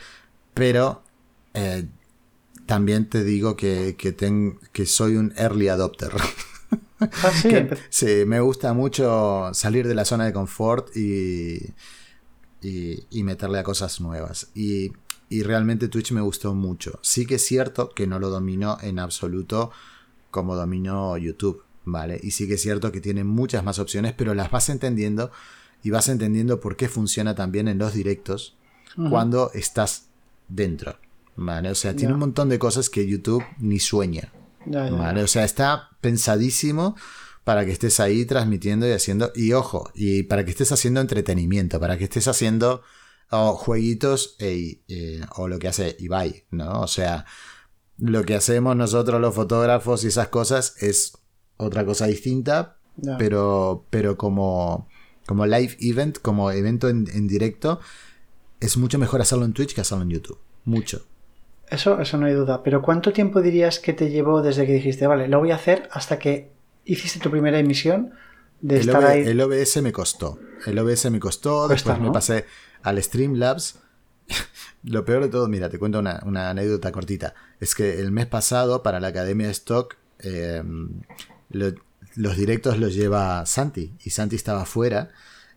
[0.54, 1.04] pero
[1.54, 1.86] eh,
[2.66, 6.12] también te digo que, que, ten- que soy un early adopter.
[7.20, 11.74] Ah, sí, Que- sí, me gusta mucho salir de la zona de confort y,
[12.62, 14.48] y, y meterle a cosas nuevas.
[14.54, 14.92] Y,
[15.28, 16.98] y realmente Twitch me gustó mucho.
[17.02, 19.72] Sí que es cierto que no lo domino en absoluto
[20.30, 22.20] como domino YouTube, ¿vale?
[22.22, 25.30] Y sí que es cierto que tiene muchas más opciones, pero las vas entendiendo
[25.82, 28.56] y vas entendiendo por qué funciona también en los directos
[29.08, 30.08] cuando estás
[30.48, 30.98] dentro,
[31.36, 31.70] ¿vale?
[31.70, 34.32] O sea, tiene un montón de cosas que YouTube ni sueña.
[35.22, 36.94] O sea, está pensadísimo
[37.44, 39.32] para que estés ahí transmitiendo y haciendo.
[39.34, 42.82] Y ojo, y para que estés haciendo entretenimiento, para que estés haciendo
[43.30, 44.80] oh, jueguitos e-
[45.36, 46.82] o lo que hace Ibai, ¿no?
[46.82, 47.24] O sea,
[47.98, 51.18] lo que hacemos nosotros los fotógrafos y esas cosas es
[51.56, 52.76] otra cosa distinta,
[53.18, 54.88] pero, pero como,
[55.26, 57.80] como live event, como evento en, en directo,
[58.60, 60.38] es mucho mejor hacerlo en Twitch que hacerlo en YouTube.
[60.64, 61.04] Mucho.
[61.70, 62.62] Eso, eso no hay duda.
[62.62, 65.88] Pero ¿cuánto tiempo dirías que te llevó desde que dijiste, vale, lo voy a hacer
[65.92, 66.50] hasta que
[66.84, 68.12] hiciste tu primera emisión
[68.60, 69.20] de El, estar OB ahí?
[69.22, 70.38] el OBS me costó.
[70.66, 71.66] El OBS me costó.
[71.66, 72.44] Cuesta, después me pasé
[72.82, 73.78] al Streamlabs.
[74.84, 77.34] Lo peor de todo, mira, te cuento una, una anécdota cortita.
[77.60, 80.62] Es que el mes pasado, para la Academia de Stock, eh,
[81.50, 81.74] lo-
[82.14, 83.92] los directos los lleva Santi.
[84.04, 85.10] Y Santi estaba afuera.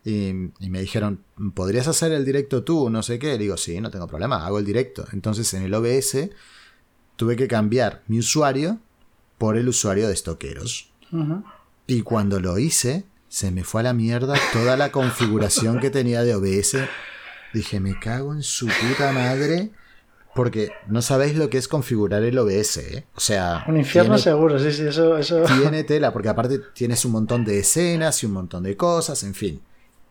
[0.04, 0.28] Y,
[0.60, 2.90] y me dijeron, ¿podrías hacer el directo tú?
[2.90, 3.32] No sé qué.
[3.32, 5.06] Le digo, sí, no tengo problema, hago el directo.
[5.12, 6.30] Entonces en el OBS
[7.16, 8.78] tuve que cambiar mi usuario
[9.38, 10.90] por el usuario de Estoqueros.
[11.86, 16.22] Y cuando lo hice, se me fue a la mierda toda la configuración que tenía
[16.22, 16.78] de OBS.
[17.52, 19.70] Dije, me cago en su puta madre.
[20.36, 23.06] Porque no sabéis lo que es configurar el OBS, ¿eh?
[23.16, 25.16] O sea, Un infierno tiene, seguro, sí, sí, eso...
[25.18, 25.42] eso...
[25.42, 29.34] tiene tela, porque aparte tienes un montón de escenas y un montón de cosas, en
[29.34, 29.60] fin.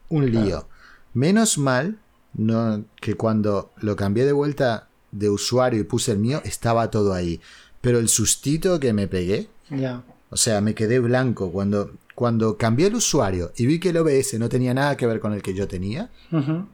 [0.10, 0.68] Un lío.
[1.14, 1.98] Menos mal
[2.34, 7.14] no, que cuando lo cambié de vuelta de usuario y puse el mío, estaba todo
[7.14, 7.40] ahí.
[7.80, 10.04] Pero el sustito que me pegué, Ya.
[10.30, 14.40] o sea, me quedé blanco cuando, cuando cambié el usuario y vi que el OBS
[14.40, 16.10] no tenía nada que ver con el que yo tenía.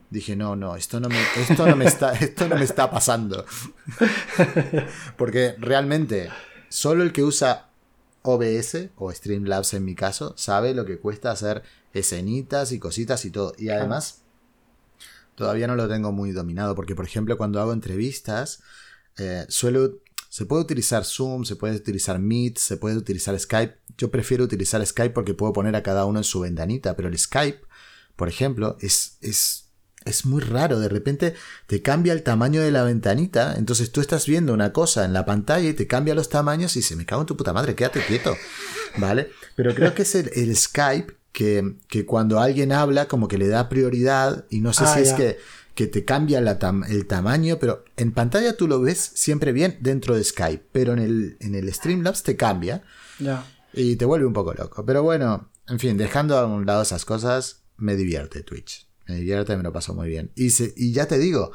[0.08, 3.44] Dije, no, no, esto no me, esto no me, está, esto no me está pasando.
[5.18, 6.30] Porque realmente,
[6.68, 7.70] solo el que usa
[8.22, 13.32] OBS o Streamlabs en mi caso, sabe lo que cuesta hacer escenitas y cositas y
[13.32, 13.52] todo.
[13.58, 14.22] Y además,
[15.34, 16.76] todavía no lo tengo muy dominado.
[16.76, 18.62] Porque, por ejemplo, cuando hago entrevistas,
[19.18, 19.98] eh, suelo.
[20.28, 23.81] Se puede utilizar Zoom, se puede utilizar Meet, se puede utilizar Skype.
[23.98, 27.18] Yo prefiero utilizar Skype porque puedo poner a cada uno en su ventanita, pero el
[27.18, 27.60] Skype,
[28.16, 29.66] por ejemplo, es, es,
[30.04, 30.78] es muy raro.
[30.80, 31.34] De repente
[31.66, 35.24] te cambia el tamaño de la ventanita, entonces tú estás viendo una cosa en la
[35.24, 38.04] pantalla y te cambia los tamaños y se me cago en tu puta madre, quédate
[38.06, 38.36] quieto.
[38.98, 39.30] ¿Vale?
[39.56, 43.48] Pero creo que es el, el Skype que, que cuando alguien habla como que le
[43.48, 45.38] da prioridad y no sé Ah, si es que,
[45.74, 49.78] que te cambia la tam- el tamaño, pero en pantalla tú lo ves siempre bien
[49.80, 52.82] dentro de Skype, pero en el, en el Streamlabs te cambia
[53.18, 53.46] Ya.
[53.74, 54.84] Y te vuelve un poco loco.
[54.84, 58.88] Pero bueno, en fin, dejando a un lado esas cosas, me divierte Twitch.
[59.06, 60.30] Me divierte, me lo paso muy bien.
[60.34, 61.52] Y, se- y ya te digo,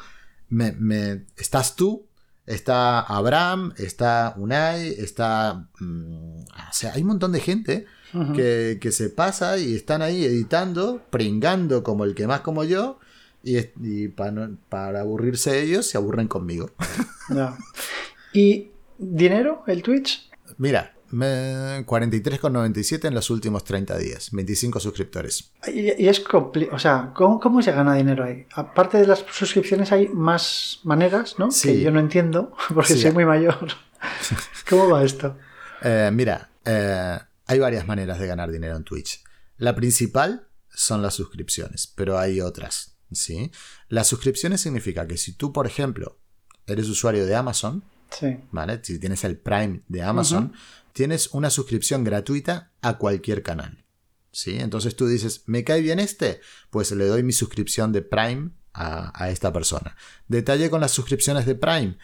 [0.49, 2.07] me, me- estás tú,
[2.45, 5.69] está Abraham, está Unai, está...
[5.79, 7.85] mm, o sea, hay un montón de gente
[8.33, 12.99] que, que se pasa y están ahí editando, pringando como el que más como yo.
[13.43, 16.71] Y, y pa no- para aburrirse ellos, se aburren conmigo.
[17.29, 17.55] Ya.
[18.33, 20.29] ¿Y dinero, el Twitch?
[20.57, 25.51] Mira, 43,97 en los últimos 30 días, 25 suscriptores.
[25.67, 28.45] Y, y es compli- o sea, ¿cómo, ¿cómo se gana dinero ahí?
[28.53, 31.51] Aparte de las suscripciones hay más maneras, ¿no?
[31.51, 31.69] Sí.
[31.69, 33.01] Que yo no entiendo, porque Sí.
[33.01, 33.67] soy muy mayor.
[34.69, 35.37] ¿Cómo va esto?
[35.81, 39.23] Eh, mira, eh, hay varias maneras de ganar dinero en Twitch.
[39.57, 43.51] La principal son las suscripciones, pero hay otras, ¿sí?
[43.89, 46.17] Las suscripciones significa que si tú, por ejemplo,
[46.67, 48.37] eres usuario de Amazon, Sí.
[48.51, 48.79] ¿vale?
[48.83, 50.53] Si tienes el Prime de Amazon,
[50.97, 53.85] tienes una suscripción gratuita a cualquier canal.
[54.31, 54.57] ¿Sí?
[54.59, 56.41] Entonces tú dices, ¿me cae bien este?
[56.69, 59.95] Pues le doy mi suscripción de Prime a, a esta persona.
[60.27, 61.97] Detalle con las suscripciones de Prime,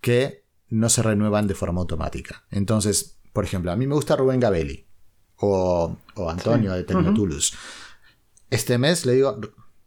[0.00, 2.44] que no se renuevan de forma automática.
[2.50, 4.86] Entonces, por ejemplo, a mí me gusta Rubén Gabelli
[5.36, 6.76] o, o Antonio Sí.
[6.78, 7.54] de Tecnotulus.
[8.50, 9.40] Este mes le digo,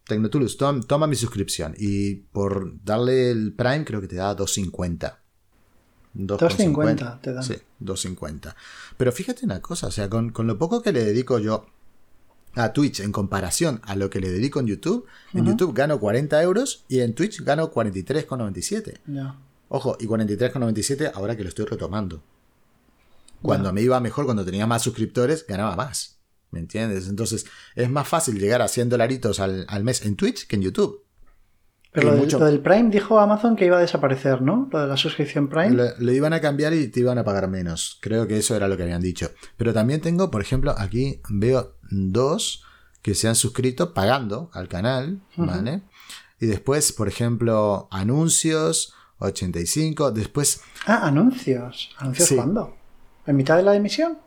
[0.05, 1.73] Tecnotulus, toma mi suscripción.
[1.77, 5.19] Y por darle el Prime creo que te da 2.50.
[6.15, 7.43] 2.50 te dan.
[7.43, 8.55] Sí, 2.50.
[8.97, 11.65] Pero fíjate una cosa, o sea, con, lo poco que le dedico yo
[12.55, 16.41] a Twitch en comparación a lo que le dedico en YouTube, en YouTube gano 40
[16.43, 18.99] euros y en Twitch gano 43,97.
[19.69, 22.21] Ojo, y 43,97 ahora que lo estoy retomando.
[23.41, 26.19] Cuando me iba mejor, cuando tenía más suscriptores, ganaba más.
[26.51, 27.07] ¿Me entiendes?
[27.07, 27.45] Entonces
[27.75, 31.03] es más fácil llegar a 100 dolaritos al, al mes en Twitch que en YouTube.
[31.93, 34.67] Pero lo, del Prime dijo Amazon que iba a desaparecer, ¿no?
[34.71, 35.93] Lo de la suscripción Prime.
[35.99, 37.99] Lo, iban a cambiar y te iban a pagar menos.
[38.01, 39.29] Creo que eso era lo que habían dicho.
[39.57, 42.63] Pero también tengo, por ejemplo, aquí veo dos
[43.03, 45.83] que se han suscrito pagando al canal, ¿vale?
[46.39, 50.11] Y después, por ejemplo, anuncios, 85.
[50.11, 50.61] Después.
[50.87, 51.91] Ah, anuncios.
[51.99, 52.75] ¿Anuncios cuándo?
[53.27, 54.17] ¿En mitad de la emisión?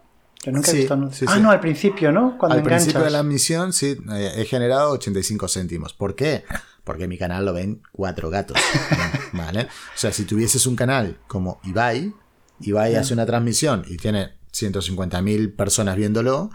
[0.44, 1.30] Yo nunca he visto anuncios.
[1.32, 2.38] ah, no, al principio, ¿no?
[2.38, 5.92] Cuando al principio de la emisión, sí, eh, he generado 85 céntimos.
[5.92, 6.44] ¿Por qué?
[6.86, 8.56] Porque mi canal lo ven cuatro gatos.
[9.32, 9.62] ¿Vale?
[9.62, 12.14] O sea, si tuvieses un canal como Ibai,
[12.60, 16.50] Ibai hace una transmisión y tiene 150.000 personas viéndolo,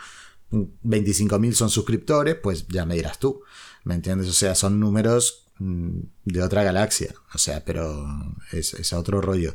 [0.52, 3.42] 25.000 son suscriptores, pues ya me dirás tú.
[3.84, 4.30] ¿Me entiendes?
[4.30, 7.14] O sea, son números mm, de otra galaxia.
[7.34, 8.08] O sea, pero
[8.54, 9.54] es, es otro rollo.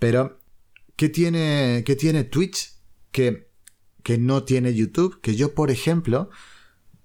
[0.00, 0.40] Pero,
[0.96, 2.72] ¿qué tiene, qué tiene Twitch
[3.12, 3.52] que,
[4.02, 5.20] que no tiene YouTube?
[5.20, 6.28] Que yo, por ejemplo,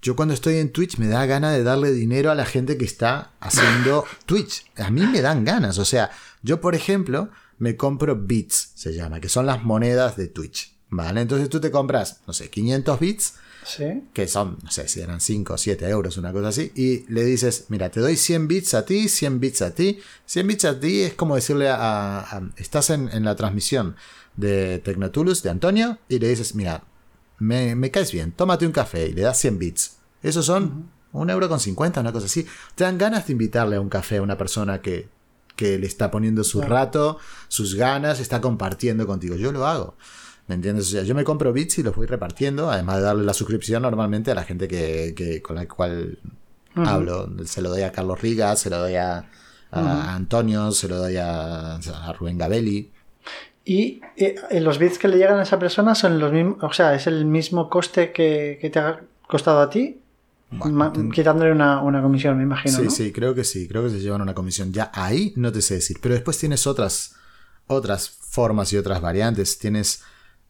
[0.03, 2.83] yo cuando estoy en Twitch me da ganas de darle dinero a la gente que
[2.83, 4.65] está haciendo Twitch.
[4.75, 5.77] A mí me dan ganas.
[5.79, 6.11] O sea,
[6.43, 10.73] yo por ejemplo me compro bits, se llama, que son las monedas de Twitch.
[10.89, 11.21] ¿Vale?
[11.21, 13.33] Entonces tú te compras, no sé, 500 bits.
[13.65, 14.03] ¿Sí?
[14.13, 16.71] Que son, no sé si eran 5 o 7 euros, una cosa así.
[16.75, 19.99] Y le dices, mira, te doy 100 bits a ti, 100 bits a ti.
[20.25, 22.41] 100 bits a ti es como decirle a.
[22.57, 23.95] estás en, en la transmisión
[24.35, 26.83] de Tecnotulus de Antonio y le dices, mira,
[27.39, 29.97] me, caes bien, tómate un café y le das 100 bits.
[30.21, 32.45] Esos son un euro con 50, una cosa así.
[32.75, 35.09] Te dan ganas de invitarle a un café a una persona que,
[35.55, 39.35] que le está poniendo su rato, sus ganas, está compartiendo contigo.
[39.35, 39.95] Yo lo hago.
[40.47, 40.87] ¿Me entiendes?
[40.87, 43.81] O sea, yo me compro bits y los voy repartiendo, además de darle la suscripción
[43.81, 46.19] normalmente a la gente que, con la cual
[46.75, 47.29] hablo.
[47.45, 49.25] Se lo doy a Carlos Riga, se lo doy a,
[49.71, 52.91] Antonio, se lo doy a, a Rubén Gabelli.
[53.65, 56.95] Y eh, los bits que le llegan a esa persona son los mismos, o sea,
[56.95, 60.01] es el mismo coste que, te ha costado a ti,
[61.13, 62.77] quitándole una, comisión, me imagino.
[62.77, 64.73] Sí, sí, creo que sí, creo que se llevan una comisión.
[64.73, 67.15] Ya ahí no te sé decir, pero después tienes otras,
[67.67, 69.57] otras formas y otras variantes.
[69.57, 70.03] Tienes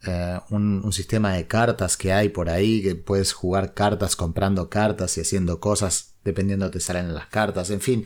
[0.07, 5.17] eh, un, sistema de cartas que hay por ahí, que puedes jugar cartas comprando cartas
[5.17, 8.05] y haciendo cosas dependiendo te salen las cartas, en fin.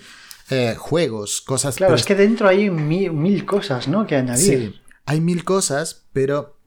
[0.49, 1.75] Eh, juegos, cosas.
[1.75, 4.07] Claro, es que dentro hay mil, mil cosas, ¿no?
[4.07, 4.73] Que añadir.
[4.73, 6.59] Sí, hay mil cosas, pero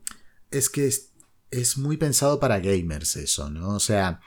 [0.51, 0.91] es que
[1.51, 3.69] es, muy pensado para gamers eso, ¿no?
[3.69, 4.21] O sea,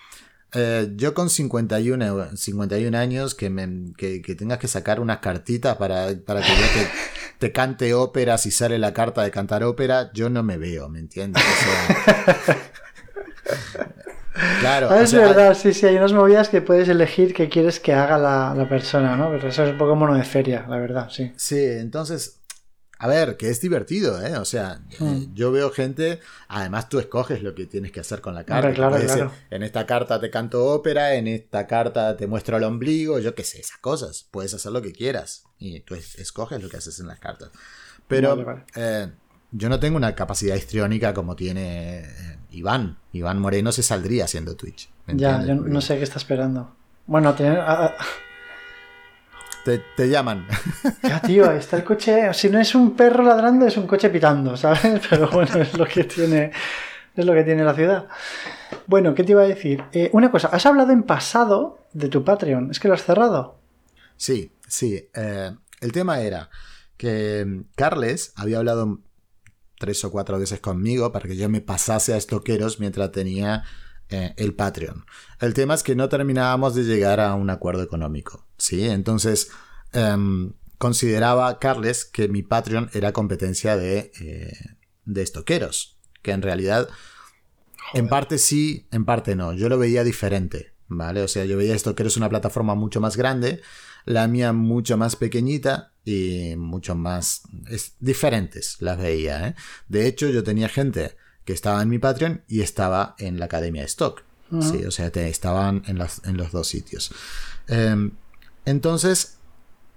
[0.54, 6.10] eh, yo con 51, 51 años que, me, que, tengas que sacar unas cartitas para,
[6.26, 6.54] para que yo
[7.40, 11.00] te, cante ópera si sale la carta de cantar ópera, yo no me veo, ¿me
[11.00, 11.44] entiendes?
[14.60, 14.90] claro.
[14.92, 18.20] Ah, es verdad, sí, sí, hay unas movidas que puedes elegir que quieres que haga
[18.20, 19.32] la, la persona, ¿no?
[19.32, 21.34] Pero eso es un poco mono de feria, la verdad, sí.
[21.36, 22.43] Sí, entonces
[23.04, 24.38] a ver, que es divertido, ¿eh?
[24.38, 25.06] O sea, hmm.
[25.06, 28.72] eh, yo veo gente, además tú escoges lo que tienes que hacer con la carta.
[28.72, 28.98] claro,
[29.50, 33.44] en esta carta te canto ópera, en esta carta te muestro el ombligo, yo qué
[33.44, 34.26] sé, esas cosas.
[34.32, 37.50] Puedes hacer lo que quieras y tú escoges lo que haces en las cartas.
[38.08, 39.12] Pero eh,
[39.52, 43.00] yo no tengo una capacidad histriónica como tiene eh, Iván.
[43.12, 44.90] Iván Moreno se saldría haciendo Twitch.
[45.08, 46.74] Ya, yo no sé qué está esperando.
[47.06, 47.62] Bueno, tener...
[49.64, 50.46] Te, llaman.
[51.04, 52.34] Ya, tío, está el coche.
[52.34, 55.02] Si no es un perro ladrando, es un coche pitando, ¿sabes?
[55.10, 56.52] Pero bueno, es lo que tiene.
[57.16, 58.08] Es lo que tiene la ciudad.
[58.88, 59.84] Bueno, ¿qué te iba a decir?
[59.94, 62.72] Eh, una cosa, has hablado en pasado de tu Patreon.
[62.72, 63.60] ¿Es que lo has cerrado?
[64.18, 65.10] Sí, sí.
[65.14, 66.50] Eh, el tema era
[66.98, 69.00] que Carles había hablado
[69.78, 73.64] tres o cuatro veces conmigo para que yo me pasase a estoqueros mientras tenía
[74.14, 75.06] eh, el Patreon.
[75.40, 78.46] El tema es que no terminábamos de llegar a un acuerdo económico.
[78.58, 78.88] ¿sí?
[78.88, 79.50] Entonces,
[79.92, 84.54] em, consideraba Carles que mi Patreon era competencia de, eh,
[85.06, 86.90] de estoqueros, que en realidad,
[87.96, 89.54] en parte sí, en parte no.
[89.54, 91.24] Yo lo veía diferente, ¿vale?
[91.24, 93.62] O sea, yo veía estoqueros una plataforma mucho más grande,
[94.06, 99.48] la mía mucho más pequeñita y mucho más es, diferentes las veía.
[99.48, 99.56] ¿eh?
[99.88, 101.16] De hecho, yo tenía gente
[101.46, 104.24] que estaba en mi Patreon y estaba en la Academia de Stock.
[104.62, 107.12] Sí, o sea, estaban en los, en los dos sitios.
[107.68, 108.12] Em,
[108.66, 109.38] entonces,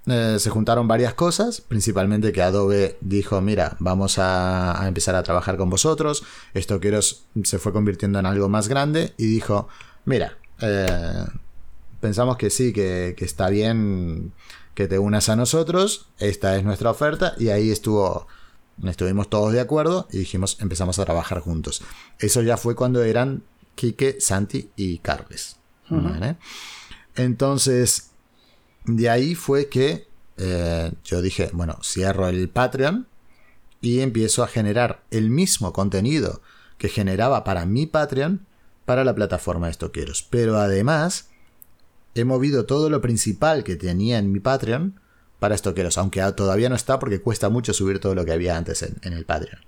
[0.07, 5.59] eh, se juntaron varias cosas, principalmente que Adobe dijo, mira, vamos a, empezar a trabajar
[5.59, 6.25] con vosotros.
[6.55, 9.69] Estoqueros se fue convirtiendo en algo más grande y dijo,
[10.07, 11.27] mira, eh,
[12.01, 14.33] pensamos que sí, que, que está bien
[14.77, 18.29] que te unas a nosotros, esta es nuestra oferta, y ahí estuvo,
[18.85, 21.83] estuvimos todos de acuerdo y dijimos, empezamos a trabajar juntos.
[22.19, 23.43] Eso ya fue cuando eran
[23.75, 25.57] Quique, Santi y Carles.
[25.89, 26.37] ¿vale?
[27.15, 28.11] Entonces,
[28.85, 33.07] de ahí fue que eh, yo dije, bueno, cierro el Patreon
[33.81, 36.43] y empiezo a generar el mismo contenido
[36.79, 38.47] que generaba para mi Patreon
[38.85, 40.27] para la plataforma de estoqueros.
[40.29, 41.29] Pero además,
[42.15, 45.01] he movido todo lo principal que tenía en mi Patreon
[45.39, 48.83] para estoqueros, aunque todavía no está porque cuesta mucho subir todo lo que había antes
[48.83, 49.61] en, el Patreon.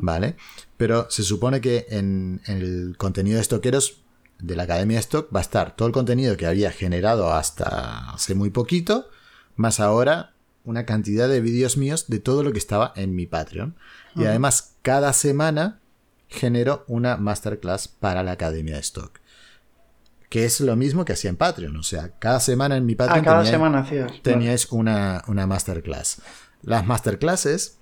[0.00, 0.36] ¿Vale?
[0.76, 4.02] Pero se supone que en, en, el contenido de estoqueros
[4.38, 8.10] de la Academia de Stock va a estar todo el contenido que había generado hasta
[8.10, 9.08] hace muy poquito,
[9.56, 10.34] más ahora
[10.64, 13.74] una cantidad de vídeos míos de todo lo que estaba en mi Patreon.
[14.14, 15.80] Y además, cada semana
[16.28, 19.17] genero una masterclass para la Academia de Stock.
[20.28, 21.76] Que es lo mismo que hacía en Patreon.
[21.76, 23.88] O sea, cada semana en mi Patreon ah, cada semana
[24.22, 26.20] teníais una, una masterclass.
[26.62, 27.78] Las masterclasses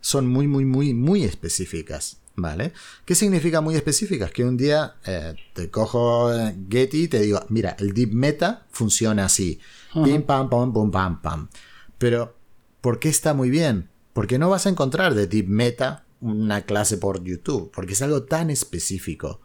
[0.00, 2.18] son muy, muy, muy, muy específicas.
[2.36, 2.72] ¿Vale?
[3.04, 4.32] ¿Qué significa muy específicas?
[4.32, 8.66] Que un día eh, te cojo eh, Getty y te digo, mira, el deep meta
[8.72, 9.60] funciona así.
[9.92, 11.48] Pim, pam, pam, pum, pam, pam.
[11.96, 12.36] Pero,
[12.80, 13.88] ¿por qué está muy bien?
[14.12, 17.70] Porque no vas a encontrar de deep meta una clase por YouTube.
[17.72, 19.40] Porque es algo tan específico.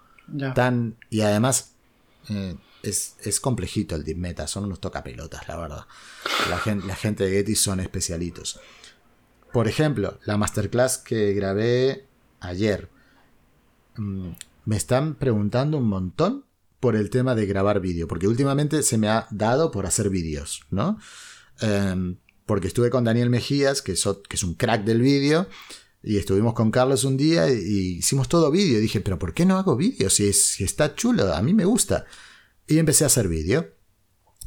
[0.55, 1.75] Tan, y además,
[2.29, 4.47] eh, es, es, complejito el deep meta.
[4.47, 5.85] Son unos tocapelotas, la verdad.
[6.49, 8.59] La gente, la gente de Getty son especialitos.
[9.51, 12.07] Por ejemplo, la masterclass que grabé
[12.39, 12.89] ayer.
[13.95, 14.31] Mm,
[14.65, 16.45] me están preguntando un montón
[16.79, 20.61] por el tema de grabar vídeo, porque últimamente se me ha dado por hacer vídeos,
[20.69, 20.97] ¿no?
[21.59, 25.47] Em, porque estuve con Daniel Mejías, que es, que es un crack del vídeo,
[26.01, 28.79] y estuvimos con Carlos un día y, hicimos todo vídeo.
[28.79, 30.09] Dije, pero ¿por qué no hago vídeo?
[30.09, 32.05] Si, si está chulo, a mí me gusta.
[32.67, 33.73] Y empecé a hacer vídeo.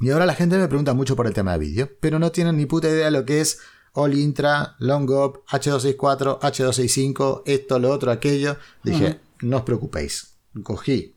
[0.01, 2.57] Y ahora la gente me pregunta mucho por el tema de vídeo, pero no tienen
[2.57, 3.59] ni puta idea de lo que es
[3.93, 8.57] All Intra, Long Up, H264, H265, esto, lo otro, aquello.
[8.83, 10.39] Dije, no os preocupéis.
[10.63, 11.17] Cogí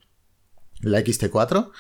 [0.82, 1.72] la XT4,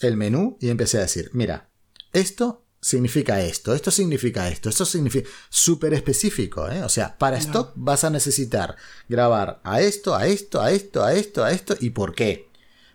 [0.00, 1.70] el menú y empecé a decir, mira,
[2.12, 6.82] esto significa esto, esto significa esto, esto significa súper específico, ¿eh?
[6.84, 8.76] O sea, para stock vas a necesitar
[9.08, 12.48] grabar a esto, a esto, a esto, a esto, a esto y por qué.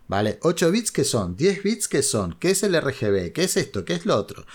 [0.08, 0.38] ¿Vale?
[0.42, 3.86] 8 bits que son, 10 bits que son, qué es el RGB, qué es esto,
[3.86, 4.46] qué es lo otro.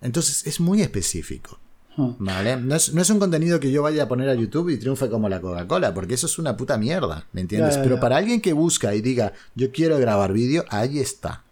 [0.00, 1.58] Entonces es muy específico.
[1.96, 2.56] ¿Vale?
[2.56, 5.40] No es, un contenido que yo vaya a poner a YouTube y triunfe como la
[5.40, 7.76] Coca-Cola, porque eso es una puta mierda, ¿me entiendes?
[7.78, 11.44] Pero para alguien que busca y diga, yo quiero grabar vídeo, ahí está.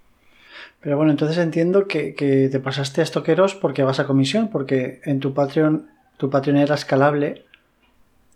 [0.81, 2.13] Pero bueno, entonces entiendo que,
[2.51, 6.75] te pasaste a estoqueros porque vas a comisión, porque en tu Patreon, tu Patreon era
[6.75, 7.45] escalable.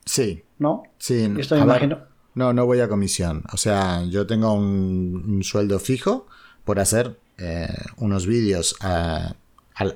[0.04, 0.42] Sí.
[0.58, 0.84] ¿No?
[0.98, 1.32] Sí.
[1.38, 2.00] esto me imagino.
[2.34, 3.44] no, no voy a comisión.
[3.52, 6.26] O sea, yo tengo un, sueldo fijo
[6.64, 9.34] por hacer eh, unos vídeos a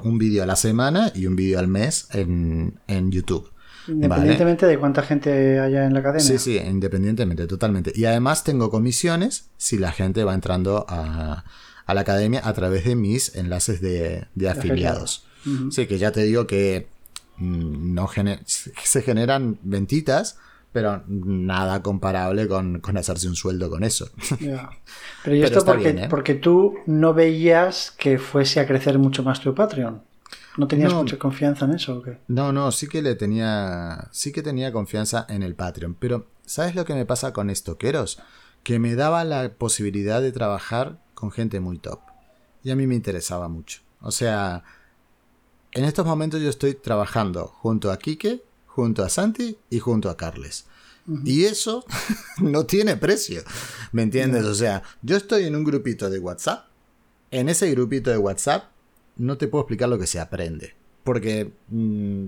[0.03, 3.51] un vídeo a la semana y un vídeo al mes en, YouTube.
[3.89, 6.25] Independientemente de cuánta gente haya en la academia.
[6.25, 7.93] Sí, sí, independientemente, totalmente.
[7.95, 11.45] Y además tengo comisiones si la gente va entrando a,
[11.95, 15.27] la academia a través de mis enlaces de, afiliados.
[15.71, 16.89] Sí, que ya te digo que
[17.37, 18.09] mm, no
[18.47, 20.39] se generan ventitas,
[20.77, 24.11] pero nada comparable con, hacerse un sueldo con eso.
[25.25, 26.07] Pero, ¿y esto porque, ¿eh?
[26.11, 30.03] porque tú no veías que fuese a crecer mucho más tu Patreon.
[30.59, 32.19] ¿No tenías mucha confianza en eso o qué?
[32.29, 34.09] No, no, sí que le tenía.
[34.11, 35.97] Sí que tenía confianza en el Patreon.
[35.99, 38.21] Pero, ¿sabes lo que me pasa con estoqueros?
[38.63, 41.99] Que me daba la posibilidad de trabajar con gente muy top.
[42.63, 43.81] Y a mí me interesaba mucho.
[44.01, 44.63] O sea,
[45.73, 48.45] en estos momentos yo estoy trabajando junto a Kike
[48.77, 50.67] junto a Santi y junto a Carles.
[51.25, 51.85] Y eso
[52.43, 53.43] no tiene precio,
[53.93, 54.45] ¿me entiendes?
[54.45, 56.67] O sea, yo estoy en un grupito de WhatsApp.
[57.31, 58.65] En ese grupito de WhatsApp
[59.17, 60.75] no te puedo explicar lo que se aprende.
[61.05, 62.27] Porque, mm,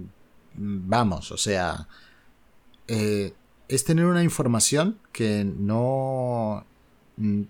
[0.55, 1.86] vamos, o sea,
[2.86, 3.35] eh,
[3.69, 6.65] es tener una información que no,
[7.19, 7.43] mm,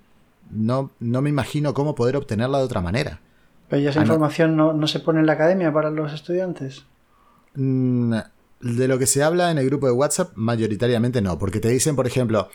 [0.51, 3.21] no, no me imagino cómo poder obtenerla de otra manera.
[3.69, 6.85] Pero esa ah, información no, no, se pone en la academia para los estudiantes?
[7.55, 8.15] Mm,
[8.61, 11.97] de lo que se habla en el grupo de WhatsApp, mayoritariamente no, porque te dicen,
[11.97, 12.49] por ejemplo,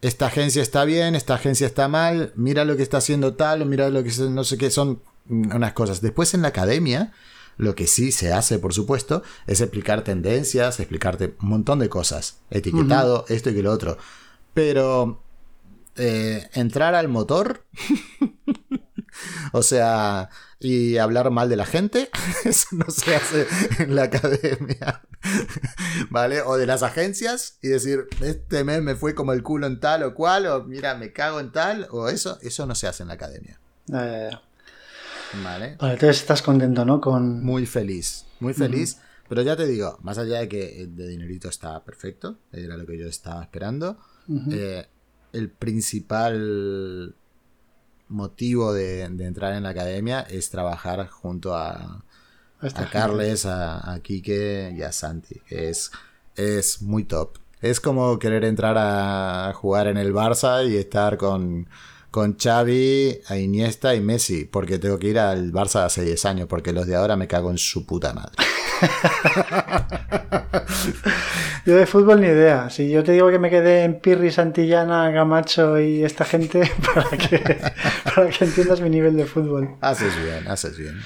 [0.00, 3.66] esta agencia está bien, esta agencia está mal, mira lo que está haciendo tal, o
[3.66, 6.00] mira lo que no sé qué, son unas cosas.
[6.00, 7.12] Después en la academia,
[7.56, 12.38] lo que sí se hace, por supuesto, es explicar tendencias, explicarte un montón de cosas,
[12.50, 13.98] etiquetado, esto y que lo otro.
[14.54, 15.20] Pero
[15.96, 17.66] eh, entrar al motor,
[19.52, 22.10] o sea, y hablar mal de la gente,
[22.44, 23.46] eso no se hace
[23.78, 25.02] en la academia.
[26.10, 26.42] ¿Vale?
[26.42, 30.02] O de las agencias y decir, este mes me fue como el culo en tal
[30.02, 33.08] o cual, o mira, me cago en tal, o eso, eso no se hace en
[33.08, 33.58] la academia.
[33.86, 34.42] Ya, ya, ya.
[35.42, 35.76] ¿Vale?
[35.78, 37.00] Vale, entonces estás contento, ¿no?
[37.00, 37.44] Con...
[37.44, 38.98] Muy feliz, muy feliz.
[39.30, 42.84] Pero ya te digo, más allá de que el de dinerito está perfecto, era lo
[42.84, 43.96] que yo estaba esperando,
[44.50, 44.88] eh,
[45.32, 47.14] el principal
[48.08, 52.04] motivo de, de entrar en la academia es trabajar junto a,
[52.60, 52.90] a.
[52.90, 55.90] Carles, a, a Quique y a Santi, que es,
[56.36, 57.38] es muy top.
[57.60, 61.68] Es como querer entrar a jugar en el Barça y estar con,
[62.10, 66.48] con Xavi, a Iniesta y Messi, porque tengo que ir al Barça hace 10 años,
[66.48, 68.32] porque los de ahora me cago en su puta madre.
[71.66, 72.70] Yo de fútbol ni idea.
[72.70, 77.10] Si yo te digo que me quedé en Pirri, Santillana, Gamacho y esta gente, para
[77.10, 77.58] que,
[78.04, 79.76] para que entiendas mi nivel de fútbol.
[79.80, 80.96] Haces bien, haces bien.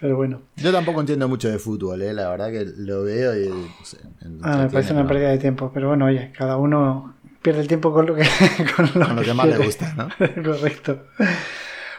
[0.00, 2.12] Pero bueno, Yo tampoco entiendo mucho de fútbol, ¿eh?
[2.12, 3.48] la verdad que lo veo y...
[3.48, 3.96] no sé,
[4.28, 5.70] me ah, me parece una pérdida de tiempo.
[5.72, 7.14] Pero bueno, oye, cada uno
[7.44, 8.22] pierde el tiempo con lo que,
[8.76, 10.08] con lo Con lo que más le gusta, ¿no?
[10.42, 10.98] Correcto.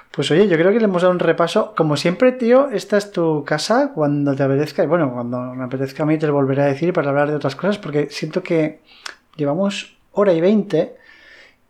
[0.09, 1.76] Pues oye, yo creo que le hemos dado un repaso.
[1.77, 4.84] Como siempre, tío, esta es tu casa cuando te apetezca.
[4.84, 7.35] Y bueno, cuando me apetezca a mí te lo volveré a decir para hablar de
[7.35, 8.80] otras cosas, porque siento que
[9.35, 10.95] llevamos hora y veinte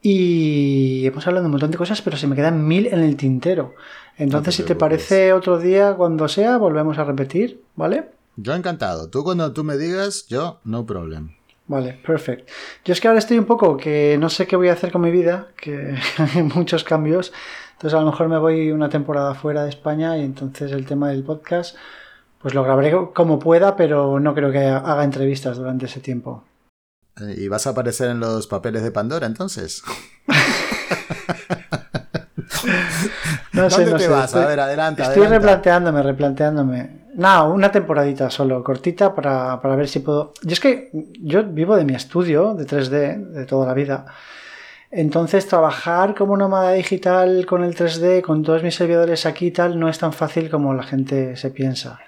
[0.02, 3.18] y hemos hablado de un montón de cosas, pero se me quedan mil en el
[3.18, 3.74] tintero.
[4.18, 8.12] Entonces, te si te parece otro día, cuando sea, volvemos a repetir, ¿vale?
[8.38, 9.10] Yo encantado.
[9.10, 11.35] Tú cuando tú me digas, yo, no problem.
[11.68, 12.52] Vale, perfecto.
[12.84, 15.02] Yo es que ahora estoy un poco que no sé qué voy a hacer con
[15.02, 17.34] mi vida, que hay muchos cambios.
[17.74, 21.10] Entonces a lo mejor me voy una temporada fuera de España y entonces el tema
[21.10, 21.76] del podcast
[22.40, 26.44] pues lo grabaré como pueda, pero no creo que haga entrevistas durante ese tiempo.
[27.20, 29.82] Eh, ¿Y vas a aparecer en los papeles de Pandora entonces?
[33.54, 34.10] No sé, ¿Dónde no te sé.
[34.10, 34.26] vas?
[34.26, 35.04] Estoy, a ver, adelanta.
[35.04, 35.38] estoy adelanta.
[35.40, 37.05] replanteándome, replanteándome.
[37.16, 40.34] No, una temporadita solo, cortita, para, para ver si puedo.
[40.44, 40.90] Yo es que
[41.22, 44.06] yo vivo de mi estudio de 3D de toda la vida.
[44.92, 49.80] Entonces, trabajar como nómada digital con el 3D, con todos mis servidores aquí y tal,
[49.80, 52.00] no es tan fácil como la gente se piensa.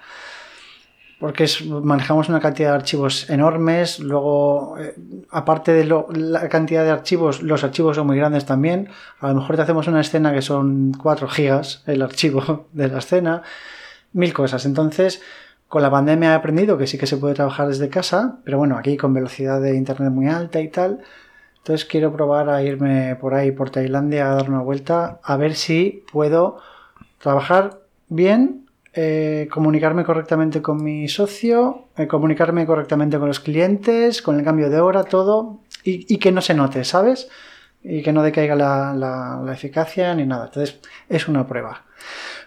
[1.18, 1.46] Porque
[1.82, 4.94] manejamos una cantidad de archivos enormes, luego, eh,
[5.30, 8.88] aparte de lo- la cantidad de archivos, los archivos son muy grandes también.
[9.20, 12.98] A lo mejor te hacemos una escena que son 4 gigas el archivo de la
[12.98, 13.42] escena,
[14.12, 14.64] mil cosas.
[14.66, 15.22] Entonces,
[15.68, 18.76] con la pandemia he aprendido que sí que se puede trabajar desde casa, pero bueno,
[18.78, 21.00] aquí con velocidad de internet muy alta y tal.
[21.58, 25.54] Entonces quiero probar a irme por ahí, por Tailandia, a dar una vuelta, a ver
[25.54, 26.58] si puedo
[27.20, 28.64] trabajar bien,
[28.94, 34.70] eh, comunicarme correctamente con mi socio, eh, comunicarme correctamente con los clientes, con el cambio
[34.70, 37.28] de hora, todo, y, que no se note, ¿sabes?
[37.82, 40.46] Y que no decaiga la, la- la eficacia ni nada.
[40.46, 41.84] Entonces, es una prueba.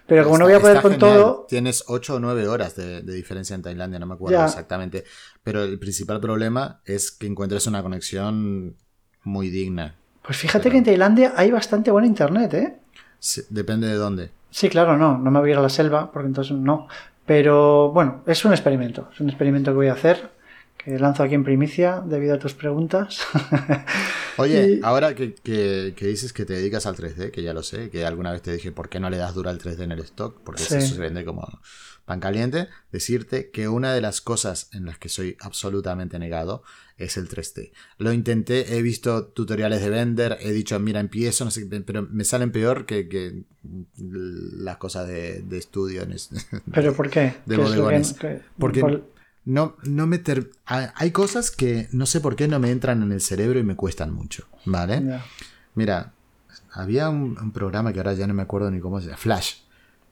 [0.07, 1.13] Pero como no voy a poder con genial.
[1.17, 4.45] todo, Tienes 8 o 9 horas de, de diferencia en Tailandia, no me acuerdo Ya.
[4.45, 5.03] exactamente.
[5.43, 8.75] Pero el principal problema es que encuentres una conexión
[9.23, 9.95] muy digna.
[10.23, 12.77] pues fíjate que en Tailandia hay bastante buen internet, ¿eh?
[13.19, 14.31] Sí, Depende de dónde.
[14.49, 16.87] Sí, claro, no, no me voy a ir a la selva, porque entonces no.
[17.25, 20.31] Pero bueno, es un experimento, es un experimento que voy a hacer,
[20.83, 23.21] que lanzo aquí en primicia debido a tus preguntas.
[24.37, 27.63] Oye, Y- ahora que, que- que dices que te dedicas al 3D, que ya lo
[27.63, 29.91] sé, que alguna vez te dije por qué no le das duro al 3D en
[29.91, 30.75] el stock, porque Sí.
[30.75, 31.47] eso se vende como
[32.05, 36.63] pan caliente, decirte que una de las cosas en las que soy absolutamente negado
[36.97, 37.71] es el 3D.
[37.99, 42.23] Lo intenté, he visto tutoriales de vender, he dicho, mira, empiezo, no sé, pero me
[42.25, 43.43] salen peor que, que
[43.97, 46.03] las cosas de, de estudio.
[46.73, 47.21] ¿Pero por qué?
[47.45, 48.13] De ¿Qué que- bodegones.
[48.13, 49.11] que- Porque por-
[49.45, 53.11] no, no me ter- hay cosas que no sé por qué no me entran en
[53.11, 55.19] el cerebro y me cuestan mucho, ¿vale?
[55.75, 56.13] Mira,
[56.73, 59.53] había un, un programa que ahora ya no me acuerdo ni cómo se llama, Flash,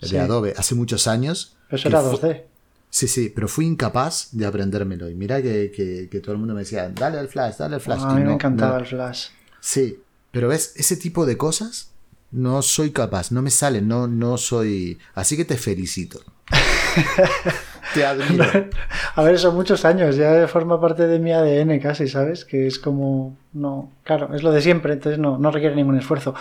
[0.01, 0.17] de Sí.
[0.17, 1.55] Adobe, hace muchos años.
[1.69, 2.43] Eso era fu- 2D.
[2.89, 5.09] Sí, sí, pero fui incapaz de aprendérmelo.
[5.09, 7.81] Y mira que, que- que todo el mundo me decía, dale al Flash, dale al
[7.81, 8.01] Flash.
[8.03, 9.27] a mí no- me encantaba no- el Flash.
[9.59, 9.99] Sí,
[10.31, 11.91] pero ves, ese tipo de cosas
[12.31, 14.97] no soy capaz, no me salen, no, no soy...
[15.15, 16.21] Así que te felicito.
[17.93, 18.45] te admiro.
[19.15, 22.45] A ver, son muchos años, ya forma parte de mi ADN casi, ¿sabes?
[22.45, 26.33] Que es como, no, claro, es lo de siempre, entonces no, no requiere ningún esfuerzo.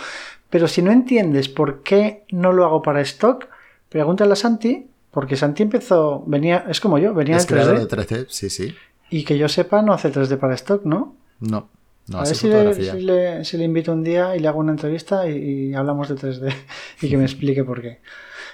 [0.49, 3.47] Pero si no entiendes por qué no lo hago para stock,
[3.89, 7.87] pregúntale a Santi, porque Santi empezó, venía, es como yo, venía ¿Es del 3D, creador
[7.87, 8.25] de 3D?
[8.29, 8.75] Sí, sí.
[9.09, 11.15] y que yo sepa no hace 3D para stock, ¿no?
[11.39, 11.69] No,
[12.07, 14.47] no a hace ver si le, si, le, si le invito un día y le
[14.47, 16.53] hago una entrevista y, y hablamos de 3D
[17.01, 17.99] y que me explique por qué.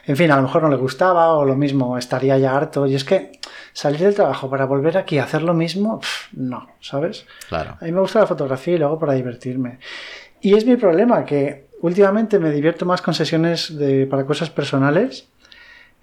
[0.08, 2.86] En fin, a lo mejor no le gustaba o lo mismo, estaría ya harto.
[2.86, 3.40] Y es que
[3.74, 6.00] salir del trabajo para volver aquí a hacer lo mismo,
[6.34, 7.26] no, ¿sabes?
[7.50, 7.78] Claro.
[7.82, 9.80] A mí me gusta la fotografía y lo hago para divertirme.
[10.42, 15.28] Y es mi problema, que últimamente me divierto más con sesiones de, para cosas personales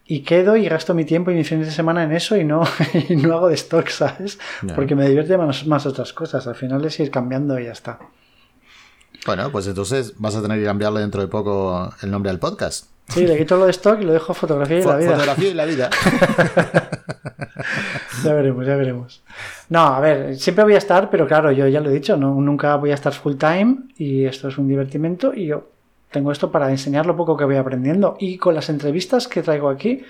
[0.05, 2.65] y quedo y gasto mi tiempo y mis fines de semana en eso y no,
[3.09, 4.39] y no hago de stock, ¿sabes?
[4.74, 6.47] Porque me divierte más, más otras cosas.
[6.47, 8.01] Al final es ir cambiando y ya está.
[9.24, 12.86] Bueno, pues entonces vas a tener que cambiarle dentro de poco el nombre al podcast.
[13.09, 15.11] Sí, le quito lo de stock y lo dejo fotografía y la vida.
[15.12, 15.90] Fotografía y la vida.
[18.24, 19.23] ya veremos, ya veremos.
[19.69, 22.35] No, a ver, siempre voy a estar, pero claro, yo ya lo he dicho, ¿no?
[22.35, 25.69] nunca voy a estar full time y esto es un divertimento y yo
[26.11, 28.16] tengo esto para enseñar lo poco que voy aprendiendo.
[28.19, 30.03] Y con las entrevistas que traigo aquí,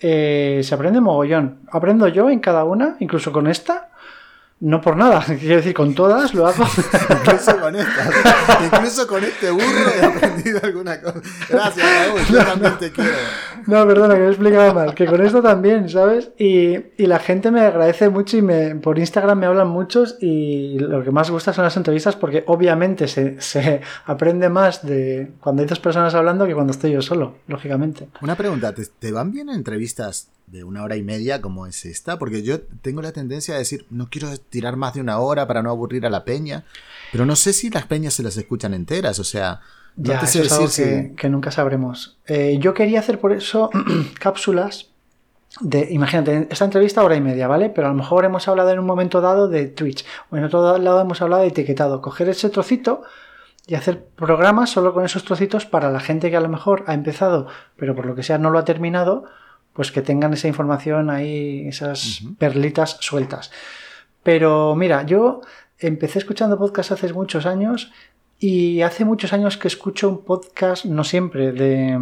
[0.00, 1.60] eh, se aprende mogollón.
[1.70, 3.90] Aprendo yo en cada una, incluso con esta,
[4.60, 6.64] no por nada, quiero decir, con todas lo hago.
[6.64, 8.10] incluso con esta.
[8.64, 11.20] Incluso con este burro he aprendido alguna cosa.
[11.48, 13.10] Gracias, Raúl, yo también te quiero.
[13.66, 14.94] No, perdona, que me he explicado mal.
[14.94, 16.30] Que con esto también, ¿sabes?
[16.38, 20.78] Y, y, la gente me agradece mucho y me, por Instagram me hablan muchos y
[20.78, 25.62] lo que más gusta son las entrevistas porque obviamente se, se aprende más de cuando
[25.62, 28.08] hay dos personas hablando que cuando estoy yo solo, lógicamente.
[28.20, 32.18] Una pregunta, ¿te, te van bien entrevistas de una hora y media como es esta,
[32.18, 35.62] porque yo tengo la tendencia a decir, no quiero tirar más de una hora para
[35.62, 36.64] no aburrir a la peña,
[37.12, 39.60] pero no sé si las peñas se las escuchan enteras, o sea,
[39.96, 42.18] no te sé decir que, nunca sabremos.
[42.26, 43.70] Eh, yo quería hacer por eso
[44.18, 44.88] cápsulas
[45.60, 47.70] de, imagínate, esta entrevista hora y media, ¿vale?
[47.70, 50.78] Pero a lo mejor hemos hablado en un momento dado de Twitch, o en otro
[50.78, 53.02] lado hemos hablado de etiquetado, coger ese trocito
[53.66, 56.94] y hacer programas solo con esos trocitos para la gente que a lo mejor ha
[56.94, 57.46] empezado,
[57.76, 59.26] pero por lo que sea no lo ha terminado,
[59.72, 63.50] pues que tengan esa información ahí, esas perlitas sueltas.
[64.22, 65.40] Pero mira, yo
[65.78, 67.92] empecé escuchando podcast hace muchos años
[68.38, 71.98] y hace muchos años que escucho un podcast, no siempre, de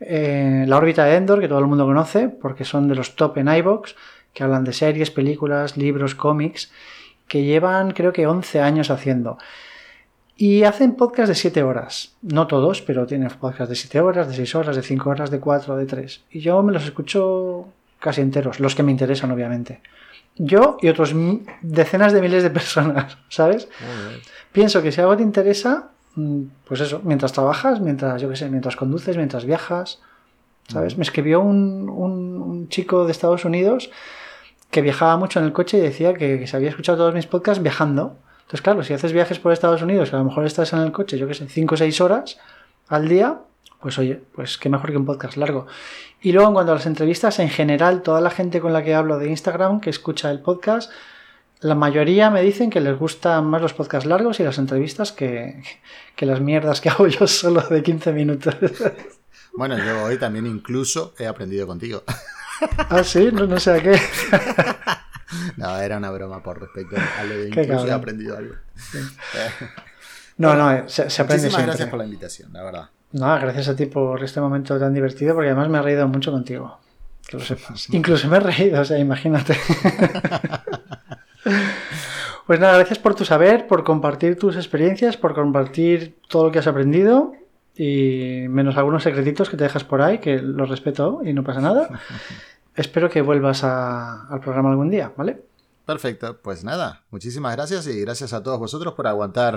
[0.00, 3.38] eh, La órbita de Endor, que todo el mundo conoce, porque son de los top
[3.38, 3.94] en iVoox,
[4.32, 6.72] que hablan de series, películas, libros, cómics,
[7.28, 9.38] que llevan creo que 11 años haciendo.
[10.42, 12.12] Y hacen podcast de 7 horas.
[12.22, 15.38] No todos, pero tienen podcast de 7 horas, de 6 horas, de 5 horas, de
[15.38, 16.22] 4, de 3.
[16.30, 17.68] Y yo me los escucho
[17.98, 19.82] casi enteros, los que me interesan, obviamente.
[20.36, 21.14] Yo y otros
[21.60, 23.68] decenas de miles de personas, ¿sabes?
[24.50, 28.48] Pienso que si algo te interesa, mm, pues eso, mientras trabajas, mientras, yo qué sé,
[28.48, 30.00] mientras conduces, mientras viajas,
[30.68, 30.96] ¿sabes?
[30.96, 33.90] Me escribió un, un, chico de Estados Unidos
[34.70, 37.26] que viajaba mucho en el coche y decía que, que se había escuchado todos mis
[37.26, 38.16] podcasts viajando.
[38.50, 41.16] Entonces, claro, si haces viajes por Estados Unidos, a lo mejor estás en el coche,
[41.16, 42.36] yo qué sé, 5 o 6 horas
[42.88, 43.38] al día,
[43.80, 45.68] pues oye, pues qué mejor que un podcast largo.
[46.20, 48.92] Y luego en cuanto a las entrevistas, en general, toda la gente con la que
[48.92, 50.90] hablo de Instagram que escucha el podcast,
[51.60, 55.62] la mayoría me dicen que les gustan más los podcasts largos y las entrevistas que,
[56.16, 58.56] que las mierdas que hago yo solo de 15 minutos.
[59.52, 62.02] Bueno, yo hoy también incluso he aprendido contigo.
[62.76, 64.00] Ah, sí, no, no sé a qué.
[65.56, 68.54] No, era una broma por respecto a lo de incluso he aprendido algo.
[70.38, 72.90] no, no, eh, se, aprende Muchísimas gracias por la invitación, la verdad.
[73.12, 76.30] No, gracias a ti por este momento tan divertido, porque además me he reído mucho
[76.30, 76.78] contigo.
[77.28, 77.88] Que lo sepas.
[77.92, 79.56] Incluso me he reído, o sea, imagínate.
[82.46, 86.60] pues nada, gracias por tu saber, por compartir tus experiencias, por compartir todo lo que
[86.60, 87.32] has aprendido
[87.76, 91.60] y menos algunos secretitos que te dejas por ahí, que los respeto y no pasa
[91.60, 91.88] nada
[92.80, 95.42] espero que vuelvas al programa algún día, ¿vale?
[95.86, 99.56] Perfecto, pues nada, muchísimas gracias y gracias a todos vosotros por aguantar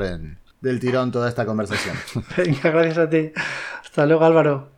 [0.62, 1.96] del tirón toda esta conversación.
[2.38, 3.32] Venga, gracias a ti.
[3.84, 4.73] Hasta luego, Álvaro.